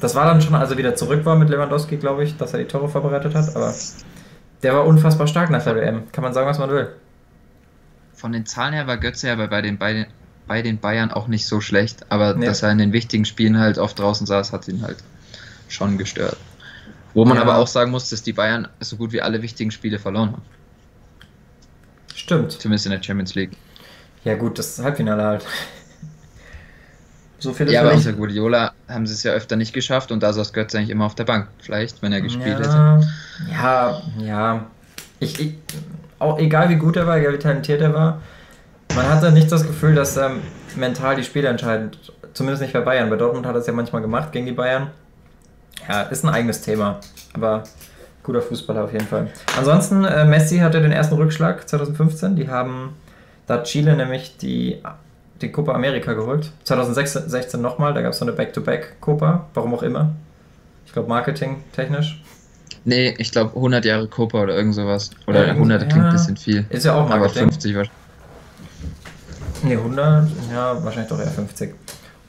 Das 0.00 0.14
war 0.14 0.26
dann 0.26 0.42
schon, 0.42 0.54
als 0.54 0.70
er 0.70 0.76
wieder 0.76 0.94
zurück 0.94 1.24
war 1.24 1.36
mit 1.36 1.48
Lewandowski, 1.48 1.96
glaube 1.96 2.24
ich, 2.24 2.36
dass 2.36 2.52
er 2.52 2.58
die 2.58 2.66
Tore 2.66 2.88
vorbereitet 2.88 3.34
hat. 3.34 3.56
Aber 3.56 3.72
der 4.62 4.74
war 4.74 4.84
unfassbar 4.84 5.26
stark 5.26 5.50
nach 5.50 5.64
der 5.64 5.76
WM. 5.76 6.02
Kann 6.12 6.22
man 6.22 6.34
sagen, 6.34 6.46
was 6.46 6.58
man 6.58 6.70
will. 6.70 6.88
Von 8.12 8.32
den 8.32 8.44
Zahlen 8.44 8.74
her 8.74 8.86
war 8.86 8.98
Götze 8.98 9.28
ja 9.28 9.36
bei, 9.36 9.46
bei, 9.46 9.62
den, 9.62 9.78
bei, 9.78 9.92
den, 9.94 10.06
bei 10.46 10.60
den 10.60 10.78
Bayern 10.78 11.10
auch 11.10 11.28
nicht 11.28 11.46
so 11.46 11.60
schlecht, 11.60 12.06
aber 12.10 12.34
Nee. 12.34 12.46
dass 12.46 12.62
er 12.62 12.70
in 12.70 12.78
den 12.78 12.92
wichtigen 12.92 13.24
Spielen 13.24 13.58
halt 13.58 13.78
oft 13.78 13.98
draußen 13.98 14.26
saß, 14.26 14.52
hat 14.52 14.68
ihn 14.68 14.82
halt 14.82 14.98
schon 15.68 15.98
gestört. 15.98 16.36
Wo 17.14 17.24
man 17.24 17.36
Ja. 17.36 17.42
aber 17.42 17.56
auch 17.58 17.66
sagen 17.66 17.90
muss, 17.90 18.10
dass 18.10 18.22
die 18.22 18.32
Bayern 18.32 18.68
so 18.80 18.96
gut 18.96 19.12
wie 19.12 19.22
alle 19.22 19.40
wichtigen 19.42 19.70
Spiele 19.70 19.98
verloren 19.98 20.32
haben. 20.32 20.42
Stimmt. 22.14 22.52
Zumindest 22.52 22.86
in 22.86 22.92
der 22.92 23.02
Champions 23.02 23.34
League. 23.34 23.52
Ja, 24.24 24.34
gut, 24.34 24.58
das 24.58 24.78
Halbfinale 24.78 25.22
halt. 25.22 25.44
So 27.38 27.52
viel 27.52 27.66
ist 27.66 27.72
Ja, 27.74 27.82
aber 27.82 27.92
unter 27.92 28.12
Guardiola 28.14 28.72
haben 28.88 29.06
sie 29.06 29.12
es 29.12 29.22
ja 29.22 29.32
öfter 29.32 29.56
nicht 29.56 29.74
geschafft 29.74 30.10
und 30.12 30.22
da 30.22 30.32
saß 30.32 30.52
Götze 30.52 30.78
eigentlich 30.78 30.90
immer 30.90 31.04
auf 31.04 31.14
der 31.14 31.24
Bank. 31.24 31.48
Vielleicht, 31.58 32.00
wenn 32.00 32.12
er 32.12 32.22
gespielt 32.22 32.58
hätte. 32.58 32.68
ja, 32.70 33.00
Ja, 33.50 34.02
ja. 34.18 34.66
Ich, 35.20 35.38
ich, 35.40 35.54
auch 36.18 36.38
egal 36.38 36.70
wie 36.70 36.76
gut 36.76 36.96
er 36.96 37.06
war, 37.06 37.18
egal 37.18 37.34
wie 37.34 37.38
talentiert 37.38 37.82
er 37.82 37.92
war, 37.92 38.22
man 38.96 39.06
hatte 39.08 39.30
nicht 39.30 39.52
das 39.52 39.66
Gefühl, 39.66 39.94
dass 39.94 40.16
er 40.16 40.32
mental 40.76 41.16
die 41.16 41.24
Spiele 41.24 41.48
entscheidet. 41.48 41.98
Zumindest 42.32 42.62
nicht 42.62 42.72
bei 42.72 42.80
Bayern. 42.80 43.10
Bei 43.10 43.16
Dortmund 43.16 43.44
hat 43.46 43.54
er 43.54 43.60
es 43.60 43.66
ja 43.66 43.72
manchmal 43.72 44.00
gemacht 44.02 44.32
gegen 44.32 44.46
die 44.46 44.52
Bayern. 44.52 44.90
Ja, 45.88 46.02
ist 46.02 46.24
ein 46.24 46.30
eigenes 46.30 46.62
Thema. 46.62 47.00
Aber 47.34 47.64
guter 48.22 48.42
Fußballer 48.42 48.84
auf 48.84 48.92
jeden 48.92 49.06
Fall. 49.06 49.28
Ansonsten, 49.58 50.04
äh, 50.04 50.24
Messi 50.24 50.58
hatte 50.58 50.80
den 50.80 50.92
ersten 50.92 51.14
Rückschlag 51.14 51.68
2015. 51.68 52.36
Die 52.36 52.48
haben, 52.48 52.94
da 53.46 53.54
hat 53.54 53.64
Chile 53.64 53.94
nämlich 53.96 54.36
die, 54.38 54.78
die 55.40 55.52
Copa 55.52 55.72
America 55.74 56.14
geholt. 56.14 56.50
2016 56.64 57.60
nochmal, 57.60 57.92
da 57.92 58.02
gab 58.02 58.12
es 58.12 58.18
so 58.18 58.24
eine 58.24 58.32
Back-to-Back-Copa. 58.32 59.46
Warum 59.54 59.74
auch 59.74 59.82
immer. 59.82 60.12
Ich 60.86 60.92
glaube, 60.92 61.08
marketing-technisch. 61.08 62.22
Nee, 62.86 63.14
ich 63.18 63.32
glaube 63.32 63.50
100 63.56 63.84
Jahre 63.84 64.08
Copa 64.08 64.42
oder 64.42 64.54
irgend 64.56 64.74
sowas. 64.74 65.10
Oder 65.26 65.46
Ja, 65.46 65.52
100 65.52 65.82
ja. 65.82 65.88
klingt 65.88 66.04
ein 66.06 66.12
bisschen 66.12 66.36
viel. 66.36 66.66
Ist 66.70 66.84
ja 66.84 66.94
auch 66.94 67.08
Aber 67.10 67.20
Marketing. 67.20 67.50
50 67.50 67.76
war. 67.76 67.84
Ne, 69.62 69.72
100, 69.72 70.28
ja, 70.52 70.84
wahrscheinlich 70.84 71.08
doch 71.08 71.18
eher 71.18 71.26
50. 71.30 71.74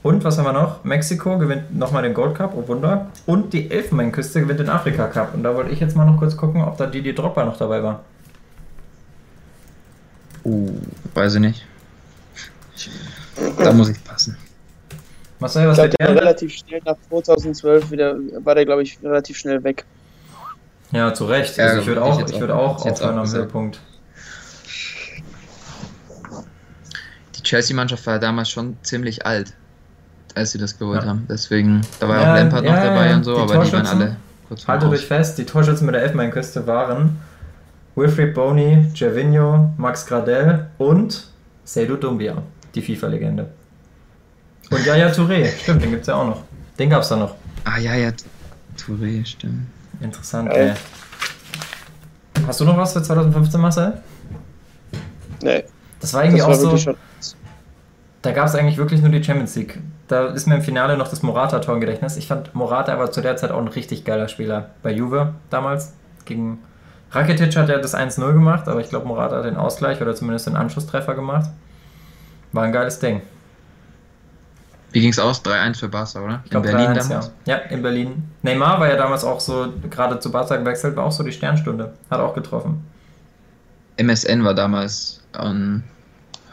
Und 0.06 0.22
was 0.22 0.38
haben 0.38 0.44
wir 0.44 0.52
noch? 0.52 0.84
Mexiko 0.84 1.36
gewinnt 1.36 1.76
nochmal 1.76 2.04
den 2.04 2.14
Gold 2.14 2.36
Cup, 2.36 2.52
oh 2.56 2.68
Wunder. 2.68 3.10
Und 3.26 3.52
die 3.52 3.68
Elfenbeinküste 3.68 4.40
gewinnt 4.40 4.60
den 4.60 4.68
Afrika 4.68 5.08
Cup. 5.08 5.34
Und 5.34 5.42
da 5.42 5.52
wollte 5.56 5.72
ich 5.72 5.80
jetzt 5.80 5.96
mal 5.96 6.04
noch 6.04 6.16
kurz 6.16 6.36
gucken, 6.36 6.62
ob 6.62 6.76
da 6.76 6.86
Didi 6.86 7.12
Dropper 7.12 7.44
noch 7.44 7.56
dabei 7.56 7.82
war. 7.82 8.04
Uh, 10.44 10.70
weiß 11.12 11.34
ich 11.34 11.40
nicht. 11.40 11.66
Da 13.58 13.72
muss 13.72 13.88
ich 13.88 14.04
passen. 14.04 14.36
Marcel, 15.40 15.62
Ich 15.62 15.68
was 15.70 15.74
glaube, 15.76 15.90
wird 15.90 16.00
der 16.00 16.08
war 16.08 16.16
relativ 16.22 16.52
schnell 16.54 16.80
nach 16.84 16.94
2012 17.08 17.90
wieder, 17.90 18.16
war 18.44 18.54
der, 18.54 18.64
glaube 18.64 18.82
ich, 18.84 18.98
relativ 19.02 19.36
schnell 19.36 19.64
weg. 19.64 19.84
Ja, 20.92 21.12
zu 21.14 21.24
Recht. 21.26 21.56
Ja, 21.56 21.64
Also 21.66 21.80
ich 21.80 21.86
würde 21.88 22.00
ich 22.00 22.06
auch, 22.06 22.20
ich 22.28 22.34
auch- 22.36 22.40
würde 22.40 22.54
auch 22.54 22.86
ich 22.86 22.92
aufhören 22.92 23.18
auch 23.18 23.22
am. 23.24 23.32
Höhepunkt. 23.32 23.80
Die 27.34 27.42
Chelsea-Mannschaft 27.42 28.06
war 28.06 28.20
damals 28.20 28.50
schon 28.50 28.76
ziemlich 28.84 29.26
alt, 29.26 29.52
als 30.36 30.52
sie 30.52 30.58
das 30.58 30.78
geholt 30.78 31.02
Ja. 31.02 31.08
haben. 31.08 31.26
Deswegen, 31.28 31.80
da 31.98 32.08
war 32.08 32.20
ja 32.20 32.32
auch 32.32 32.36
Lampard 32.36 32.64
ja, 32.64 32.72
noch 32.74 32.82
dabei 32.82 33.14
und 33.14 33.24
so, 33.24 33.34
die 33.34 33.40
aber 33.42 33.64
die 33.64 33.72
waren 33.72 33.86
alle 33.86 34.16
kurz 34.46 34.62
vor 34.62 34.74
Haltet 34.74 34.90
euch 34.90 35.06
fest, 35.06 35.38
die 35.38 35.44
Torschützen 35.44 35.86
mit 35.86 35.94
der 35.94 36.02
Elfenbeinküste 36.02 36.66
waren 36.66 37.18
Wilfried 37.96 38.34
Boney, 38.34 38.86
Gervinho, 38.94 39.70
Max 39.78 40.06
Gradel 40.06 40.66
und 40.78 41.28
Seydou 41.64 41.96
Doumbia, 41.96 42.42
die 42.74 42.82
FIFA-Legende. 42.82 43.48
Und 44.70 44.84
Yaya 44.84 45.08
Touré, 45.08 45.46
stimmt, 45.62 45.82
den 45.82 45.90
gibt 45.90 46.02
es 46.02 46.08
ja 46.08 46.14
auch 46.16 46.26
noch. 46.26 46.42
Den 46.78 46.90
gab 46.90 47.02
es 47.02 47.08
da 47.08 47.16
noch. 47.16 47.34
Ah 47.64 47.78
ja, 47.78 47.94
ja, 47.94 48.10
Touré, 48.76 49.24
stimmt. 49.24 49.66
Interessant, 50.00 50.50
ey. 50.52 50.74
Hast 52.46 52.60
du 52.60 52.64
noch 52.64 52.76
was 52.76 52.92
für 52.92 53.02
2015, 53.02 53.60
Marcel? 53.60 53.94
Nee, 55.42 55.64
Das 56.00 56.12
war 56.12 56.24
irgendwie 56.24 56.38
das 56.44 56.62
war 56.62 56.72
auch 56.72 56.78
so, 56.78 56.96
da 58.22 58.32
gab 58.32 58.46
es 58.48 58.54
eigentlich 58.54 58.76
wirklich 58.76 59.00
nur 59.00 59.10
die 59.10 59.22
Champions 59.22 59.54
League. 59.56 59.78
Da 60.08 60.26
ist 60.26 60.46
mir 60.46 60.56
im 60.56 60.62
Finale 60.62 60.96
noch 60.96 61.08
das 61.08 61.22
Morata-Tor 61.22 61.74
im 61.74 61.80
Gedächtnis. 61.80 62.16
Ich 62.16 62.28
fand 62.28 62.54
Morata 62.54 62.92
aber 62.92 63.10
zu 63.10 63.20
der 63.20 63.36
Zeit 63.36 63.50
auch 63.50 63.58
ein 63.58 63.68
richtig 63.68 64.04
geiler 64.04 64.28
Spieler. 64.28 64.70
Bei 64.82 64.92
Juve 64.92 65.34
damals. 65.50 65.94
Gegen 66.24 66.58
Rakitic 67.10 67.56
hat 67.56 67.68
er 67.68 67.78
das 67.78 67.94
1-0 67.94 68.32
gemacht, 68.32 68.68
aber 68.68 68.80
ich 68.80 68.88
glaube, 68.88 69.06
Morata 69.06 69.36
hat 69.36 69.44
den 69.44 69.56
Ausgleich 69.56 70.00
oder 70.00 70.14
zumindest 70.14 70.46
den 70.46 70.56
Anschlusstreffer 70.56 71.14
gemacht. 71.14 71.50
War 72.52 72.64
ein 72.64 72.72
geiles 72.72 72.98
Ding. 72.98 73.22
Wie 74.92 75.00
ging 75.00 75.10
es 75.10 75.18
aus? 75.18 75.44
3-1 75.44 75.80
für 75.80 75.88
Barca, 75.88 76.20
oder? 76.20 76.40
Ich 76.44 76.50
glaube, 76.50 76.68
in 76.68 76.76
Berlin 76.76 76.92
3-1, 76.92 77.08
damals? 77.08 77.32
Ja. 77.44 77.56
ja, 77.56 77.62
in 77.64 77.82
Berlin. 77.82 78.30
Neymar 78.42 78.80
war 78.80 78.88
ja 78.88 78.96
damals 78.96 79.24
auch 79.24 79.40
so, 79.40 79.72
gerade 79.90 80.18
zu 80.20 80.30
Barca 80.30 80.56
gewechselt, 80.56 80.96
war 80.96 81.04
auch 81.04 81.12
so 81.12 81.22
die 81.22 81.32
Sternstunde. 81.32 81.92
Hat 82.10 82.20
auch 82.20 82.34
getroffen. 82.34 82.86
MSN 83.98 84.44
war 84.44 84.54
damals 84.54 85.22
an, 85.32 85.84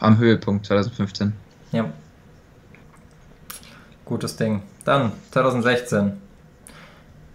am 0.00 0.18
Höhepunkt 0.18 0.66
2015. 0.66 1.32
Ja. 1.72 1.86
Gutes 4.04 4.36
Ding. 4.36 4.62
Dann 4.84 5.12
2016. 5.32 6.12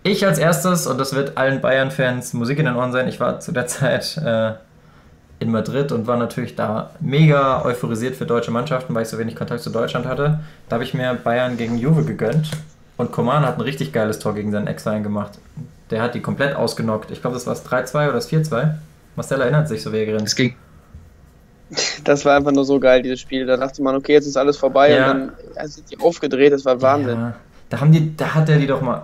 Ich 0.03 0.25
als 0.25 0.39
erstes, 0.39 0.87
und 0.87 0.97
das 0.97 1.13
wird 1.13 1.37
allen 1.37 1.61
Bayern-Fans 1.61 2.33
Musik 2.33 2.59
in 2.59 2.65
den 2.65 2.75
Ohren 2.75 2.91
sein, 2.91 3.07
ich 3.07 3.19
war 3.19 3.39
zu 3.39 3.51
der 3.51 3.67
Zeit 3.67 4.17
äh, 4.17 4.53
in 5.39 5.51
Madrid 5.51 5.91
und 5.91 6.07
war 6.07 6.17
natürlich 6.17 6.55
da 6.55 6.91
mega 6.99 7.63
euphorisiert 7.63 8.15
für 8.15 8.25
deutsche 8.25 8.51
Mannschaften, 8.51 8.93
weil 8.93 9.03
ich 9.03 9.09
so 9.09 9.17
wenig 9.17 9.35
Kontakt 9.35 9.61
zu 9.61 9.69
Deutschland 9.69 10.05
hatte. 10.05 10.39
Da 10.67 10.75
habe 10.75 10.83
ich 10.83 10.93
mir 10.93 11.13
Bayern 11.15 11.57
gegen 11.57 11.77
Juve 11.77 12.03
gegönnt 12.03 12.51
und 12.97 13.11
Coman 13.11 13.45
hat 13.45 13.57
ein 13.57 13.61
richtig 13.61 13.93
geiles 13.93 14.19
Tor 14.19 14.35
gegen 14.35 14.51
seinen 14.51 14.67
Ex-Verein 14.67 15.03
gemacht. 15.03 15.39
Der 15.89 16.01
hat 16.01 16.13
die 16.13 16.21
komplett 16.21 16.55
ausgenockt. 16.55 17.11
Ich 17.11 17.21
glaube, 17.21 17.35
das 17.35 17.47
war 17.47 17.55
das 17.55 17.65
3-2 17.65 18.03
oder 18.03 18.13
das 18.13 18.29
4-2. 18.31 18.73
Marcel 19.15 19.41
erinnert 19.41 19.67
sich 19.67 19.81
so, 19.81 19.91
wie 19.91 19.97
er 19.97 20.03
Es 20.23 20.35
gerinnt. 20.35 20.35
ging, 20.35 20.55
Das 22.03 22.25
war 22.25 22.35
einfach 22.35 22.51
nur 22.51 22.65
so 22.65 22.79
geil, 22.79 23.01
dieses 23.03 23.19
Spiel. 23.19 23.45
Da 23.45 23.55
dachte 23.57 23.81
man, 23.83 23.95
okay, 23.95 24.13
jetzt 24.13 24.25
ist 24.25 24.37
alles 24.37 24.57
vorbei 24.57 24.91
Ja. 24.91 25.11
und 25.11 25.31
dann 25.55 25.67
sind 25.67 25.91
die 25.91 25.99
aufgedreht, 25.99 26.51
das 26.53 26.65
war 26.65 26.81
Wahnsinn. 26.81 27.19
Ja, 27.19 27.33
da 27.69 27.79
haben 27.81 27.91
die, 27.91 28.15
da 28.17 28.33
hat 28.33 28.49
er 28.49 28.57
die 28.57 28.67
doch 28.67 28.81
mal. 28.81 29.03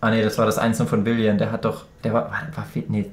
Ah 0.00 0.10
nee, 0.10 0.22
das 0.22 0.36
war 0.38 0.46
das 0.46 0.58
Einzelne 0.58 0.88
von 0.88 1.04
William. 1.04 1.38
Der 1.38 1.50
hat 1.50 1.64
doch, 1.64 1.84
der 2.04 2.12
war, 2.12 2.24
war, 2.30 2.42
war 2.54 2.66
nee, 2.88 3.10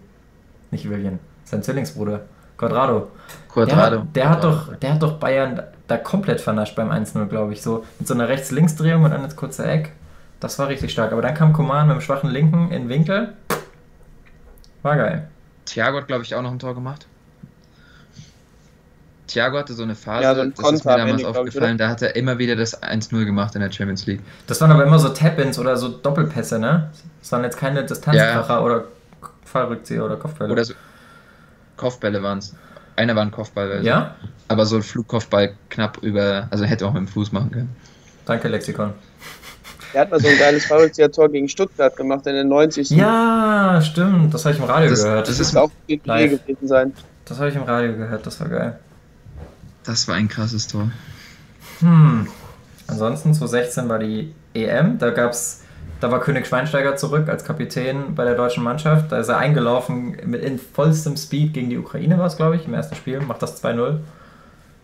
nicht 0.72 0.90
William, 0.90 1.20
sein 1.46 1.64
Zwillingsbruder, 1.64 2.22
Quadrado. 2.58 3.08
Quadrado. 3.52 3.98
Der, 3.98 4.00
hat- 4.02 4.16
der 4.16 4.30
hat 4.30 4.44
doch, 4.44 4.76
der 4.76 4.94
hat 4.94 5.02
doch 5.04 5.14
Bayern 5.14 5.64
da 5.88 5.98
komplett 5.98 6.42
vernascht 6.42 6.76
beim 6.76 6.92
1-0, 6.92 7.26
glaube 7.28 7.54
ich, 7.54 7.62
so 7.62 7.86
mit 8.00 8.08
so 8.08 8.14
einer 8.14 8.28
Rechts-Links-Drehung 8.28 9.04
und 9.04 9.12
dann 9.12 9.24
ins 9.24 9.36
kurze 9.36 9.66
Eck. 9.66 9.92
Das 10.40 10.60
war 10.60 10.68
richtig 10.68 10.92
stark. 10.92 11.12
Aber 11.14 11.22
dann 11.22 11.34
kam 11.34 11.54
Coman 11.54 11.88
mit 11.88 11.96
dem 11.98 12.02
schwachen 12.02 12.30
Linken 12.30 12.66
in 12.72 12.84
den 12.84 12.90
Winkel. 12.90 13.34
War 14.84 14.98
geil. 14.98 15.28
Thiago 15.66 15.98
hat, 15.98 16.08
glaube 16.08 16.24
ich, 16.24 16.36
auch 16.36 16.42
noch 16.42 16.52
ein 16.52 16.60
Tor 16.60 16.76
gemacht. 16.76 17.08
Thiago 19.28 19.58
hatte 19.58 19.74
so 19.74 19.84
eine 19.84 19.96
Phase, 19.96 20.24
Ja, 20.24 20.36
so 20.36 20.42
ein 20.42 20.54
das 20.56 20.72
ist 20.72 20.86
mir 20.86 20.92
am 20.92 20.98
damals 21.00 21.12
Ende, 21.12 21.24
glaub 21.24 21.34
ich, 21.36 21.40
aufgefallen, 21.50 21.78
da 21.78 21.88
hat 21.90 22.02
er 22.02 22.16
immer 22.16 22.38
wieder 22.38 22.56
das 22.56 22.82
1-0 22.82 23.26
gemacht 23.26 23.56
in 23.56 23.62
der 23.62 23.72
Champions 23.72 24.06
League. 24.06 24.22
Das 24.48 24.62
waren 24.62 24.72
aber 24.72 24.84
immer 24.86 25.00
so 25.00 25.10
Tap-Ins 25.10 25.58
oder 25.60 25.78
so 25.78 25.90
Doppelpässe, 25.90 26.60
ne? 26.60 26.90
Das 27.22 27.32
waren 27.32 27.44
jetzt 27.44 27.58
keine 27.58 27.84
Distanzkracher 27.84 28.64
oder 28.64 28.84
Fallrückzieher 29.46 30.06
oder 30.06 30.16
Kopfbälle. 30.18 30.52
Oder 30.54 30.64
so 30.66 30.74
Kopfbälle 31.78 32.22
waren 32.24 32.38
es. 32.40 32.54
Einer 32.96 33.16
war 33.16 33.24
ein 33.24 33.32
Kopfball, 33.32 33.72
also. 33.72 33.86
ja? 33.86 34.16
aber 34.48 34.66
so 34.66 34.78
ein 34.78 34.84
Flugkopfball 34.84 35.54
knapp 35.70 35.98
über, 36.02 36.48
also 36.52 36.64
hätte 36.66 36.86
auch 36.86 36.94
mit 36.94 37.02
dem 37.02 37.08
Fuß 37.08 37.32
machen 37.32 37.52
können. 37.52 37.76
Danke, 38.26 38.48
Lexikon. 38.48 38.94
Er 39.94 40.02
hat 40.02 40.12
mal 40.12 40.20
so 40.20 40.28
ein 40.28 40.38
geiles 40.38 40.68
Tor 41.14 41.30
gegen 41.30 41.48
Stuttgart 41.48 41.96
gemacht 41.96 42.28
in 42.28 42.34
den 42.34 42.48
90. 42.50 42.90
Ja, 42.92 43.82
stimmt. 43.82 44.34
Das 44.34 44.46
habe 44.46 44.54
ich 44.56 44.62
im 44.62 44.68
Radio 44.68 44.90
Das- 44.90 45.04
gehört. 45.04 45.28
das 45.28 45.38
Das 45.38 45.48
ist- 45.48 45.58
auch 45.58 45.72
gewesen 45.88 46.68
sein. 46.68 46.94
Das 47.26 47.40
habe 47.40 47.50
ich 47.50 47.56
im 47.56 47.64
Radio 47.64 47.94
gehört. 47.96 48.26
Das 48.26 48.40
war 48.40 48.50
geil. 48.50 48.80
Das 49.86 50.08
war 50.08 50.15
ein 50.15 50.28
krasses 50.28 50.67
Tor. 50.67 50.91
Hm. 51.80 52.28
Ansonsten 52.88 53.34
2016 53.34 53.89
war 53.89 54.00
die 54.00 54.34
EM. 54.54 54.98
Da 55.00 55.10
gab's, 55.12 55.62
da 56.00 56.12
war 56.12 56.19
König 56.21 56.48
Schweinsteiger 56.48 56.95
zurück 56.95 57.30
als 57.30 57.43
Kapitän 57.43 58.15
bei 58.15 58.24
der 58.26 58.36
deutschen 58.36 58.63
Mannschaft. 58.63 59.12
Da 59.12 59.19
ist 59.19 59.28
er 59.30 59.38
eingelaufen 59.38 60.17
mit 60.26 60.43
in 60.43 60.60
vollstem 60.60 61.17
Speed 61.17 61.54
gegen 61.54 61.69
die 61.69 61.78
Ukraine 61.78 62.17
war 62.17 62.26
es, 62.28 62.38
glaube 62.38 62.56
ich, 62.56 62.65
im 62.65 62.74
ersten 62.74 62.95
Spiel. 62.95 63.19
Macht 63.21 63.41
das 63.41 63.63
2-0. 63.63 64.00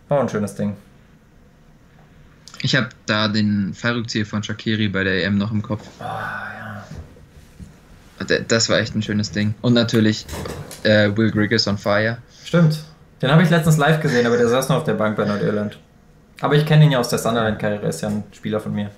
War 0.10 0.20
ein 0.20 0.30
schönes 0.30 0.56
Ding. 0.56 0.76
Ich 2.64 2.76
habe 2.76 2.90
da 3.08 3.28
den 3.28 3.74
Fallrückzieher 3.74 4.26
von 4.26 4.44
Shakiri 4.44 4.88
bei 4.90 5.04
der 5.04 5.26
EM 5.26 5.38
noch 5.38 5.52
im 5.52 5.62
Kopf. 5.64 5.84
Ah, 6.00 6.84
ja. 8.20 8.26
D- 8.26 8.44
Das 8.48 8.70
war 8.70 8.78
echt 8.78 8.96
ein 8.96 9.02
schönes 9.02 9.32
Ding. 9.32 9.56
Und 9.62 9.74
natürlich 9.74 10.26
äh, 10.84 11.10
Will 11.16 11.32
Grigg 11.32 11.54
is 11.56 11.68
on 11.68 11.78
fire. 11.78 12.18
Stimmt. 12.46 12.84
Den 13.22 13.32
habe 13.32 13.44
ich 13.44 13.50
letztens 13.50 13.78
live 13.78 14.02
gesehen, 14.02 14.26
aber 14.26 14.38
der 14.38 14.48
saß 14.48 14.70
noch 14.70 14.78
auf 14.78 14.84
der 14.84 14.94
Bank 14.96 15.16
bei 15.16 15.26
Nordirland. 15.26 15.78
Aber 16.42 16.56
ich 16.56 16.66
kenne 16.66 16.86
ihn 16.86 16.92
ja 16.92 17.00
aus 17.00 17.10
der 17.10 17.20
Sunderland-Karriere, 17.20 17.88
ist 17.88 18.02
ja 18.02 18.10
ein 18.10 18.24
Spieler 18.32 18.60
von 18.60 18.74
mir. 18.74 18.90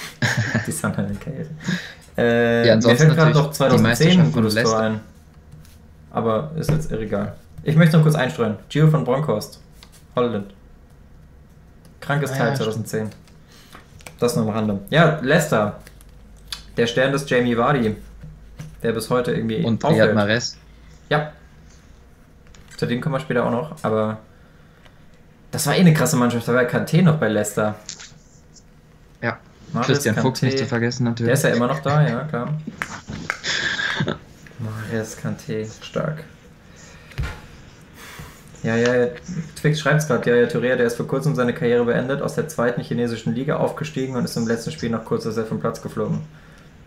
die 0.66 0.72
Sunderland-Karriere. 0.72 1.46
Äh, 2.16 2.58
Ja, 2.60 2.64
mir 2.64 2.72
ansonsten 2.74 3.06
fällt 3.06 3.16
gerade 3.16 3.30
noch 3.32 3.46
die 3.50 3.56
2010 3.56 4.20
ein 4.20 4.32
gutes 4.32 4.54
Tor 4.54 4.62
Leicester. 4.62 4.80
ein. 4.80 5.00
Aber 6.10 6.50
ist 6.56 6.70
jetzt 6.70 6.90
egal. 6.90 7.34
Ich 7.62 7.76
möchte 7.76 7.96
noch 7.96 8.02
kurz 8.02 8.16
einstreuen. 8.16 8.56
Gio 8.68 8.88
von 8.88 9.04
Bronkhorst. 9.04 9.60
Holland. 10.16 10.52
Krankes 12.00 12.32
Ah, 12.32 12.36
Teil 12.38 12.48
ja, 12.48 12.54
2010. 12.54 13.10
Das 14.18 14.34
nur 14.34 14.46
am 14.46 14.50
Rande. 14.50 14.80
Ja, 14.90 15.20
Leicester. 15.22 15.78
Der 16.76 16.86
Stern 16.88 17.12
des 17.12 17.28
Jamie 17.30 17.56
Vardy. 17.56 17.94
Der 18.82 18.92
bis 18.92 19.10
heute 19.10 19.32
irgendwie 19.32 19.62
Und. 19.64 19.84
Riyad 19.84 20.14
Mahrez. 20.14 20.56
Ja. 21.08 21.32
Zu 22.78 22.86
dem 22.86 23.00
kommen 23.00 23.16
wir 23.16 23.20
später 23.20 23.44
auch 23.44 23.50
noch, 23.50 23.74
aber 23.82 24.18
das 25.50 25.66
war 25.66 25.74
eh 25.74 25.80
eine 25.80 25.92
krasse 25.92 26.16
Mannschaft. 26.16 26.46
Da 26.46 26.54
war 26.54 26.62
Kanté 26.62 27.02
noch 27.02 27.16
bei 27.16 27.28
Leicester. 27.28 27.74
Ja. 29.20 29.38
Mahrez, 29.72 29.86
Christian 29.88 30.14
Kanté. 30.14 30.22
Fuchs 30.22 30.42
nicht 30.42 30.58
zu 30.58 30.66
vergessen 30.66 31.04
Der 31.04 31.10
natürlich. 31.10 31.32
ist 31.32 31.42
ja 31.42 31.50
immer 31.50 31.66
noch 31.66 31.80
da, 31.80 32.06
ja, 32.06 32.20
klar. 32.20 32.54
Mahrez, 34.60 35.16
Kanté, 35.18 35.66
stark. 35.84 36.22
Ja, 38.62 38.76
ja, 38.76 39.08
Twix 39.60 39.80
schreibt 39.80 40.02
es 40.02 40.06
gerade. 40.06 40.30
Ja, 40.30 40.36
ja, 40.36 40.46
Touré, 40.46 40.76
der 40.76 40.86
ist 40.86 40.96
vor 40.96 41.08
kurzem 41.08 41.34
seine 41.34 41.54
Karriere 41.54 41.84
beendet, 41.84 42.22
aus 42.22 42.36
der 42.36 42.46
zweiten 42.46 42.80
chinesischen 42.80 43.34
Liga 43.34 43.56
aufgestiegen 43.56 44.14
und 44.14 44.24
ist 44.24 44.36
im 44.36 44.46
letzten 44.46 44.70
Spiel 44.70 44.90
noch 44.90 45.04
kurz 45.04 45.26
aus 45.26 45.34
der 45.34 45.46
vom 45.46 45.58
Platz 45.58 45.82
geflogen. 45.82 46.20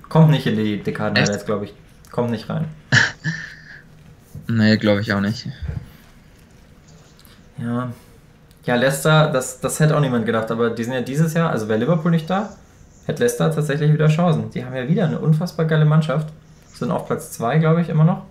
Kommt 0.07 0.29
nicht 0.29 0.47
in 0.47 0.55
die 0.55 0.81
Dekaden 0.81 1.17
jetzt, 1.17 1.45
glaube 1.45 1.65
ich. 1.65 1.73
Kommt 2.11 2.31
nicht 2.31 2.49
rein. 2.49 2.69
Nee, 4.47 4.77
glaube 4.77 5.01
ich 5.01 5.13
auch 5.13 5.21
nicht. 5.21 5.47
Ja. 7.57 7.91
Ja, 8.65 8.75
Leicester, 8.75 9.31
das, 9.31 9.59
das 9.59 9.79
hätte 9.79 9.95
auch 9.95 10.01
niemand 10.01 10.25
gedacht, 10.25 10.51
aber 10.51 10.69
die 10.69 10.83
sind 10.83 10.93
ja 10.93 11.01
dieses 11.01 11.33
Jahr, 11.33 11.49
also 11.49 11.67
wäre 11.67 11.79
Liverpool 11.79 12.11
nicht 12.11 12.29
da, 12.29 12.55
hätte 13.05 13.23
Leicester 13.23 13.51
tatsächlich 13.53 13.91
wieder 13.91 14.07
Chancen. 14.07 14.51
Die 14.51 14.63
haben 14.63 14.75
ja 14.75 14.87
wieder 14.87 15.05
eine 15.05 15.19
unfassbar 15.19 15.65
geile 15.65 15.85
Mannschaft. 15.85 16.27
Sind 16.73 16.91
auf 16.91 17.07
Platz 17.07 17.31
2, 17.31 17.57
glaube 17.59 17.81
ich, 17.81 17.89
immer 17.89 18.03
noch. 18.03 18.23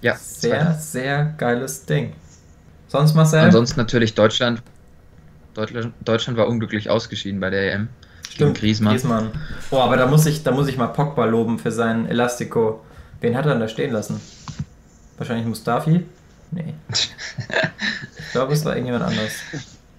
Ja, 0.00 0.16
Sehr, 0.16 0.50
zweiter. 0.58 0.74
sehr 0.74 1.24
geiles 1.38 1.84
Ding. 1.86 2.12
Sonst 2.88 3.14
Marcel? 3.14 3.40
Ansonsten 3.40 3.78
natürlich 3.80 4.14
Deutschland. 4.14 4.62
Deutschland. 5.54 5.92
Deutschland 6.04 6.38
war 6.38 6.48
unglücklich 6.48 6.90
ausgeschieden 6.90 7.40
bei 7.40 7.50
der 7.50 7.74
EM. 7.74 7.88
Stimmt, 8.28 8.58
Griezmann. 8.58 8.92
Griezmann. 8.94 9.30
Oh, 9.70 9.78
aber 9.78 9.96
da 9.96 10.06
muss, 10.06 10.26
ich, 10.26 10.42
da 10.42 10.50
muss 10.52 10.66
ich 10.68 10.76
mal 10.76 10.88
Pogba 10.88 11.24
loben 11.26 11.58
für 11.58 11.70
seinen 11.70 12.06
Elastico. 12.06 12.82
Wen 13.20 13.36
hat 13.36 13.46
er 13.46 13.52
denn 13.52 13.60
da 13.60 13.68
stehen 13.68 13.92
lassen? 13.92 14.20
Wahrscheinlich 15.18 15.46
Mustafi? 15.46 16.04
Nee. 16.50 16.74
Ich 16.90 18.32
glaube, 18.32 18.54
es 18.54 18.64
war 18.64 18.72
irgendjemand 18.74 19.04
anderes. 19.04 19.32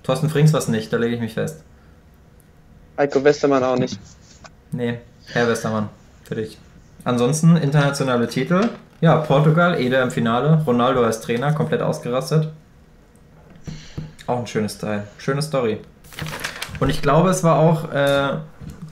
Thorsten 0.04 0.30
Frings 0.30 0.54
war 0.54 0.60
es 0.60 0.68
nicht, 0.68 0.92
da 0.92 0.98
lege 0.98 1.16
ich 1.16 1.22
mich 1.22 1.34
fest. 1.34 1.64
Heiko 2.98 3.24
Westermann 3.24 3.64
auch 3.64 3.78
nicht. 3.78 4.00
Nee, 4.72 5.00
Herr 5.28 5.48
Westermann, 5.48 5.90
für 6.24 6.36
dich. 6.36 6.58
Ansonsten 7.04 7.58
internationale 7.58 8.28
Titel. 8.28 8.70
Ja, 9.02 9.18
Portugal, 9.18 9.80
Eder 9.80 10.02
im 10.02 10.12
Finale. 10.12 10.64
Ronaldo 10.66 11.04
als 11.04 11.22
Trainer, 11.22 11.54
komplett 11.54 11.82
ausgerastet. 11.82 12.52
Auch 14.26 14.40
ein 14.40 14.48
schönes 14.48 14.78
Teil. 14.78 15.08
Schöne 15.18 15.42
Story. 15.42 15.80
Und 16.80 16.90
ich 16.90 17.02
glaube, 17.02 17.30
es 17.30 17.44
war 17.44 17.60
auch, 17.60 17.92
äh, 17.92 18.38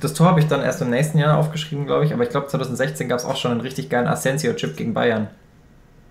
das 0.02 0.14
Tor 0.14 0.28
habe 0.28 0.40
ich 0.40 0.48
dann 0.48 0.62
erst 0.62 0.82
im 0.82 0.90
nächsten 0.90 1.18
Jahr 1.18 1.38
aufgeschrieben, 1.38 1.86
glaube 1.86 2.06
ich, 2.06 2.14
aber 2.14 2.24
ich 2.24 2.30
glaube 2.30 2.48
2016 2.48 3.08
gab 3.08 3.20
es 3.20 3.26
auch 3.26 3.38
schon 3.38 3.52
einen 3.52 3.62
richtig 3.62 3.90
geilen 3.90 4.08
Asensio-Chip 4.08 4.76
gegen 4.76 4.94
Bayern. 4.94 5.28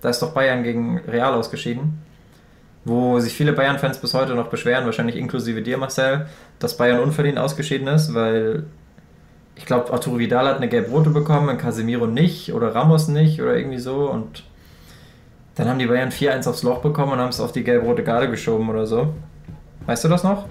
Da 0.00 0.08
ist 0.08 0.20
doch 0.20 0.32
Bayern 0.32 0.62
gegen 0.62 0.98
Real 0.98 1.34
ausgeschieden. 1.34 2.02
Wo 2.84 3.20
sich 3.20 3.34
viele 3.34 3.52
Bayern-Fans 3.52 3.98
bis 3.98 4.14
heute 4.14 4.34
noch 4.34 4.48
beschweren, 4.48 4.86
wahrscheinlich 4.86 5.16
inklusive 5.16 5.60
dir, 5.60 5.76
Marcel, 5.76 6.26
dass 6.58 6.76
Bayern 6.76 7.00
unverdient 7.00 7.38
ausgeschieden 7.38 7.88
ist, 7.88 8.14
weil 8.14 8.64
ich 9.54 9.66
glaube, 9.66 9.92
Arturo 9.92 10.18
Vidal 10.18 10.46
hat 10.46 10.56
eine 10.56 10.68
gelb-rote 10.68 11.10
bekommen, 11.10 11.58
Casemiro 11.58 12.06
nicht 12.06 12.54
oder 12.54 12.74
Ramos 12.74 13.08
nicht 13.08 13.42
oder 13.42 13.54
irgendwie 13.54 13.78
so 13.78 14.10
und 14.10 14.44
dann 15.56 15.68
haben 15.68 15.78
die 15.78 15.86
Bayern 15.86 16.08
4-1 16.08 16.48
aufs 16.48 16.62
Loch 16.62 16.78
bekommen 16.78 17.12
und 17.12 17.18
haben 17.18 17.28
es 17.28 17.40
auf 17.40 17.52
die 17.52 17.64
gelb-rote 17.64 18.02
Garde 18.02 18.30
geschoben 18.30 18.70
oder 18.70 18.86
so. 18.86 19.12
Weißt 19.84 20.04
du 20.04 20.08
das 20.08 20.24
noch? 20.24 20.46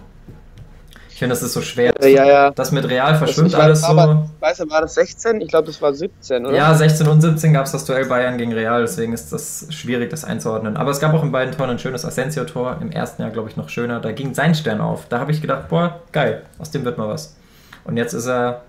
Ich 1.20 1.22
finde, 1.22 1.36
das 1.36 1.44
ist 1.44 1.52
so 1.52 1.62
schwer. 1.62 1.92
Äh, 2.02 2.14
ja, 2.14 2.26
ja. 2.26 2.52
Das 2.52 2.72
mit 2.72 2.88
Real 2.88 3.14
verschwimmt 3.18 3.52
weiß, 3.52 3.60
alles 3.60 3.82
so. 3.82 3.88
aber- 3.88 4.30
Weißt 4.40 4.62
du, 4.62 4.70
war 4.70 4.80
das 4.80 4.94
16? 4.94 5.42
Ich 5.42 5.50
glaube, 5.50 5.68
das 5.68 5.82
war 5.82 5.94
17, 5.94 6.46
oder? 6.46 6.56
Ja, 6.56 6.74
16 6.74 7.06
und 7.10 7.20
17 7.20 7.52
gab 7.52 7.66
es 7.66 7.74
das 7.74 7.84
Duell 7.84 8.06
Bayern 8.06 8.38
gegen 8.38 8.54
Real, 8.54 8.80
deswegen 8.80 9.12
ist 9.12 9.34
das 9.34 9.68
schwierig, 9.70 10.10
das 10.12 10.24
einzuordnen. 10.24 10.78
Aber 10.78 10.92
es 10.92 11.02
gab 11.02 11.14
auch 11.14 11.22
in 11.22 11.34
beiden 11.34 11.54
Toren 11.54 11.72
ein 11.72 11.80
schönes 11.80 12.06
Asensio-Tor. 12.06 12.78
Im 12.80 12.90
ersten 12.94 13.22
Jahr, 13.22 13.32
glaube 13.32 13.50
ich, 13.50 13.58
noch 13.58 13.68
schöner. 13.68 14.00
Da 14.00 14.14
ging 14.14 14.34
sein 14.34 14.56
Stern 14.56 14.80
auf. 14.80 15.10
Da 15.10 15.20
habe 15.20 15.34
ich 15.34 15.42
gedacht, 15.42 15.68
boah, 15.68 16.00
geil, 16.14 16.44
aus 16.58 16.72
dem 16.72 16.86
wird 16.86 16.98
mal 16.98 17.10
was. 17.10 17.36
Und 17.84 17.98
jetzt 17.98 18.14
ist 18.14 18.26
er, 18.28 18.62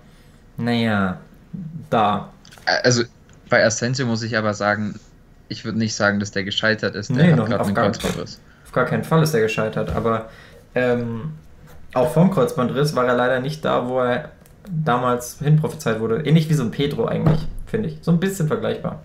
naja, 0.56 1.18
da. 1.88 2.30
Also 2.82 3.04
bei 3.48 3.64
Asensio 3.64 4.06
muss 4.06 4.24
ich 4.24 4.36
aber 4.36 4.54
sagen, 4.54 4.98
ich 5.48 5.64
würde 5.64 5.78
nicht 5.78 5.94
sagen, 5.94 6.18
dass 6.18 6.32
der 6.32 6.42
gescheitert 6.42 6.96
ist. 6.96 7.10
Der 7.10 7.16
Nee, 7.16 7.30
hat 7.30 7.36
noch 7.38 7.46
gerade 7.48 7.60
auf 7.60 7.66
einen 7.68 7.76
Kreuzbandriss. 7.76 8.40
Auf 8.66 8.72
gar 8.72 8.86
keinen 8.86 9.04
Fall 9.04 9.22
ist 9.22 9.34
er 9.34 9.40
gescheitert, 9.40 9.94
aber 9.94 10.30
ähm, 10.74 11.34
auch 11.94 12.10
vom 12.10 12.30
Kreuzbandriss 12.30 12.94
war 12.94 13.06
er 13.06 13.14
leider 13.14 13.40
nicht 13.40 13.64
da, 13.64 13.88
wo 13.88 14.00
er 14.00 14.30
damals 14.68 15.38
hinprophezeit 15.38 16.00
wurde. 16.00 16.24
Ähnlich 16.24 16.48
wie 16.48 16.54
so 16.54 16.62
ein 16.62 16.70
Pedro 16.70 17.06
eigentlich, 17.06 17.40
finde 17.66 17.88
ich. 17.88 17.98
So 18.02 18.12
ein 18.12 18.20
bisschen 18.20 18.46
vergleichbar. 18.46 19.00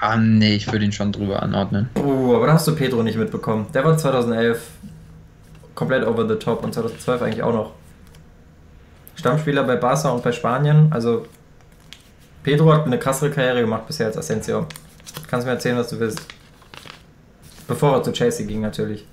Ah, 0.00 0.16
nee, 0.16 0.54
ich 0.54 0.70
würde 0.70 0.84
ihn 0.84 0.92
schon 0.92 1.12
drüber 1.12 1.42
anordnen. 1.42 1.88
Uh, 1.98 2.36
aber 2.36 2.46
da 2.46 2.52
hast 2.52 2.68
du 2.68 2.76
Pedro 2.76 3.02
nicht 3.02 3.18
mitbekommen. 3.18 3.66
Der 3.74 3.84
war 3.84 3.96
2011 3.96 4.60
komplett 5.74 6.06
over 6.06 6.28
the 6.28 6.36
top 6.36 6.62
und 6.62 6.74
2012 6.74 7.22
eigentlich 7.22 7.42
auch 7.42 7.52
noch. 7.52 7.72
Stammspieler 9.16 9.64
bei 9.64 9.76
Barca 9.76 10.10
und 10.10 10.22
bei 10.22 10.30
Spanien. 10.30 10.88
Also 10.90 11.26
Pedro 12.44 12.72
hat 12.72 12.86
eine 12.86 12.98
krassere 12.98 13.30
Karriere 13.30 13.62
gemacht 13.62 13.86
bisher 13.86 14.06
als 14.06 14.16
Asensio. 14.16 14.66
Kannst 15.26 15.46
mir 15.46 15.54
erzählen, 15.54 15.76
was 15.76 15.88
du 15.88 15.98
willst. 15.98 16.20
Bevor 17.66 17.94
er 17.94 18.02
zu 18.02 18.12
Chelsea 18.12 18.46
ging, 18.46 18.60
natürlich. 18.60 19.04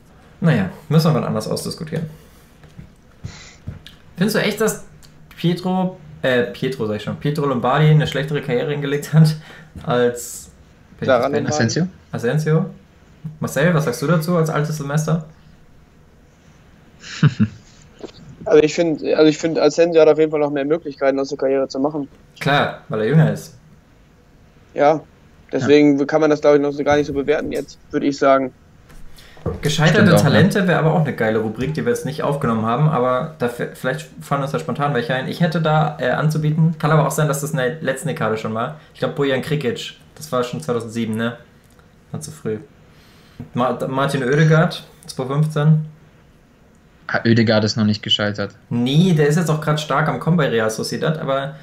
Naja, 0.42 0.70
müssen 0.90 1.14
wir 1.14 1.20
mal 1.20 1.28
anders 1.28 1.48
ausdiskutieren. 1.48 2.10
Findest 4.18 4.36
du 4.36 4.42
echt, 4.42 4.62
dass 4.62 4.86
Pietro, 5.38 5.98
äh, 6.22 6.44
Pietro 6.44 6.88
sag 6.88 6.98
ich 6.98 7.04
schon, 7.04 7.18
Pietro 7.18 7.46
Lombardi 7.46 7.88
eine 7.88 8.08
schlechtere 8.08 8.42
Karriere 8.42 8.72
hingelegt 8.72 9.14
hat 9.14 9.36
als 9.84 10.50
Lombardi. 11.00 11.46
Asensio? 11.48 11.88
Asensio? 12.12 12.66
Marcel, 13.40 13.74
was 13.74 13.86
sagst 13.86 14.02
du 14.02 14.08
dazu 14.08 14.36
als 14.38 14.50
altes 14.50 14.78
Semester? 14.78 15.26
Also 18.46 18.62
ich 18.62 18.76
finde, 18.76 19.18
also 19.18 19.28
ich 19.28 19.40
finde, 19.40 19.62
Asensio 19.64 20.00
hat 20.00 20.08
auf 20.08 20.20
jeden 20.20 20.30
Fall 20.30 20.40
noch 20.40 20.52
mehr 20.52 20.66
Möglichkeiten, 20.66 21.20
aus 21.20 21.30
der 21.30 21.38
Karriere 21.40 21.68
zu 21.68 21.80
machen. 21.80 22.08
Klar, 22.40 22.84
weil 22.90 23.02
er 23.02 23.08
jünger 23.08 23.34
ist. 23.34 23.56
Ja. 24.76 25.02
Deswegen 25.52 26.06
kann 26.06 26.22
man 26.22 26.30
das, 26.30 26.42
glaube 26.42 26.58
ich, 26.58 26.62
noch 26.62 26.72
so 26.72 26.84
gar 26.84 26.98
nicht 26.98 27.08
so 27.08 27.14
bewerten 27.14 27.52
jetzt, 27.52 27.80
würde 27.90 28.06
ich 28.06 28.18
sagen. 28.18 28.54
Gescheiterte 29.62 30.16
auch, 30.16 30.22
Talente 30.22 30.68
wäre 30.68 30.80
aber 30.80 30.94
auch 30.94 31.02
eine 31.02 31.16
geile 31.16 31.40
Rubrik, 31.40 31.74
die 31.74 31.86
wir 31.86 31.92
jetzt 31.92 32.06
nicht 32.06 32.24
aufgenommen 32.24 32.66
haben, 32.66 32.90
aber 32.90 33.36
dafür, 33.38 33.70
vielleicht 33.74 34.08
fallen 34.22 34.42
uns 34.42 34.52
da 34.52 34.60
spontan 34.60 34.94
welche 34.94 35.14
ein. 35.14 35.28
Ich 35.28 35.42
hätte 35.42 35.62
da 35.62 35.98
äh, 36.00 36.10
anzubieten, 36.10 36.76
kann 36.80 36.92
aber 36.92 37.06
auch 37.06 37.12
sein, 37.12 37.28
dass 37.28 37.42
das 37.42 37.52
in 37.52 37.58
der 37.58 37.82
letzten 37.82 38.08
Dekade 38.08 38.38
schon 38.38 38.54
war. 38.54 38.80
Ich 38.94 39.00
glaube, 39.00 39.14
Bojan 39.14 39.42
Krikic, 39.42 39.94
das 40.16 40.32
war 40.32 40.44
schon 40.44 40.62
2007, 40.62 41.16
ne? 41.16 41.38
War 42.12 42.22
zu 42.22 42.32
früh. 42.32 42.58
Ma 43.54 43.78
Martin 43.88 44.24
Oedegaard, 44.24 44.84
2015. 45.08 45.86
Ah, 47.08 47.20
Oedegaard 47.24 47.64
ist 47.64 47.76
noch 47.76 47.86
nicht 47.86 48.02
gescheitert. 48.02 48.56
Nee, 48.70 49.14
der 49.14 49.28
ist 49.28 49.36
jetzt 49.36 49.50
auch 49.50 49.62
gerade 49.62 49.78
stark 49.78 50.08
am 50.08 50.20
Kommen 50.20 50.38
bei 50.38 50.50
Real 50.50 50.70
Sociedad, 50.72 51.20
aber 51.20 51.56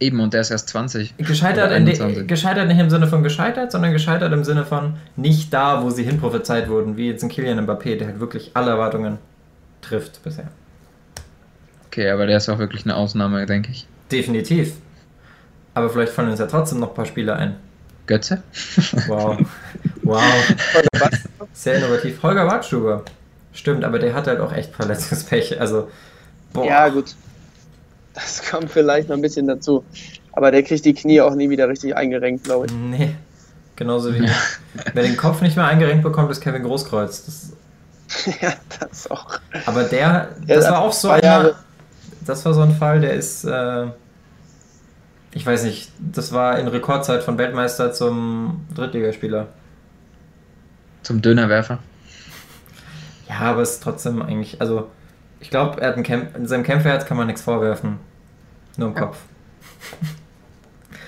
Eben, 0.00 0.20
und 0.20 0.34
der 0.34 0.40
ist 0.40 0.50
erst 0.50 0.68
20. 0.70 1.16
gescheitert, 1.18 1.70
de, 1.70 1.76
21. 1.76 2.26
gescheitert 2.26 2.66
nicht 2.66 2.80
im 2.80 2.90
Sinne 2.90 3.06
von 3.06 3.22
gescheitert, 3.22 3.70
sondern 3.70 3.92
gescheitert 3.92 4.32
im 4.32 4.44
Sinne 4.44 4.64
von 4.64 4.96
nicht 5.16 5.54
da, 5.54 5.82
wo 5.82 5.90
sie 5.90 6.02
hin 6.02 6.18
prophezeit 6.18 6.68
wurden, 6.68 6.96
wie 6.96 7.08
jetzt 7.08 7.22
ein 7.22 7.28
Kylian 7.28 7.64
Mbappé, 7.64 7.96
der 7.96 8.08
halt 8.08 8.20
wirklich 8.20 8.50
alle 8.54 8.72
Erwartungen 8.72 9.18
trifft 9.80 10.22
bisher. 10.22 10.48
Okay, 11.86 12.10
aber 12.10 12.26
der 12.26 12.38
ist 12.38 12.48
auch 12.48 12.58
wirklich 12.58 12.84
eine 12.84 12.96
Ausnahme, 12.96 13.46
denke 13.46 13.70
ich. 13.70 13.86
Definitiv. 14.10 14.72
Aber 15.74 15.88
vielleicht 15.90 16.12
fallen 16.12 16.28
uns 16.28 16.40
ja 16.40 16.46
trotzdem 16.46 16.80
noch 16.80 16.88
ein 16.88 16.94
paar 16.94 17.06
Spiele 17.06 17.36
ein. 17.36 17.56
Götze? 18.06 18.42
Wow. 19.08 19.38
Wow. 20.02 20.22
Sehr 21.54 21.76
innovativ. 21.76 22.22
Holger 22.22 22.46
Wartstuber. 22.46 23.04
Stimmt, 23.54 23.84
aber 23.84 23.98
der 23.98 24.12
hat 24.12 24.26
halt 24.26 24.38
auch 24.40 24.52
echt 24.52 24.74
Verletzungspech. 24.74 25.58
Also, 25.58 25.88
boah. 26.52 26.66
Ja, 26.66 26.88
gut. 26.90 27.14
Das 28.14 28.42
kommt 28.48 28.70
vielleicht 28.70 29.08
noch 29.08 29.16
ein 29.16 29.22
bisschen 29.22 29.46
dazu. 29.46 29.84
Aber 30.32 30.50
der 30.50 30.62
kriegt 30.62 30.84
die 30.84 30.94
Knie 30.94 31.20
auch 31.20 31.34
nie 31.34 31.50
wieder 31.50 31.68
richtig 31.68 31.96
eingerenkt, 31.96 32.44
glaube 32.44 32.66
ich. 32.66 32.72
Nee. 32.72 33.16
Genauso 33.76 34.14
wie. 34.14 34.28
Wer 34.92 35.02
den 35.02 35.16
Kopf 35.16 35.40
nicht 35.42 35.56
mehr 35.56 35.66
eingerenkt 35.66 36.04
bekommt, 36.04 36.30
ist 36.30 36.40
Kevin 36.40 36.62
Großkreuz. 36.62 37.24
Das, 37.26 38.36
ja, 38.40 38.52
das 38.78 39.10
auch. 39.10 39.38
aber 39.66 39.84
der, 39.84 40.30
Ja, 40.46 40.56
das 40.56 40.70
war 40.70 40.80
auch 40.80 40.92
so 40.92 41.10
einer. 41.10 41.54
Das 42.24 42.44
war 42.44 42.54
so 42.54 42.62
ein 42.62 42.74
Fall, 42.74 43.00
der 43.00 43.14
ist. 43.14 43.44
Äh, 43.44 43.86
ich 45.32 45.44
weiß 45.44 45.64
nicht, 45.64 45.90
das 45.98 46.32
war 46.32 46.58
in 46.60 46.68
Rekordzeit 46.68 47.24
von 47.24 47.36
Weltmeister 47.38 47.92
zum 47.92 48.64
Drittligaspieler. 48.74 49.48
Zum 51.02 51.20
Dönerwerfer. 51.20 51.80
Ja, 53.28 53.40
aber 53.40 53.62
es 53.62 53.72
ist 53.72 53.82
trotzdem 53.82 54.22
eigentlich, 54.22 54.60
also 54.60 54.88
ich 55.44 55.50
glaube, 55.50 55.78
er 55.78 55.88
hat 55.88 55.94
einen 55.96 56.04
Kämpf, 56.04 56.34
in 56.36 56.46
seinem 56.46 56.62
Kämpferherz 56.62 57.04
kann 57.04 57.18
man 57.18 57.26
nichts 57.26 57.42
vorwerfen. 57.42 57.98
Nur 58.78 58.88
im. 58.88 58.94
Kopf. 58.94 59.18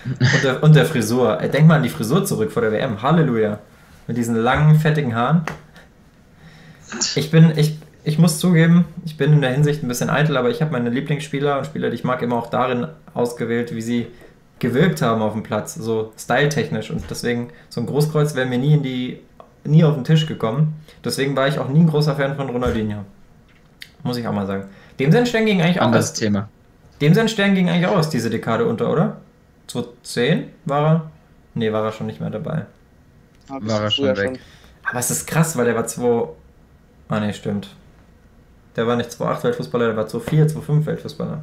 und, 0.04 0.44
der, 0.44 0.62
und 0.62 0.76
der 0.76 0.84
Frisur. 0.84 1.36
Denk 1.36 1.66
mal 1.66 1.76
an 1.76 1.82
die 1.82 1.88
Frisur 1.88 2.22
zurück 2.26 2.52
vor 2.52 2.60
der 2.60 2.70
WM. 2.70 3.00
Halleluja. 3.00 3.60
Mit 4.06 4.18
diesen 4.18 4.36
langen, 4.36 4.78
fettigen 4.78 5.14
Haaren. 5.14 5.40
Ich 7.14 7.30
bin, 7.30 7.54
ich, 7.56 7.78
ich 8.04 8.18
muss 8.18 8.38
zugeben, 8.38 8.84
ich 9.06 9.16
bin 9.16 9.32
in 9.32 9.40
der 9.40 9.52
Hinsicht 9.52 9.82
ein 9.82 9.88
bisschen 9.88 10.10
eitel, 10.10 10.36
aber 10.36 10.50
ich 10.50 10.60
habe 10.60 10.70
meine 10.70 10.90
Lieblingsspieler 10.90 11.56
und 11.58 11.64
Spieler, 11.64 11.88
die 11.88 11.94
ich 11.94 12.04
mag, 12.04 12.20
immer 12.20 12.36
auch 12.36 12.50
darin 12.50 12.88
ausgewählt, 13.14 13.74
wie 13.74 13.80
sie 13.80 14.06
gewirkt 14.58 15.00
haben 15.00 15.22
auf 15.22 15.32
dem 15.32 15.44
Platz, 15.44 15.76
so 15.76 16.12
styletechnisch. 16.18 16.90
Und 16.90 17.04
deswegen, 17.08 17.48
so 17.70 17.80
ein 17.80 17.86
Großkreuz 17.86 18.34
wäre 18.34 18.46
mir 18.46 18.58
nie 18.58 18.74
in 18.74 18.82
die, 18.82 19.20
nie 19.64 19.82
auf 19.82 19.94
den 19.94 20.04
Tisch 20.04 20.26
gekommen. 20.26 20.74
Deswegen 21.02 21.34
war 21.34 21.48
ich 21.48 21.58
auch 21.58 21.70
nie 21.70 21.80
ein 21.80 21.88
großer 21.88 22.16
Fan 22.16 22.36
von 22.36 22.50
Ronaldinho. 22.50 23.06
Muss 24.02 24.16
ich 24.16 24.26
auch 24.26 24.32
mal 24.32 24.46
sagen. 24.46 24.64
Dem 24.98 25.12
sein 25.12 25.26
Stern 25.26 25.46
ging 25.46 25.60
eigentlich 25.60 25.80
auch 25.80 25.86
Anderes 25.86 26.12
aus. 26.12 26.18
Thema. 26.18 26.48
Dem 27.00 27.14
sein 27.14 27.28
Stern 27.28 27.54
ging 27.54 27.68
eigentlich 27.68 27.86
auch 27.86 27.96
aus 27.96 28.08
diese 28.08 28.30
Dekade 28.30 28.64
unter, 28.66 28.90
oder? 28.90 29.18
2010 29.66 30.50
war 30.64 30.86
er? 30.86 31.10
Nee, 31.54 31.72
war 31.72 31.84
er 31.84 31.92
schon 31.92 32.06
nicht 32.06 32.20
mehr 32.20 32.30
dabei. 32.30 32.66
War 33.48 33.82
er 33.82 33.90
schon 33.90 34.16
weg. 34.16 34.40
Aber 34.88 34.98
es 34.98 35.10
ist 35.10 35.26
krass, 35.26 35.56
weil 35.56 35.66
der 35.66 35.74
war 35.74 35.86
2. 35.86 36.28
Ah, 37.08 37.20
nee, 37.20 37.32
stimmt. 37.32 37.68
Der 38.76 38.86
war 38.86 38.96
nicht 38.96 39.10
2.8 39.10 39.44
Weltfußballer, 39.44 39.86
der 39.86 39.96
war 39.96 40.04
2.4, 40.04 40.54
2.5 40.54 40.86
Weltfußballer. 40.86 41.42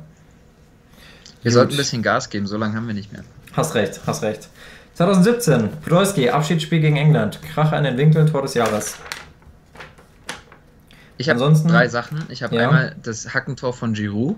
Wir 1.42 1.50
Gut. 1.50 1.54
sollten 1.54 1.74
ein 1.74 1.78
bisschen 1.78 2.04
Gas 2.04 2.30
geben, 2.30 2.48
so 2.48 2.58
lange 2.58 2.76
haben 2.76 2.88
wir 2.88 2.94
nicht 2.94 3.12
mehr. 3.12 3.24
Hast 3.54 3.76
recht, 3.76 4.00
hast 4.06 4.24
recht. 4.24 4.50
2017, 4.94 5.70
Podolski, 5.84 6.30
Abschiedsspiel 6.30 6.80
gegen 6.80 6.98
England. 6.98 7.40
Krach 7.42 7.72
an 7.72 7.84
den 7.84 7.98
Winkeln, 7.98 8.28
Tor 8.28 8.44
des 8.44 8.54
Jahres. 8.54 8.98
Ich 11.24 11.30
habe 11.30 11.54
drei 11.68 11.88
Sachen. 11.88 12.24
Ich 12.30 12.44
habe 12.44 12.56
Ja. 12.56 12.64
einmal 12.68 12.96
das 13.02 13.34
Hackentor 13.34 13.74
von 13.74 13.94
Giroud. 13.94 14.36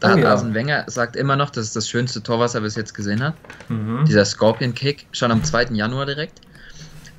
Da 0.00 0.08
Oh 0.08 0.10
hat 0.12 0.18
ja. 0.18 0.30
Arsene 0.30 0.52
Wenger 0.54 0.84
sagt 0.88 1.16
immer 1.16 1.36
noch, 1.36 1.48
das 1.50 1.64
ist 1.66 1.76
das 1.76 1.88
schönste 1.88 2.22
Tor, 2.22 2.38
was 2.38 2.54
er 2.54 2.60
bis 2.60 2.74
jetzt 2.74 2.92
gesehen 2.94 3.22
hat. 3.22 3.34
Mhm. 3.68 4.04
Dieser 4.06 4.24
Scorpion 4.26 4.74
Kick, 4.74 5.06
schon 5.12 5.30
am 5.32 5.42
2. 5.42 5.68
Januar 5.74 6.04
direkt. 6.04 6.40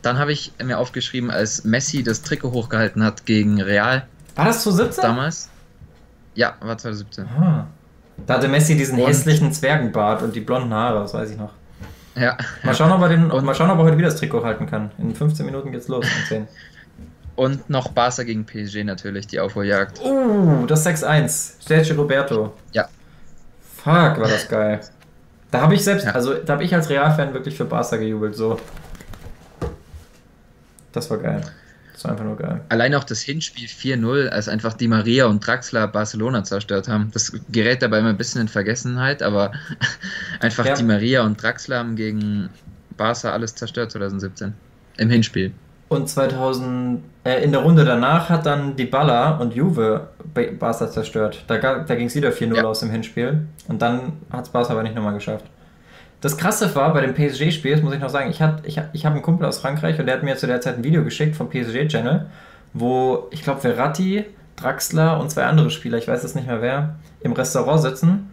Dann 0.03 0.19
habe 0.19 0.31
ich 0.31 0.53
mir 0.63 0.77
aufgeschrieben, 0.77 1.31
als 1.31 1.63
Messi 1.63 2.03
das 2.03 2.21
Trikot 2.21 2.51
hochgehalten 2.51 3.03
hat 3.03 3.25
gegen 3.25 3.59
Real 3.61 4.05
War 4.35 4.45
das 4.45 4.61
2017? 4.63 5.01
damals. 5.01 5.49
Ja, 6.35 6.53
war 6.61 6.77
2017. 6.77 7.25
Ah. 7.39 7.65
Da 8.27 8.35
hatte 8.35 8.47
Messi 8.47 8.77
diesen 8.77 8.99
Und- 8.99 9.07
hässlichen 9.07 9.51
Zwergenbart 9.53 10.21
und 10.21 10.35
die 10.35 10.41
blonden 10.41 10.71
Haare, 10.73 10.99
das 10.99 11.13
weiß 11.15 11.31
ich 11.31 11.37
noch. 11.37 11.53
Ja. 12.15 12.37
Mal 12.63 12.75
schauen, 12.75 12.91
ob 12.91 13.01
er, 13.01 13.09
den, 13.09 13.27
mal 13.43 13.55
schauen, 13.55 13.69
ob 13.71 13.79
er 13.79 13.85
heute 13.85 13.97
wieder 13.97 14.09
das 14.09 14.19
Trikot 14.19 14.43
halten 14.43 14.67
kann. 14.67 14.91
In 14.99 15.15
15 15.15 15.45
Minuten 15.45 15.71
geht's 15.71 15.87
los. 15.87 16.05
10. 17.37 17.43
Und 17.43 17.69
noch 17.69 17.89
Barca 17.89 18.23
gegen 18.23 18.45
PSG 18.45 18.83
natürlich, 18.83 19.27
die 19.27 19.39
Aufholjagd. 19.39 19.99
Uh, 20.03 20.65
das 20.65 20.85
6-1. 20.85 21.53
Sergio 21.65 21.95
Roberto. 21.95 22.53
Ja. 22.73 22.87
Fuck, 23.75 23.85
war 24.19 24.27
das 24.27 24.47
geil. 24.49 24.81
Da 25.51 25.61
habe 25.61 25.75
ich 25.75 25.83
selbst, 25.83 26.05
Ja. 26.05 26.11
also 26.11 26.33
da 26.33 26.53
habe 26.53 26.63
ich 26.63 26.73
als 26.75 26.89
Real-Fan 26.89 27.33
wirklich 27.33 27.55
für 27.55 27.65
Barca 27.65 27.95
gejubelt, 27.97 28.35
so. 28.35 28.59
Das 30.91 31.09
war 31.09 31.17
geil. 31.19 31.41
Das 31.93 32.03
war 32.03 32.11
einfach 32.11 32.25
nur 32.25 32.35
geil. 32.37 32.61
Allein 32.69 32.93
auch 32.93 33.03
das 33.03 33.21
Hinspiel 33.21 33.67
4-0, 33.67 34.27
als 34.29 34.47
einfach 34.49 34.73
Di 34.73 34.87
Maria 34.87 35.25
und 35.25 35.45
Draxler 35.45 35.87
Barcelona 35.87 36.43
zerstört 36.43 36.87
haben. 36.87 37.09
Das 37.13 37.31
gerät 37.49 37.81
dabei 37.81 37.99
immer 37.99 38.09
ein 38.09 38.17
bisschen 38.17 38.41
in 38.41 38.47
Vergessenheit, 38.47 39.23
aber 39.23 39.51
einfach 40.41 40.65
Ja. 40.65 40.75
Di 40.75 40.83
Maria 40.83 41.23
und 41.23 41.41
Draxler 41.41 41.79
haben 41.79 41.95
gegen 41.95 42.49
Barca 42.97 43.31
alles 43.31 43.55
zerstört 43.55 43.91
2017. 43.91 44.53
Im 44.97 45.09
Hinspiel. 45.09 45.53
Und 45.89 46.09
2000, 46.09 47.01
äh, 47.23 47.43
in 47.43 47.51
der 47.53 47.61
Runde 47.61 47.85
danach 47.85 48.29
hat 48.29 48.45
dann 48.45 48.75
Dybala 48.75 49.37
und 49.37 49.53
Juve 49.55 50.07
Ba- 50.33 50.51
Barca 50.59 50.89
zerstört. 50.91 51.43
Da, 51.47 51.57
da 51.57 51.95
ging 51.95 52.07
es 52.07 52.15
wieder 52.15 52.31
4-0 52.31 52.57
Ja. 52.57 52.63
aus 52.65 52.81
dem 52.81 52.89
Hinspiel. 52.91 53.47
Und 53.69 53.81
dann 53.81 54.13
hat 54.29 54.45
es 54.45 54.49
Barca 54.49 54.73
aber 54.73 54.83
nicht 54.83 54.95
nochmal 54.95 55.13
geschafft. 55.13 55.45
Das 56.19 56.35
Krasse 56.37 56.73
war 56.75 56.93
bei 56.93 57.01
dem 57.01 57.13
PSG-Spiel, 57.13 57.73
das 57.73 57.81
muss 57.83 57.93
ich 57.93 57.99
noch 57.99 58.09
sagen, 58.09 58.29
ich, 58.31 58.41
hat, 58.41 58.65
ich, 58.65 58.81
ich 58.91 59.05
habe 59.05 59.13
einen 59.15 59.21
Kumpel 59.23 59.45
aus 59.47 59.59
Frankreich 59.59 59.99
und 59.99 60.07
der 60.07 60.15
hat 60.15 60.23
mir 60.23 60.35
zu 60.35 60.47
der 60.47 60.59
Zeit 60.61 60.77
ein 60.77 60.83
Video 60.83 61.03
geschickt 61.03 61.35
vom 61.35 61.47
PSG-Channel, 61.49 62.25
wo 62.73 63.27
ich 63.29 63.43
glaube 63.43 63.61
Verratti, 63.61 64.25
Draxler 64.55 65.19
und 65.19 65.29
zwei 65.29 65.43
andere 65.43 65.69
Spieler, 65.69 65.99
ich 65.99 66.07
weiß 66.07 66.23
jetzt 66.23 66.35
nicht 66.35 66.47
mehr 66.47 66.61
wer, 66.63 66.95
im 67.21 67.33
Restaurant 67.33 67.81
sitzen 67.81 68.31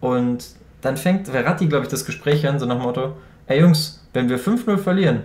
und 0.00 0.46
dann 0.80 0.96
fängt 0.96 1.28
Verratti, 1.28 1.66
glaube 1.66 1.84
ich, 1.84 1.90
das 1.90 2.06
Gespräch 2.06 2.48
an, 2.48 2.58
so 2.58 2.64
nach 2.64 2.76
dem 2.76 2.82
Motto, 2.84 3.12
ey 3.48 3.60
Jungs, 3.60 4.02
wenn 4.14 4.30
wir 4.30 4.38
5-0 4.40 4.78
verlieren, 4.78 5.24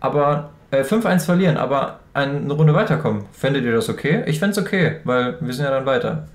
aber 0.00 0.50
äh, 0.70 0.82
5-1 0.82 1.24
verlieren, 1.24 1.56
aber 1.56 2.00
eine 2.14 2.52
Runde 2.52 2.74
weiterkommen, 2.74 3.24
fändet 3.32 3.64
ihr 3.64 3.72
das 3.74 3.88
okay? 3.88 4.22
Ich 4.26 4.38
fände 4.38 4.52
es 4.52 4.58
okay, 4.58 4.96
weil 5.04 5.36
wir 5.40 5.52
sind 5.52 5.64
ja 5.64 5.70
dann 5.70 5.86
weiter. 5.86 6.26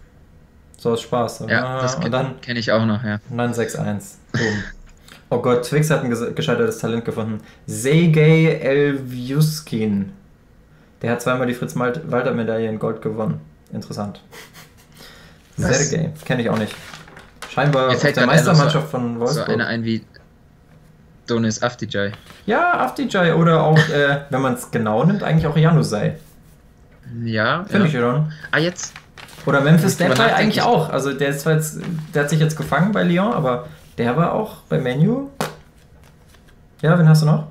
So 0.77 0.91
aus 0.91 1.01
Spaß. 1.01 1.45
Ja, 1.49 1.63
Ah, 1.77 1.81
das 1.81 1.95
und 1.95 2.41
kenne 2.41 2.59
ich 2.59 2.71
auch 2.71 2.85
noch, 2.85 3.03
ja. 3.03 3.19
und 3.29 3.37
dann 3.37 3.53
6-1. 3.53 4.15
Boom. 4.33 4.63
Oh 5.29 5.39
Gott, 5.41 5.63
Twix 5.63 5.89
hat 5.89 6.03
ein 6.03 6.13
ges- 6.13 6.31
gescheitertes 6.33 6.77
Talent 6.79 7.03
gefunden. 7.05 7.39
Sergej 7.65 8.59
Elviuskin. 8.61 10.11
Der 11.01 11.11
hat 11.11 11.21
zweimal 11.21 11.47
die 11.47 11.53
Fritz-Walter-Medaille 11.53 12.69
in 12.69 12.77
Gold 12.79 13.01
gewonnen. 13.01 13.39
Interessant. 13.73 14.21
Was? 15.57 15.89
Sergej, 15.89 16.11
kenne 16.25 16.41
ich 16.41 16.49
auch 16.49 16.57
nicht. 16.57 16.75
Scheinbar 17.49 17.91
fällt 17.93 18.17
der 18.17 18.25
Meistermannschaft 18.27 18.89
von 18.89 19.13
So 19.15 19.19
Wolfsburg. 19.21 19.49
einer 19.49 19.67
ein 19.67 19.83
wie 19.83 20.03
Donis 21.27 21.61
Afdijay. 21.63 22.11
ja, 22.45 22.79
Afdijay 22.79 23.33
oder 23.33 23.63
auch, 23.63 23.77
äh, 23.89 24.21
wenn 24.29 24.41
man 24.41 24.53
es 24.53 24.69
genau 24.71 25.03
nimmt, 25.03 25.23
eigentlich 25.23 25.47
auch 25.47 25.57
Janusai. 25.57 26.15
Ja, 27.23 27.63
Finde 27.65 27.79
ja. 27.79 27.85
ich 27.85 27.91
schon. 27.93 28.31
Ah, 28.51 28.57
jetzt. 28.59 28.93
Oder 29.45 29.61
Memphis 29.61 29.97
Depay 29.97 30.31
eigentlich 30.33 30.61
auch. 30.63 30.89
Also 30.89 31.13
der 31.13 31.29
ist 31.29 31.41
zwar 31.41 31.53
jetzt, 31.53 31.79
der 32.13 32.23
hat 32.23 32.29
sich 32.29 32.39
jetzt 32.39 32.57
gefangen 32.57 32.91
bei 32.91 33.03
Lyon, 33.03 33.31
aber 33.33 33.67
der 33.97 34.17
war 34.17 34.33
auch 34.33 34.57
bei 34.69 34.79
Menu. 34.79 35.29
Ja, 36.81 36.97
wen 36.97 37.07
hast 37.07 37.21
du 37.21 37.27
noch? 37.27 37.47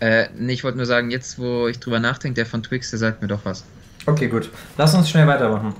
Äh, 0.00 0.28
nee, 0.36 0.52
ich 0.54 0.64
wollte 0.64 0.76
nur 0.78 0.86
sagen, 0.86 1.10
jetzt 1.10 1.38
wo 1.38 1.66
ich 1.68 1.80
drüber 1.80 1.98
nachdenke, 2.00 2.36
der 2.36 2.46
von 2.46 2.62
Twix, 2.62 2.90
der 2.90 2.98
sagt 2.98 3.20
mir 3.20 3.28
doch 3.28 3.40
was. 3.44 3.64
Okay, 4.06 4.28
gut. 4.28 4.50
Lass 4.76 4.94
uns 4.94 5.10
schnell 5.10 5.26
weitermachen. 5.26 5.74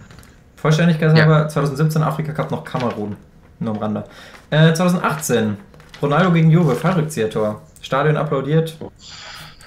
Vollständigkeit 0.57 1.16
Ja. 1.16 1.22
halber, 1.24 1.49
2017 1.49 2.03
Afrika 2.03 2.32
Cup 2.32 2.51
noch 2.51 2.64
Kamerun. 2.64 3.16
Nur 3.61 3.74
am 3.74 3.78
Rande. 3.80 4.05
Äh, 4.51 4.72
2018 4.74 5.57
Ronaldo 6.01 6.32
gegen 6.32 6.51
Juve, 6.51 6.74
Fallrückzieher-Tor. 6.74 7.62
Stadion 7.80 8.16
applaudiert. 8.16 8.76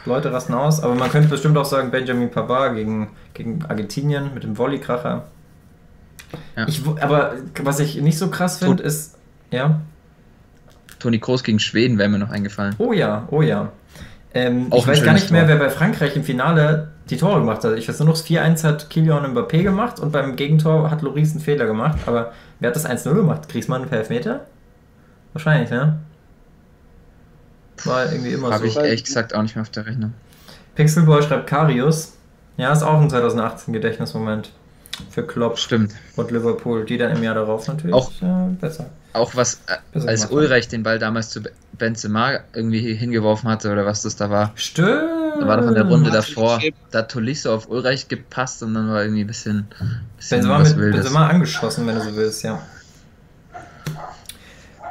Leute 0.06 0.34
rasten 0.34 0.54
aus, 0.54 0.82
aber 0.82 0.96
man 0.96 1.12
könnte 1.12 1.28
bestimmt 1.28 1.58
auch 1.58 1.66
sagen 1.66 1.92
Benjamin 1.92 2.32
Pavard 2.32 2.76
gegen, 2.76 3.10
gegen 3.34 3.64
Argentinien 3.66 4.34
mit 4.34 4.44
dem 4.44 4.56
Volleykracher. 4.56 5.26
Ja. 6.56 6.68
Ich, 6.68 6.82
aber 7.00 7.34
was 7.62 7.80
ich 7.80 8.02
nicht 8.02 8.18
so 8.18 8.30
krass 8.30 8.60
finde, 8.60 8.84
ist. 8.84 9.18
Ja. 9.52 9.82
Toni 11.00 11.20
Kroos 11.20 11.44
gegen 11.44 11.60
Schweden 11.60 11.98
wäre 11.98 12.10
mir 12.10 12.20
noch 12.20 12.32
eingefallen. 12.32 12.76
Oh 12.78 12.94
ja, 12.94 13.28
oh 13.32 13.42
ja. 13.42 13.72
Ähm, 14.34 14.72
ich 14.74 14.88
weiß 14.88 15.04
gar 15.04 15.14
nicht 15.14 15.30
mehr, 15.30 15.42
Tor. 15.42 15.50
wer 15.50 15.58
bei 15.58 15.70
Frankreich 15.70 16.16
im 16.16 16.24
Finale 16.24 16.92
die 17.10 17.18
Tore 17.18 17.40
gemacht 17.40 17.64
hat. 17.64 17.78
Ich 17.78 17.90
weiß 17.90 18.00
nur 18.00 18.08
noch, 18.08 18.16
das 18.16 18.26
4-1 18.26 18.64
hat 18.64 18.90
Kylian 18.90 19.36
Mbappé 19.36 19.64
gemacht 19.64 20.00
und 20.00 20.12
beim 20.12 20.36
Gegentor 20.36 20.90
hat 20.90 21.02
Loris 21.02 21.32
einen 21.32 21.42
Fehler 21.42 21.66
gemacht. 21.66 22.00
Aber 22.06 22.32
wer 22.60 22.70
hat 22.70 22.76
das 22.76 22.90
1-0 22.90 23.14
gemacht? 23.14 23.50
Griezmann 23.50 23.88
per 23.88 24.00
Elfmeter? 24.00 24.46
Wahrscheinlich, 25.34 25.70
ne? 25.70 26.00
War 27.86 28.12
irgendwie 28.12 28.32
immer 28.34 28.52
Habe 28.52 28.70
so. 28.70 28.72
ich 28.72 28.76
ehrlich 28.78 29.04
gesagt 29.04 29.34
auch 29.36 29.42
nicht 29.42 29.56
mehr 29.56 29.62
auf 29.64 29.70
der 29.70 29.86
Rechnung. 29.86 30.14
Pixelboy 30.76 31.22
schreibt 31.24 31.48
Karius. 31.48 32.14
Ja, 32.58 32.72
ist 32.74 32.84
auch 32.84 33.00
ein 33.02 33.10
2018 33.10 33.74
Gedächtnismoment 33.74 34.52
für 35.10 35.24
Klopp 35.26 35.58
Stimmt. 35.58 35.94
und 36.16 36.32
Liverpool, 36.32 36.86
die 36.86 36.98
dann 36.98 37.16
im 37.16 37.24
Jahr 37.24 37.34
darauf 37.36 37.68
natürlich 37.68 37.94
Auch- 37.94 38.12
äh, 38.22 38.50
besser. 38.60 38.90
Auch 39.14 39.36
was, 39.36 39.56
äh, 39.68 39.76
Besser 39.92 40.08
als. 40.08 40.26
Ulreich 40.32 40.70
den 40.70 40.84
Ball 40.84 40.98
damals 41.00 41.30
zu 41.32 41.42
Benzema 41.74 42.40
irgendwie 42.54 42.94
hingeworfen 42.94 43.50
hatte 43.50 43.70
oder 43.72 43.86
was 43.86 44.04
das 44.04 44.16
da 44.16 44.30
war. 44.30 44.52
Stimmt. 44.56 44.90
Da 45.40 45.48
war 45.48 45.58
doch 45.58 45.68
in 45.68 45.74
der 45.74 45.84
Runde 45.84 46.12
Martin 46.12 46.36
davor, 46.36 46.60
da 46.92 47.00
hat 47.00 47.12
Tolisso 47.12 47.54
auf 47.54 47.70
Ulreich 47.70 48.08
gepasst 48.08 48.64
und 48.64 48.74
dann 48.74 48.88
war 48.90 49.02
irgendwie 49.02 49.22
ein 49.22 49.28
bisschen, 49.28 49.66
bisschen 50.18 50.40
Benzema, 50.42 50.60
was 50.60 50.70
mit, 50.70 50.78
Wildes. 50.78 51.02
Benzema 51.02 51.28
angeschossen, 51.28 51.88
wenn 51.88 51.96
du 51.96 52.02
so 52.04 52.16
willst, 52.16 52.44
ja. 52.44 52.62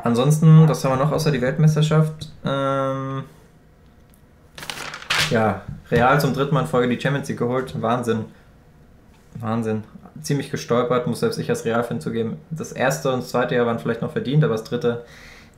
Ansonsten, 0.02 0.68
was 0.68 0.84
haben 0.84 0.92
wir 0.98 1.04
noch 1.04 1.12
außer 1.12 1.30
die 1.30 1.40
Weltmeisterschaft? 1.40 2.30
Ähm, 2.44 3.24
ja, 5.30 5.62
Real 5.90 6.20
zum 6.20 6.32
dritten 6.34 6.54
Mal 6.54 6.62
in 6.62 6.66
Folge 6.66 6.94
die 6.94 7.00
Champions 7.00 7.28
League 7.28 7.38
geholt. 7.38 7.80
Wahnsinn. 7.80 8.24
Wahnsinn. 9.38 9.84
Ziemlich 10.22 10.50
gestolpert, 10.50 11.06
muss 11.06 11.20
selbst 11.20 11.38
ich 11.38 11.48
als 11.50 11.64
Real-Fan 11.64 12.00
zugeben. 12.00 12.38
Das 12.50 12.72
erste 12.72 13.12
und 13.12 13.20
das 13.20 13.30
zweite 13.30 13.54
Jahr 13.54 13.66
waren 13.66 13.78
vielleicht 13.78 14.02
noch 14.02 14.12
verdient, 14.12 14.44
aber 14.44 14.54
das 14.54 14.64
dritte, 14.64 15.04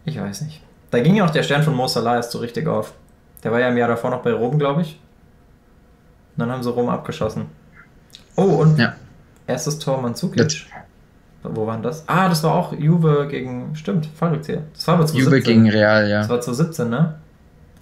ich 0.04 0.20
weiß 0.20 0.42
nicht. 0.42 0.62
Da 0.90 1.00
ging 1.00 1.14
ja 1.14 1.24
auch 1.24 1.30
der 1.30 1.42
Stern 1.42 1.62
von 1.62 1.74
Mo 1.74 1.86
Salah 1.88 2.16
erst 2.16 2.32
so 2.32 2.38
richtig 2.38 2.66
auf. 2.68 2.92
Der 3.42 3.50
war 3.50 3.60
ja 3.60 3.68
im 3.68 3.76
Jahr 3.76 3.88
davor 3.88 4.10
noch 4.10 4.22
bei 4.22 4.32
Rom, 4.32 4.58
glaube 4.58 4.82
ich. 4.82 5.00
Und 6.36 6.40
dann 6.40 6.50
haben 6.50 6.62
sie 6.62 6.70
Rom 6.70 6.88
abgeschossen. 6.88 7.46
Oh, 8.36 8.42
und 8.42 8.78
Ja. 8.78 8.94
erstes 9.46 9.78
Tor 9.78 10.00
Mandzukic. 10.00 10.66
Wo 11.42 11.66
war 11.66 11.74
denn 11.74 11.82
das? 11.82 12.04
Ah, 12.06 12.28
das 12.28 12.42
war 12.44 12.54
auch 12.54 12.72
Juve 12.72 13.26
gegen. 13.28 13.74
Stimmt, 13.74 14.06
Fallrückzieher. 14.14 14.62
Das 14.74 14.86
war 14.86 14.94
aber 14.94 15.06
2017. 15.06 15.18
Juve 15.24 15.40
gegen 15.42 15.68
Real, 15.70 16.08
ja. 16.08 16.18
Das 16.20 16.28
war 16.28 16.40
2017, 16.40 16.88
ne? 16.88 17.14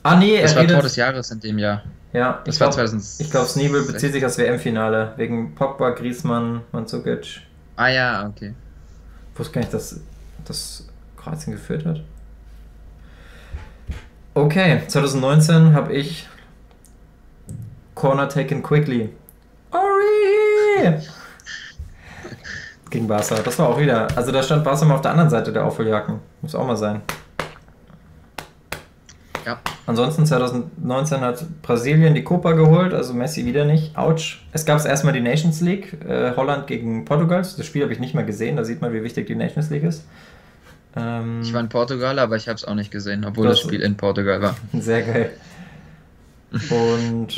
Ah, 0.02 0.16
nee, 0.16 0.40
Das 0.40 0.52
er 0.52 0.56
war 0.56 0.62
redet. 0.62 0.76
Tor 0.76 0.82
des 0.82 0.96
Jahres 0.96 1.30
in 1.30 1.40
dem 1.40 1.58
Jahr. 1.58 1.82
ja, 2.14 2.40
Das 2.44 2.54
ich 2.54 2.60
war 2.60 2.68
glaube, 2.70 2.88
2000. 2.88 3.20
ich 3.20 3.30
glaub, 3.30 3.46
Sneebel 3.46 3.82
bezieht 3.84 4.12
sich 4.12 4.24
aufs 4.24 4.38
WM-Finale. 4.38 5.12
Wegen 5.16 5.54
Pogba, 5.54 5.90
Griezmann, 5.90 6.62
Mandzukic. 6.72 7.42
Ah 7.76 7.88
ja, 7.88 8.26
okay. 8.26 8.54
Ich 9.34 9.38
wusste 9.38 9.52
gar 9.54 9.60
nicht, 9.60 9.74
dass, 9.74 10.00
dass 10.46 10.86
Kroatien 11.18 11.52
geführt 11.52 11.84
hat. 11.84 12.00
Okay, 14.34 14.82
2019 14.86 15.74
habe 15.74 15.92
ich 15.92 16.26
Corner 17.94 18.28
taken 18.28 18.62
quickly. 18.62 19.10
Ori! 19.72 20.98
Gegen 22.90 23.06
Barca. 23.06 23.36
Das 23.36 23.58
war 23.58 23.68
auch 23.68 23.78
wieder. 23.80 24.08
Also 24.16 24.32
da 24.32 24.42
stand 24.42 24.64
Barca 24.64 24.84
mal 24.84 24.94
auf 24.96 25.00
der 25.00 25.12
anderen 25.12 25.30
Seite 25.30 25.52
der 25.52 25.64
Aufholjacken. 25.64 26.18
Muss 26.42 26.54
auch 26.54 26.66
mal 26.66 26.76
sein. 26.76 27.02
Ja. 29.46 29.58
Ansonsten 29.86 30.26
2019 30.26 31.20
hat 31.20 31.44
Brasilien 31.62 32.14
die 32.14 32.22
Copa 32.22 32.52
geholt, 32.52 32.92
also 32.92 33.14
Messi 33.14 33.46
wieder 33.46 33.64
nicht. 33.64 33.96
Autsch. 33.96 34.44
Es 34.52 34.64
gab 34.66 34.84
erstmal 34.84 35.12
die 35.14 35.20
Nations 35.20 35.60
League, 35.62 35.96
äh, 36.06 36.34
Holland 36.36 36.66
gegen 36.66 37.04
Portugal. 37.06 37.40
Das 37.40 37.64
Spiel 37.64 37.82
habe 37.82 37.92
ich 37.92 37.98
nicht 38.00 38.14
mal 38.14 38.24
gesehen, 38.26 38.56
da 38.56 38.64
sieht 38.64 38.82
man, 38.82 38.92
wie 38.92 39.02
wichtig 39.02 39.26
die 39.26 39.34
Nations 39.34 39.70
League 39.70 39.84
ist. 39.84 40.04
Ähm, 40.94 41.40
Ich 41.42 41.54
war 41.54 41.60
in 41.60 41.68
Portugal, 41.68 42.18
aber 42.18 42.36
ich 42.36 42.48
habe 42.48 42.56
es 42.56 42.64
auch 42.64 42.74
nicht 42.74 42.90
gesehen, 42.90 43.24
obwohl 43.24 43.46
Das- 43.46 43.58
das 43.60 43.66
Spiel 43.66 43.80
in 43.80 43.96
Portugal 43.96 44.42
war. 44.42 44.56
Sehr 44.78 45.02
geil. 45.02 45.30
Und 46.52 47.28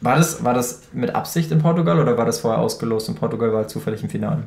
war 0.00 0.16
das, 0.16 0.42
war 0.42 0.54
das 0.54 0.82
mit 0.92 1.14
Absicht 1.14 1.52
in 1.52 1.58
Portugal 1.60 2.00
oder 2.00 2.16
war 2.16 2.24
das 2.24 2.38
vorher 2.40 2.58
ausgelost 2.60 3.08
und 3.08 3.16
Portugal 3.16 3.52
war 3.52 3.68
zufällig 3.68 4.02
im 4.02 4.08
Finale? 4.08 4.44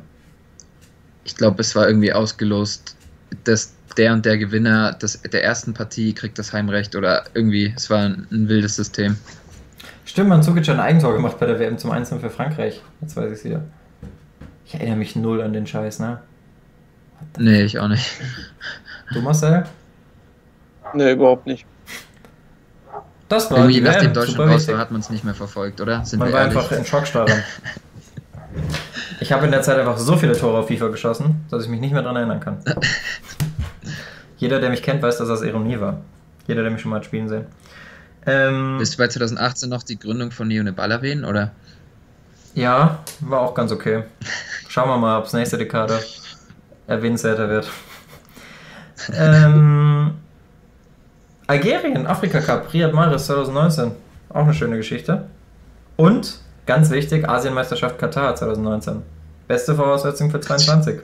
Ich 1.24 1.36
glaube, 1.36 1.60
es 1.60 1.74
war 1.74 1.86
irgendwie 1.86 2.12
ausgelost, 2.12 2.96
dass 3.44 3.72
der 3.96 4.12
und 4.12 4.24
der 4.26 4.38
Gewinner 4.38 4.92
des, 4.92 5.20
der 5.22 5.44
ersten 5.44 5.74
Partie 5.74 6.12
kriegt 6.14 6.38
das 6.38 6.52
Heimrecht 6.52 6.96
oder 6.96 7.24
irgendwie, 7.34 7.72
es 7.76 7.88
war 7.90 8.00
ein, 8.00 8.26
ein 8.30 8.48
wildes 8.48 8.76
System. 8.76 9.16
Stimmt, 10.04 10.28
Mandzukic 10.28 10.68
hat 10.68 10.74
ein 10.76 10.80
Eigentor 10.80 11.14
gemacht 11.14 11.38
bei 11.38 11.46
der 11.46 11.58
WM 11.58 11.78
zum 11.78 11.90
1 11.90 12.10
für 12.10 12.30
Frankreich. 12.30 12.82
Jetzt 13.00 13.16
weiß 13.16 13.26
ich 13.32 13.38
es 13.38 13.44
wieder. 13.44 13.62
Ich 14.66 14.74
erinnere 14.74 14.96
mich 14.96 15.16
null 15.16 15.40
an 15.42 15.52
den 15.52 15.66
Scheiß, 15.66 15.98
ne? 16.00 16.20
Nee, 17.38 17.62
ich 17.62 17.78
auch 17.78 17.88
nicht. 17.88 18.10
Du, 19.12 19.20
Marcel? 19.20 19.64
Ne, 20.94 21.12
überhaupt 21.12 21.46
nicht. 21.46 21.64
Das 23.28 23.50
war 23.50 23.68
Irgendwie 23.68 23.80
super 24.26 24.44
raus 24.46 24.60
wichtig. 24.60 24.74
war, 24.74 24.78
hat 24.78 24.90
man 24.90 25.00
es 25.00 25.10
nicht 25.10 25.24
mehr 25.24 25.34
verfolgt, 25.34 25.80
oder? 25.80 26.04
Sind 26.04 26.18
Man 26.18 26.28
wir 26.28 26.34
war 26.34 26.40
ehrlich? 26.42 26.58
einfach 26.58 26.72
in 26.72 26.84
Schockstarre. 26.84 27.32
Ich 29.20 29.32
habe 29.32 29.46
in 29.46 29.52
der 29.52 29.62
Zeit 29.62 29.78
einfach 29.78 29.98
so 29.98 30.16
viele 30.16 30.36
Tore 30.36 30.58
auf 30.58 30.68
FIFA 30.68 30.88
geschossen, 30.88 31.44
dass 31.50 31.64
ich 31.64 31.68
mich 31.68 31.80
nicht 31.80 31.92
mehr 31.92 32.02
daran 32.02 32.16
erinnern 32.16 32.40
kann. 32.40 32.58
Jeder, 34.36 34.60
der 34.60 34.70
mich 34.70 34.82
kennt, 34.82 35.02
weiß, 35.02 35.18
dass 35.18 35.28
das 35.28 35.42
Ironie 35.42 35.80
war. 35.80 35.98
Jeder, 36.46 36.62
der 36.62 36.70
mich 36.70 36.80
schon 36.80 36.90
mal 36.90 36.96
hat 36.96 37.04
spielen 37.04 37.28
sehen. 37.28 37.46
Ähm, 38.26 38.76
Willst 38.78 38.94
du 38.94 38.98
bei 38.98 39.08
2018 39.08 39.68
noch 39.68 39.82
die 39.82 39.98
Gründung 39.98 40.30
von 40.30 40.48
Neone 40.48 40.72
Ball 40.72 40.90
erwähnen, 40.90 41.24
oder? 41.24 41.52
ja, 42.54 42.98
war 43.20 43.40
auch 43.40 43.54
ganz 43.54 43.72
okay. 43.72 44.04
Schauen 44.68 44.88
wir 44.88 44.96
mal, 44.96 45.18
ob 45.18 45.26
es 45.26 45.32
nächste 45.32 45.58
Dekade 45.58 45.98
erwähnenswerter 46.86 47.48
wird. 47.48 47.68
ähm, 49.12 50.14
Algerien, 51.46 52.06
Afrika 52.06 52.40
Cup, 52.40 52.72
Riyad 52.72 52.92
Mahrez 52.92 53.26
2019. 53.26 53.92
Auch 54.30 54.44
eine 54.44 54.54
schöne 54.54 54.76
Geschichte. 54.76 55.26
Und, 55.96 56.38
ganz 56.66 56.90
wichtig, 56.90 57.28
Asienmeisterschaft 57.28 57.98
Katar 57.98 58.34
2019. 58.34 59.02
Beste 59.48 59.74
Voraussetzung 59.74 60.30
für 60.30 60.40
22. 60.40 61.00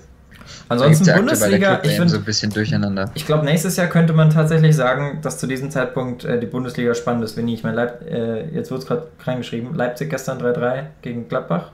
Ansonsten 0.68 1.04
ja 1.04 1.16
Bundesliga, 1.16 1.80
ich 1.82 1.92
finde, 1.92 2.08
so 2.08 2.16
ein 2.16 2.24
bisschen 2.24 2.52
durcheinander. 2.52 3.10
ich 3.14 3.26
glaube, 3.26 3.44
nächstes 3.44 3.76
Jahr 3.76 3.88
könnte 3.88 4.12
man 4.12 4.30
tatsächlich 4.30 4.74
sagen, 4.74 5.18
dass 5.22 5.38
zu 5.38 5.46
diesem 5.46 5.70
Zeitpunkt 5.70 6.24
äh, 6.24 6.38
die 6.38 6.46
Bundesliga 6.46 6.94
spannend 6.94 7.24
ist, 7.24 7.36
wenn. 7.36 7.48
Ich 7.48 7.62
meine, 7.62 7.76
Leip 7.76 8.02
äh, 8.08 8.48
jetzt 8.54 8.70
wird 8.70 8.82
es 8.82 8.86
gerade 8.86 9.08
reingeschrieben, 9.24 9.74
Leipzig 9.74 10.10
gestern 10.10 10.40
3-3 10.40 10.84
gegen 11.02 11.28
Gladbach. 11.28 11.70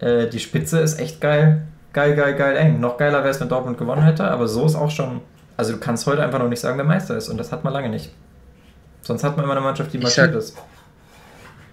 Äh, 0.00 0.28
die 0.28 0.40
Spitze 0.40 0.80
ist 0.80 0.98
echt 0.98 1.20
geil. 1.20 1.62
Geil, 1.92 2.16
geil, 2.16 2.34
geil, 2.34 2.56
eng. 2.56 2.80
Noch 2.80 2.96
geiler 2.96 3.18
wäre 3.18 3.30
es, 3.30 3.40
wenn 3.40 3.48
Dortmund 3.48 3.78
gewonnen 3.78 4.02
hätte, 4.02 4.24
aber 4.24 4.48
so 4.48 4.66
ist 4.66 4.74
auch 4.74 4.90
schon. 4.90 5.20
Also 5.56 5.72
du 5.72 5.78
kannst 5.78 6.06
heute 6.06 6.22
einfach 6.22 6.40
noch 6.40 6.48
nicht 6.48 6.60
sagen, 6.60 6.76
wer 6.76 6.84
Meister 6.84 7.16
ist 7.16 7.28
und 7.28 7.36
das 7.38 7.52
hat 7.52 7.62
man 7.62 7.72
lange 7.72 7.88
nicht. 7.88 8.10
Sonst 9.02 9.22
hat 9.22 9.36
man 9.36 9.44
immer 9.44 9.54
eine 9.54 9.64
Mannschaft, 9.64 9.92
die 9.92 9.98
marschiert 9.98 10.34
ist. 10.34 10.56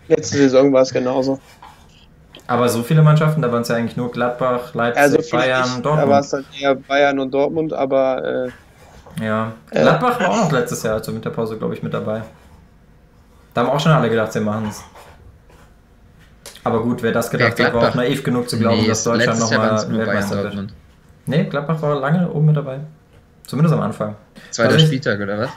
Letzte 0.08 0.38
Saison 0.38 0.72
war 0.74 0.82
es 0.82 0.92
genauso. 0.92 1.40
Aber 2.48 2.68
so 2.68 2.84
viele 2.84 3.02
Mannschaften, 3.02 3.42
da 3.42 3.52
waren 3.52 3.62
es 3.62 3.68
ja 3.70 3.76
eigentlich 3.76 3.96
nur 3.98 4.12
Gladbach, 4.12 4.74
Leipzig, 4.74 5.02
Also 5.02 5.18
Bayern, 5.32 5.62
nicht, 5.62 5.86
da 5.86 5.90
war 5.90 5.96
Dortmund. 5.98 6.24
es 6.26 6.30
dann 6.32 6.46
eher 6.60 6.76
Bayern 6.76 7.20
und 7.20 7.32
Dortmund, 7.34 7.74
aber 7.74 8.50
äh, 9.20 9.24
Ja, 9.26 9.54
Äh. 9.72 9.82
Gladbach 9.82 10.20
war 10.20 10.30
auch 10.30 10.38
noch 10.46 10.52
letztes 10.52 10.84
Jahr 10.84 11.02
zur 11.02 11.14
Winterpause, 11.14 11.58
glaube 11.58 11.74
ich, 11.76 11.84
mit 11.84 11.94
dabei. 11.94 12.24
Da 13.54 13.62
haben 13.62 13.70
auch 13.70 13.80
schon 13.80 13.92
alle 13.92 14.10
gedacht, 14.10 14.34
sie 14.34 14.40
machen 14.42 14.68
es. 14.70 14.84
Aber 16.64 16.82
gut, 16.84 17.02
wer 17.04 17.12
das 17.12 17.30
gedacht 17.30 17.54
Wer 17.58 17.68
hat, 17.68 17.74
war 17.74 17.80
auch 17.80 17.84
Gladbach? 17.86 18.02
naiv 18.04 18.24
genug 18.24 18.50
zu 18.50 18.58
glauben, 18.60 18.82
Nee, 18.82 18.88
dass 18.88 19.04
Deutschland 19.04 19.40
nochmal 19.40 19.72
Weltmeister 19.90 20.36
wird. 20.36 20.46
Dortmund. 20.46 20.74
Nee, 21.26 21.44
Gladbach 21.46 21.82
war 21.82 22.00
lange 22.00 22.30
oben 22.30 22.46
mit 22.48 22.58
dabei. 22.58 22.80
Zumindest 23.48 23.74
am 23.76 23.82
Anfang. 23.82 24.16
Zweiter 24.52 24.76
ich- 24.76 24.86
Spieltag, 24.86 25.20
oder 25.20 25.40
was? 25.40 25.50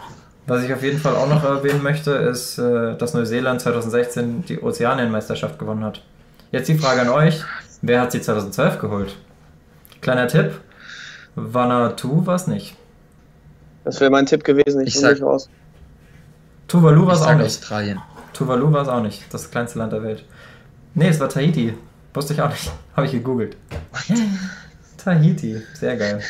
Was 0.46 0.62
ich 0.62 0.72
auf 0.74 0.82
jeden 0.82 0.98
Fall 0.98 1.16
auch 1.16 1.28
noch 1.28 1.42
erwähnen 1.42 1.82
möchte, 1.82 2.10
ist, 2.12 2.58
äh, 2.58 2.96
dass 2.96 3.14
Neuseeland 3.14 3.60
2016 3.62 4.44
die 4.46 4.60
Ozeanienmeisterschaft 4.60 5.58
gewonnen 5.58 5.84
hat. 5.84 6.02
Jetzt 6.52 6.68
die 6.68 6.76
Frage 6.78 7.00
an 7.00 7.08
euch: 7.08 7.42
Wer 7.82 8.00
hat 8.02 8.12
sie 8.12 8.20
2012 8.20 8.78
geholt? 8.78 9.16
Kleiner 10.02 10.28
Tipp: 10.28 10.60
Vanuatu 11.34 12.26
war 12.26 12.34
es 12.36 12.46
nicht. 12.46 12.76
das 13.84 14.00
wäre 14.00 14.10
mein 14.10 14.26
Tipp 14.26 14.44
gewesen. 14.44 14.82
Ich, 14.82 14.88
Ich 14.94 15.00
sag- 15.00 15.12
nicht 15.12 15.22
raus. 15.22 15.48
Tuvalu 16.68 17.06
war 17.06 17.14
es 17.14 17.22
auch 17.22 17.34
nicht. 17.34 17.46
Australien. 17.46 18.00
Tuvalu 18.32 18.72
war 18.72 18.82
es 18.82 18.88
auch 18.88 19.02
nicht, 19.02 19.22
das 19.32 19.50
kleinste 19.50 19.78
Land 19.78 19.92
der 19.92 20.02
Welt. 20.02 20.24
Nee, 20.94 21.08
es 21.08 21.20
war 21.20 21.28
Tahiti. 21.28 21.74
Wusste 22.12 22.34
ich 22.34 22.40
auch 22.42 22.50
nicht. 22.50 22.70
Habe 22.96 23.06
ich 23.06 23.12
gegoogelt. 23.12 23.56
Tahiti, 24.98 25.62
sehr 25.74 25.96
geil. 25.96 26.20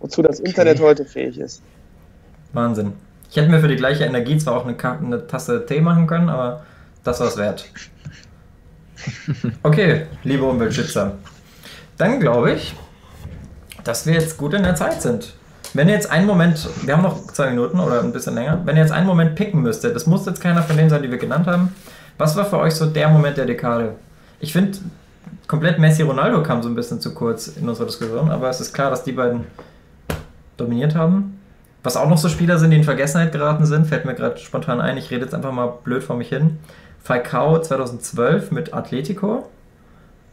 Wozu 0.00 0.22
das 0.22 0.40
Internet 0.40 0.80
heute 0.80 1.04
fähig 1.04 1.38
ist. 1.38 1.62
Wahnsinn. 2.54 2.92
Ich 3.30 3.36
hätte 3.36 3.50
mir 3.50 3.60
für 3.60 3.68
die 3.68 3.76
gleiche 3.76 4.04
Energie 4.04 4.38
zwar 4.38 4.56
auch 4.56 4.66
eine, 4.66 4.76
eine 4.78 5.26
Tasse 5.26 5.66
Tee 5.66 5.80
machen 5.80 6.06
können, 6.06 6.28
aber 6.28 6.62
das 7.02 7.20
war 7.20 7.28
es 7.28 7.36
wert. 7.36 7.66
Okay, 9.62 10.06
liebe 10.22 10.44
Umweltschützer. 10.44 11.12
Dann 11.98 12.20
glaube 12.20 12.52
ich, 12.52 12.74
dass 13.82 14.06
wir 14.06 14.14
jetzt 14.14 14.38
gut 14.38 14.54
in 14.54 14.62
der 14.62 14.76
Zeit 14.76 15.02
sind. 15.02 15.34
Wenn 15.74 15.88
ihr 15.88 15.94
jetzt 15.94 16.10
einen 16.10 16.26
Moment, 16.26 16.68
wir 16.84 16.96
haben 16.96 17.02
noch 17.02 17.26
zwei 17.32 17.50
Minuten 17.50 17.80
oder 17.80 18.00
ein 18.00 18.12
bisschen 18.12 18.34
länger, 18.34 18.62
wenn 18.64 18.76
ihr 18.76 18.82
jetzt 18.82 18.92
einen 18.92 19.06
Moment 19.06 19.34
picken 19.34 19.60
müsstet, 19.60 19.94
das 19.94 20.06
muss 20.06 20.24
jetzt 20.24 20.40
keiner 20.40 20.62
von 20.62 20.76
denen 20.76 20.88
sein, 20.88 21.02
die 21.02 21.10
wir 21.10 21.18
genannt 21.18 21.46
haben, 21.46 21.74
was 22.16 22.36
war 22.36 22.44
für 22.44 22.58
euch 22.58 22.74
so 22.74 22.86
der 22.86 23.08
Moment 23.08 23.36
der 23.36 23.46
Dekade? 23.46 23.96
Ich 24.38 24.52
finde, 24.52 24.78
komplett 25.48 25.78
Messi 25.78 26.02
Ronaldo 26.02 26.42
kam 26.42 26.62
so 26.62 26.68
ein 26.68 26.74
bisschen 26.74 27.00
zu 27.00 27.12
kurz 27.12 27.48
in 27.48 27.68
unserer 27.68 27.86
Diskussion, 27.86 28.30
aber 28.30 28.48
es 28.48 28.60
ist 28.60 28.72
klar, 28.72 28.90
dass 28.90 29.02
die 29.02 29.12
beiden 29.12 29.46
dominiert 30.56 30.94
haben. 30.94 31.33
Was 31.84 31.98
auch 31.98 32.08
noch 32.08 32.16
so 32.16 32.30
Spieler 32.30 32.58
sind, 32.58 32.70
die 32.70 32.78
in 32.78 32.84
Vergessenheit 32.84 33.30
geraten 33.30 33.66
sind, 33.66 33.86
fällt 33.86 34.06
mir 34.06 34.14
gerade 34.14 34.38
spontan 34.38 34.80
ein. 34.80 34.96
Ich 34.96 35.10
rede 35.10 35.24
jetzt 35.24 35.34
einfach 35.34 35.52
mal 35.52 35.74
blöd 35.84 36.02
vor 36.02 36.16
mich 36.16 36.30
hin. 36.30 36.58
Falcao 37.02 37.60
2012 37.60 38.50
mit 38.50 38.72
Atletico. 38.72 39.50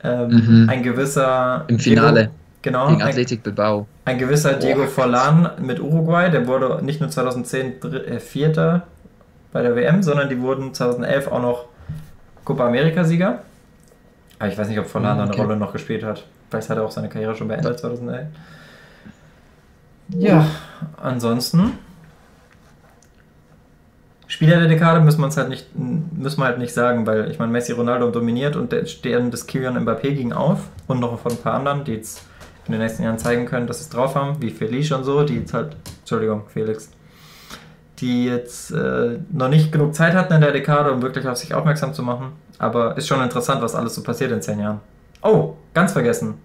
Ähm, 0.01 0.29
mhm. 0.63 0.69
Ein 0.69 0.81
gewisser. 0.81 1.65
Im 1.67 1.77
Finale. 1.77 2.19
Diego, 2.21 2.33
genau. 2.61 2.87
Gegen 2.87 3.01
Athletic 3.01 3.43
Bilbao. 3.43 3.85
Ein, 4.05 4.13
ein 4.13 4.19
gewisser 4.19 4.53
Diego 4.53 4.87
Forlan 4.87 5.51
mit 5.61 5.81
Uruguay, 5.81 6.31
der 6.31 6.47
wurde 6.47 6.83
nicht 6.83 7.01
nur 7.01 7.09
2010 7.09 7.83
äh, 7.83 8.19
Vierter 8.21 8.83
bei 9.51 9.61
der 9.61 9.75
WM, 9.75 10.01
sondern 10.01 10.29
die 10.29 10.39
wurden 10.39 10.73
2011 10.73 11.27
auch 11.27 11.41
noch 11.41 11.65
Copa 12.45 12.65
America-Sieger. 12.67 13.41
Aber 14.39 14.49
ich 14.49 14.57
weiß 14.57 14.69
nicht, 14.69 14.79
ob 14.79 14.87
Forlan 14.87 15.17
mhm, 15.17 15.23
okay. 15.23 15.33
eine 15.33 15.41
Rolle 15.41 15.57
noch 15.57 15.73
gespielt 15.73 16.05
hat. 16.05 16.23
Vielleicht 16.49 16.69
hat 16.69 16.77
er 16.77 16.85
auch 16.85 16.91
seine 16.91 17.09
Karriere 17.09 17.35
schon 17.35 17.49
beendet 17.49 17.77
2011. 17.77 18.27
Ja, 20.09 20.45
ansonsten. 20.97 21.73
Spieler 24.27 24.59
der 24.59 24.69
Dekade 24.69 25.01
müssen 25.01 25.19
wir 25.19 25.25
uns 25.25 25.35
halt 25.35 25.49
nicht, 25.49 25.67
müssen 25.75 26.39
wir 26.39 26.45
halt 26.45 26.57
nicht 26.57 26.73
sagen, 26.73 27.05
weil 27.05 27.29
ich 27.29 27.37
meine, 27.37 27.51
Messi 27.51 27.73
Ronaldo 27.73 28.11
dominiert 28.11 28.55
und 28.55 28.71
der 28.71 28.85
Stern 28.85 29.29
des 29.29 29.45
Kylian 29.45 29.77
Mbappé 29.85 30.13
ging 30.13 30.31
auf 30.31 30.69
und 30.87 31.01
noch 31.01 31.19
von 31.19 31.33
ein 31.33 31.37
paar 31.37 31.53
anderen, 31.53 31.83
die 31.83 31.93
jetzt 31.93 32.21
in 32.65 32.71
den 32.71 32.81
nächsten 32.81 33.03
Jahren 33.03 33.19
zeigen 33.19 33.45
können, 33.45 33.67
dass 33.67 33.79
sie 33.79 33.83
es 33.83 33.89
drauf 33.89 34.15
haben, 34.15 34.41
wie 34.41 34.49
Felice 34.49 34.95
und 34.95 35.03
so, 35.03 35.23
die 35.23 35.39
jetzt 35.39 35.53
halt, 35.53 35.75
Entschuldigung, 35.99 36.43
Felix, 36.47 36.89
die 37.99 38.25
jetzt 38.25 38.71
äh, 38.71 39.19
noch 39.31 39.49
nicht 39.49 39.71
genug 39.71 39.95
Zeit 39.95 40.13
hatten 40.13 40.33
in 40.33 40.41
der 40.41 40.53
Dekade, 40.53 40.93
um 40.93 41.01
wirklich 41.01 41.27
auf 41.27 41.37
sich 41.37 41.53
aufmerksam 41.53 41.93
zu 41.93 42.01
machen. 42.01 42.31
Aber 42.57 42.95
ist 42.97 43.07
schon 43.07 43.21
interessant, 43.21 43.61
was 43.61 43.75
alles 43.75 43.95
so 43.95 44.03
passiert 44.03 44.31
in 44.31 44.41
zehn 44.41 44.59
Jahren. 44.59 44.79
Oh, 45.21 45.55
ganz 45.73 45.91
vergessen 45.91 46.35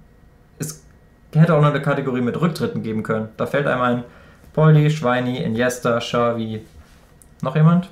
hätte 1.39 1.55
auch 1.55 1.61
noch 1.61 1.71
eine 1.71 1.83
Kategorie 1.83 2.21
mit 2.21 2.41
Rücktritten 2.41 2.83
geben 2.83 3.03
können. 3.03 3.29
Da 3.37 3.47
fällt 3.47 3.67
einem 3.67 3.83
ein 3.83 4.05
Poldi, 4.53 4.91
Schweini, 4.91 5.43
Iniesta, 5.43 5.99
Xavi. 5.99 6.65
Noch 7.43 7.57
jemand? 7.57 7.91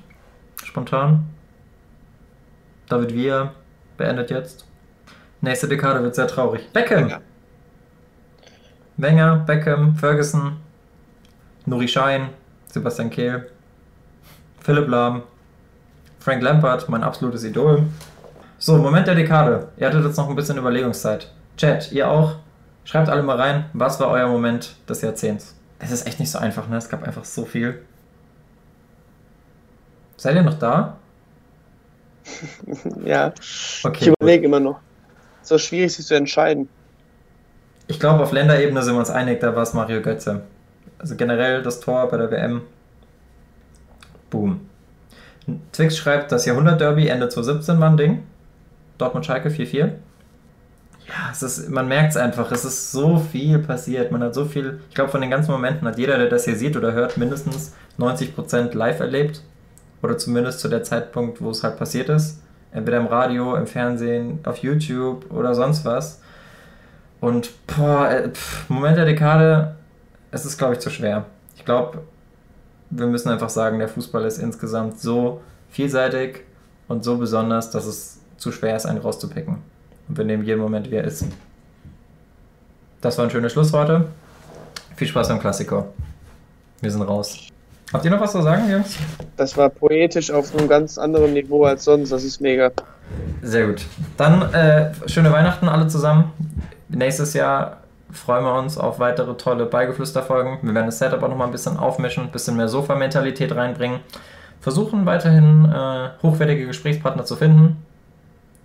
Spontan? 0.64 1.24
David 2.88 3.14
Villa 3.14 3.52
beendet 3.96 4.30
jetzt. 4.30 4.66
Nächste 5.40 5.68
Dekade 5.68 6.02
wird 6.02 6.14
sehr 6.14 6.26
traurig. 6.26 6.68
Beckham! 6.72 7.04
Wenger, 7.04 7.20
Wenger 8.96 9.36
Beckham, 9.46 9.94
Ferguson, 9.96 10.56
Nuri 11.66 11.88
Schein, 11.88 12.30
Sebastian 12.68 13.10
Kehl, 13.10 13.50
Philipp 14.60 14.88
Lahm, 14.88 15.22
Frank 16.18 16.42
Lampard, 16.42 16.88
mein 16.88 17.02
absolutes 17.02 17.44
Idol. 17.44 17.82
So, 18.58 18.78
Moment 18.78 19.06
der 19.06 19.14
Dekade. 19.14 19.68
Ihr 19.76 19.86
hattet 19.86 20.04
jetzt 20.04 20.16
noch 20.16 20.30
ein 20.30 20.36
bisschen 20.36 20.56
Überlegungszeit. 20.56 21.30
Chat, 21.58 21.92
ihr 21.92 22.08
auch? 22.08 22.36
Schreibt 22.84 23.08
alle 23.08 23.22
mal 23.22 23.36
rein, 23.36 23.64
was 23.72 23.98
war 23.98 24.08
euer 24.08 24.28
Moment 24.28 24.76
des 24.88 25.00
Jahrzehnts? 25.00 25.54
Es 25.78 25.90
ist 25.90 26.06
echt 26.06 26.20
nicht 26.20 26.30
so 26.30 26.38
einfach, 26.38 26.68
ne? 26.68 26.76
Es 26.76 26.88
gab 26.88 27.02
einfach 27.02 27.24
so 27.24 27.44
viel. 27.44 27.82
Seid 30.16 30.36
ihr 30.36 30.42
noch 30.42 30.58
da? 30.58 30.96
ja. 33.04 33.32
Okay, 33.82 34.04
ich 34.04 34.06
überlege 34.08 34.44
immer 34.44 34.60
noch. 34.60 34.80
So 35.42 35.58
schwierig, 35.58 35.94
sich 35.94 36.06
zu 36.06 36.14
entscheiden. 36.14 36.68
Ich 37.86 38.00
glaube, 38.00 38.22
auf 38.22 38.32
Länderebene 38.32 38.82
sind 38.82 38.94
wir 38.94 39.00
uns 39.00 39.10
einig, 39.10 39.40
da 39.40 39.54
war 39.54 39.62
es 39.62 39.74
Mario 39.74 40.00
Götze. 40.00 40.42
Also 40.98 41.16
generell 41.16 41.62
das 41.62 41.80
Tor 41.80 42.08
bei 42.08 42.16
der 42.16 42.30
WM. 42.30 42.62
Boom. 44.30 44.68
Twix 45.72 45.98
schreibt, 45.98 46.32
das 46.32 46.46
Jahrhundert-Derby 46.46 47.08
Ende 47.08 47.28
2017 47.28 47.78
war 47.80 47.90
ein 47.90 47.96
Ding. 47.98 48.22
Dortmund-Schalke 48.96 49.50
4-4 49.50 49.92
ja, 51.06 51.30
es 51.30 51.42
ist, 51.42 51.68
man 51.68 51.86
merkt 51.86 52.12
es 52.12 52.16
einfach, 52.16 52.50
es 52.50 52.64
ist 52.64 52.92
so 52.92 53.18
viel 53.18 53.58
passiert. 53.58 54.10
Man 54.10 54.22
hat 54.22 54.34
so 54.34 54.44
viel, 54.44 54.80
ich 54.88 54.94
glaube, 54.94 55.10
von 55.10 55.20
den 55.20 55.30
ganzen 55.30 55.50
Momenten 55.50 55.86
hat 55.86 55.98
jeder, 55.98 56.16
der 56.16 56.28
das 56.28 56.44
hier 56.44 56.56
sieht 56.56 56.76
oder 56.76 56.92
hört, 56.92 57.16
mindestens 57.18 57.74
90% 57.98 58.74
live 58.74 59.00
erlebt. 59.00 59.42
Oder 60.02 60.18
zumindest 60.18 60.60
zu 60.60 60.68
der 60.68 60.82
Zeitpunkt, 60.82 61.40
wo 61.40 61.50
es 61.50 61.62
halt 61.62 61.78
passiert 61.78 62.08
ist. 62.08 62.40
Entweder 62.72 62.98
im 62.98 63.06
Radio, 63.06 63.54
im 63.54 63.66
Fernsehen, 63.66 64.40
auf 64.44 64.58
YouTube 64.58 65.30
oder 65.30 65.54
sonst 65.54 65.84
was. 65.84 66.20
Und 67.20 67.50
boah, 67.66 68.10
äh, 68.10 68.28
pff, 68.30 68.68
Moment 68.68 68.98
der 68.98 69.06
Dekade, 69.06 69.76
es 70.30 70.44
ist, 70.44 70.58
glaube 70.58 70.74
ich, 70.74 70.80
zu 70.80 70.90
schwer. 70.90 71.24
Ich 71.56 71.64
glaube, 71.64 72.02
wir 72.90 73.06
müssen 73.06 73.28
einfach 73.30 73.48
sagen, 73.48 73.78
der 73.78 73.88
Fußball 73.88 74.24
ist 74.24 74.38
insgesamt 74.38 75.00
so 75.00 75.40
vielseitig 75.70 76.40
und 76.88 77.04
so 77.04 77.16
besonders, 77.16 77.70
dass 77.70 77.86
es 77.86 78.20
zu 78.36 78.52
schwer 78.52 78.76
ist, 78.76 78.86
einen 78.86 78.98
rauszupicken. 78.98 79.58
Und 80.08 80.18
wir 80.18 80.24
nehmen 80.24 80.44
jeden 80.44 80.60
Moment, 80.60 80.90
wie 80.90 80.96
er 80.96 81.04
ist. 81.04 81.26
Das 83.00 83.18
waren 83.18 83.30
schöne 83.30 83.50
Schlussworte. 83.50 84.06
Viel 84.96 85.08
Spaß 85.08 85.28
beim 85.28 85.40
Klassiker. 85.40 85.86
Wir 86.80 86.90
sind 86.90 87.02
raus. 87.02 87.48
Habt 87.92 88.04
ihr 88.04 88.10
noch 88.10 88.20
was 88.20 88.32
zu 88.32 88.42
sagen, 88.42 88.68
Jungs? 88.70 88.96
Das 89.36 89.56
war 89.56 89.68
poetisch 89.68 90.30
auf 90.30 90.54
einem 90.54 90.68
ganz 90.68 90.98
anderen 90.98 91.32
Niveau 91.32 91.64
als 91.64 91.84
sonst. 91.84 92.10
Das 92.10 92.24
ist 92.24 92.40
mega. 92.40 92.72
Sehr 93.42 93.66
gut. 93.66 93.84
Dann 94.16 94.52
äh, 94.52 94.92
schöne 95.06 95.30
Weihnachten 95.32 95.68
alle 95.68 95.86
zusammen. 95.86 96.32
Nächstes 96.88 97.34
Jahr 97.34 97.78
freuen 98.10 98.44
wir 98.44 98.54
uns 98.54 98.78
auf 98.78 98.98
weitere 98.98 99.34
tolle 99.36 99.66
Beigeflüsterfolgen. 99.66 100.58
Wir 100.62 100.74
werden 100.74 100.86
das 100.86 100.98
Setup 100.98 101.22
auch 101.22 101.28
nochmal 101.28 101.48
ein 101.48 101.52
bisschen 101.52 101.76
aufmischen, 101.76 102.24
ein 102.24 102.30
bisschen 102.30 102.56
mehr 102.56 102.68
Sofa-Mentalität 102.68 103.54
reinbringen. 103.54 104.00
Versuchen 104.60 105.04
weiterhin 105.04 105.66
äh, 105.66 106.08
hochwertige 106.22 106.66
Gesprächspartner 106.66 107.24
zu 107.24 107.36
finden. 107.36 107.76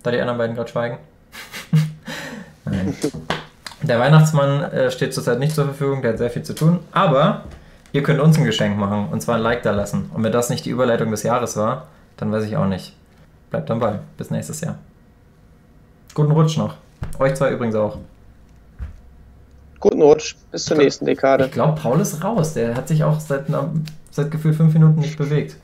Da 0.02 0.10
die 0.10 0.20
anderen 0.20 0.38
beiden 0.38 0.56
gerade 0.56 0.70
schweigen. 0.70 0.98
Nein. 2.64 2.94
Der 3.82 3.98
Weihnachtsmann 3.98 4.62
äh, 4.64 4.90
steht 4.90 5.14
zurzeit 5.14 5.38
nicht 5.38 5.54
zur 5.54 5.64
Verfügung, 5.64 6.02
der 6.02 6.12
hat 6.12 6.18
sehr 6.18 6.30
viel 6.30 6.42
zu 6.42 6.54
tun, 6.54 6.80
aber 6.92 7.44
ihr 7.92 8.02
könnt 8.02 8.20
uns 8.20 8.38
ein 8.38 8.44
Geschenk 8.44 8.76
machen 8.76 9.08
und 9.10 9.22
zwar 9.22 9.36
ein 9.36 9.42
Like 9.42 9.62
da 9.62 9.72
lassen. 9.72 10.10
Und 10.12 10.22
wenn 10.22 10.32
das 10.32 10.50
nicht 10.50 10.64
die 10.64 10.70
Überleitung 10.70 11.10
des 11.10 11.22
Jahres 11.22 11.56
war, 11.56 11.86
dann 12.16 12.30
weiß 12.30 12.44
ich 12.44 12.56
auch 12.56 12.66
nicht. 12.66 12.94
Bleibt 13.50 13.70
dabei. 13.70 13.98
Bis 14.16 14.30
nächstes 14.30 14.60
Jahr. 14.60 14.76
Guten 16.14 16.32
Rutsch 16.32 16.56
noch. 16.56 16.74
Euch 17.18 17.34
zwei 17.34 17.50
übrigens 17.50 17.74
auch. 17.74 17.98
Guten 19.80 20.02
Rutsch. 20.02 20.36
Bis 20.52 20.66
zur 20.66 20.76
nächsten 20.76 21.06
Dekade. 21.06 21.46
Ich 21.46 21.52
glaube, 21.52 21.80
Paul 21.80 22.00
ist 22.00 22.22
raus. 22.22 22.54
Der 22.54 22.74
hat 22.74 22.88
sich 22.88 23.02
auch 23.02 23.18
seit, 23.18 23.46
seit 24.10 24.30
gefühlt 24.30 24.54
fünf 24.54 24.74
Minuten 24.74 25.00
nicht 25.00 25.16
bewegt. 25.16 25.56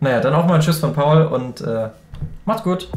Naja, 0.00 0.20
dann 0.20 0.34
auch 0.34 0.46
mal 0.46 0.54
ein 0.54 0.60
Tschüss 0.60 0.78
von 0.78 0.92
Paul 0.92 1.22
und 1.22 1.60
äh, 1.62 1.88
macht's 2.44 2.62
gut. 2.62 2.88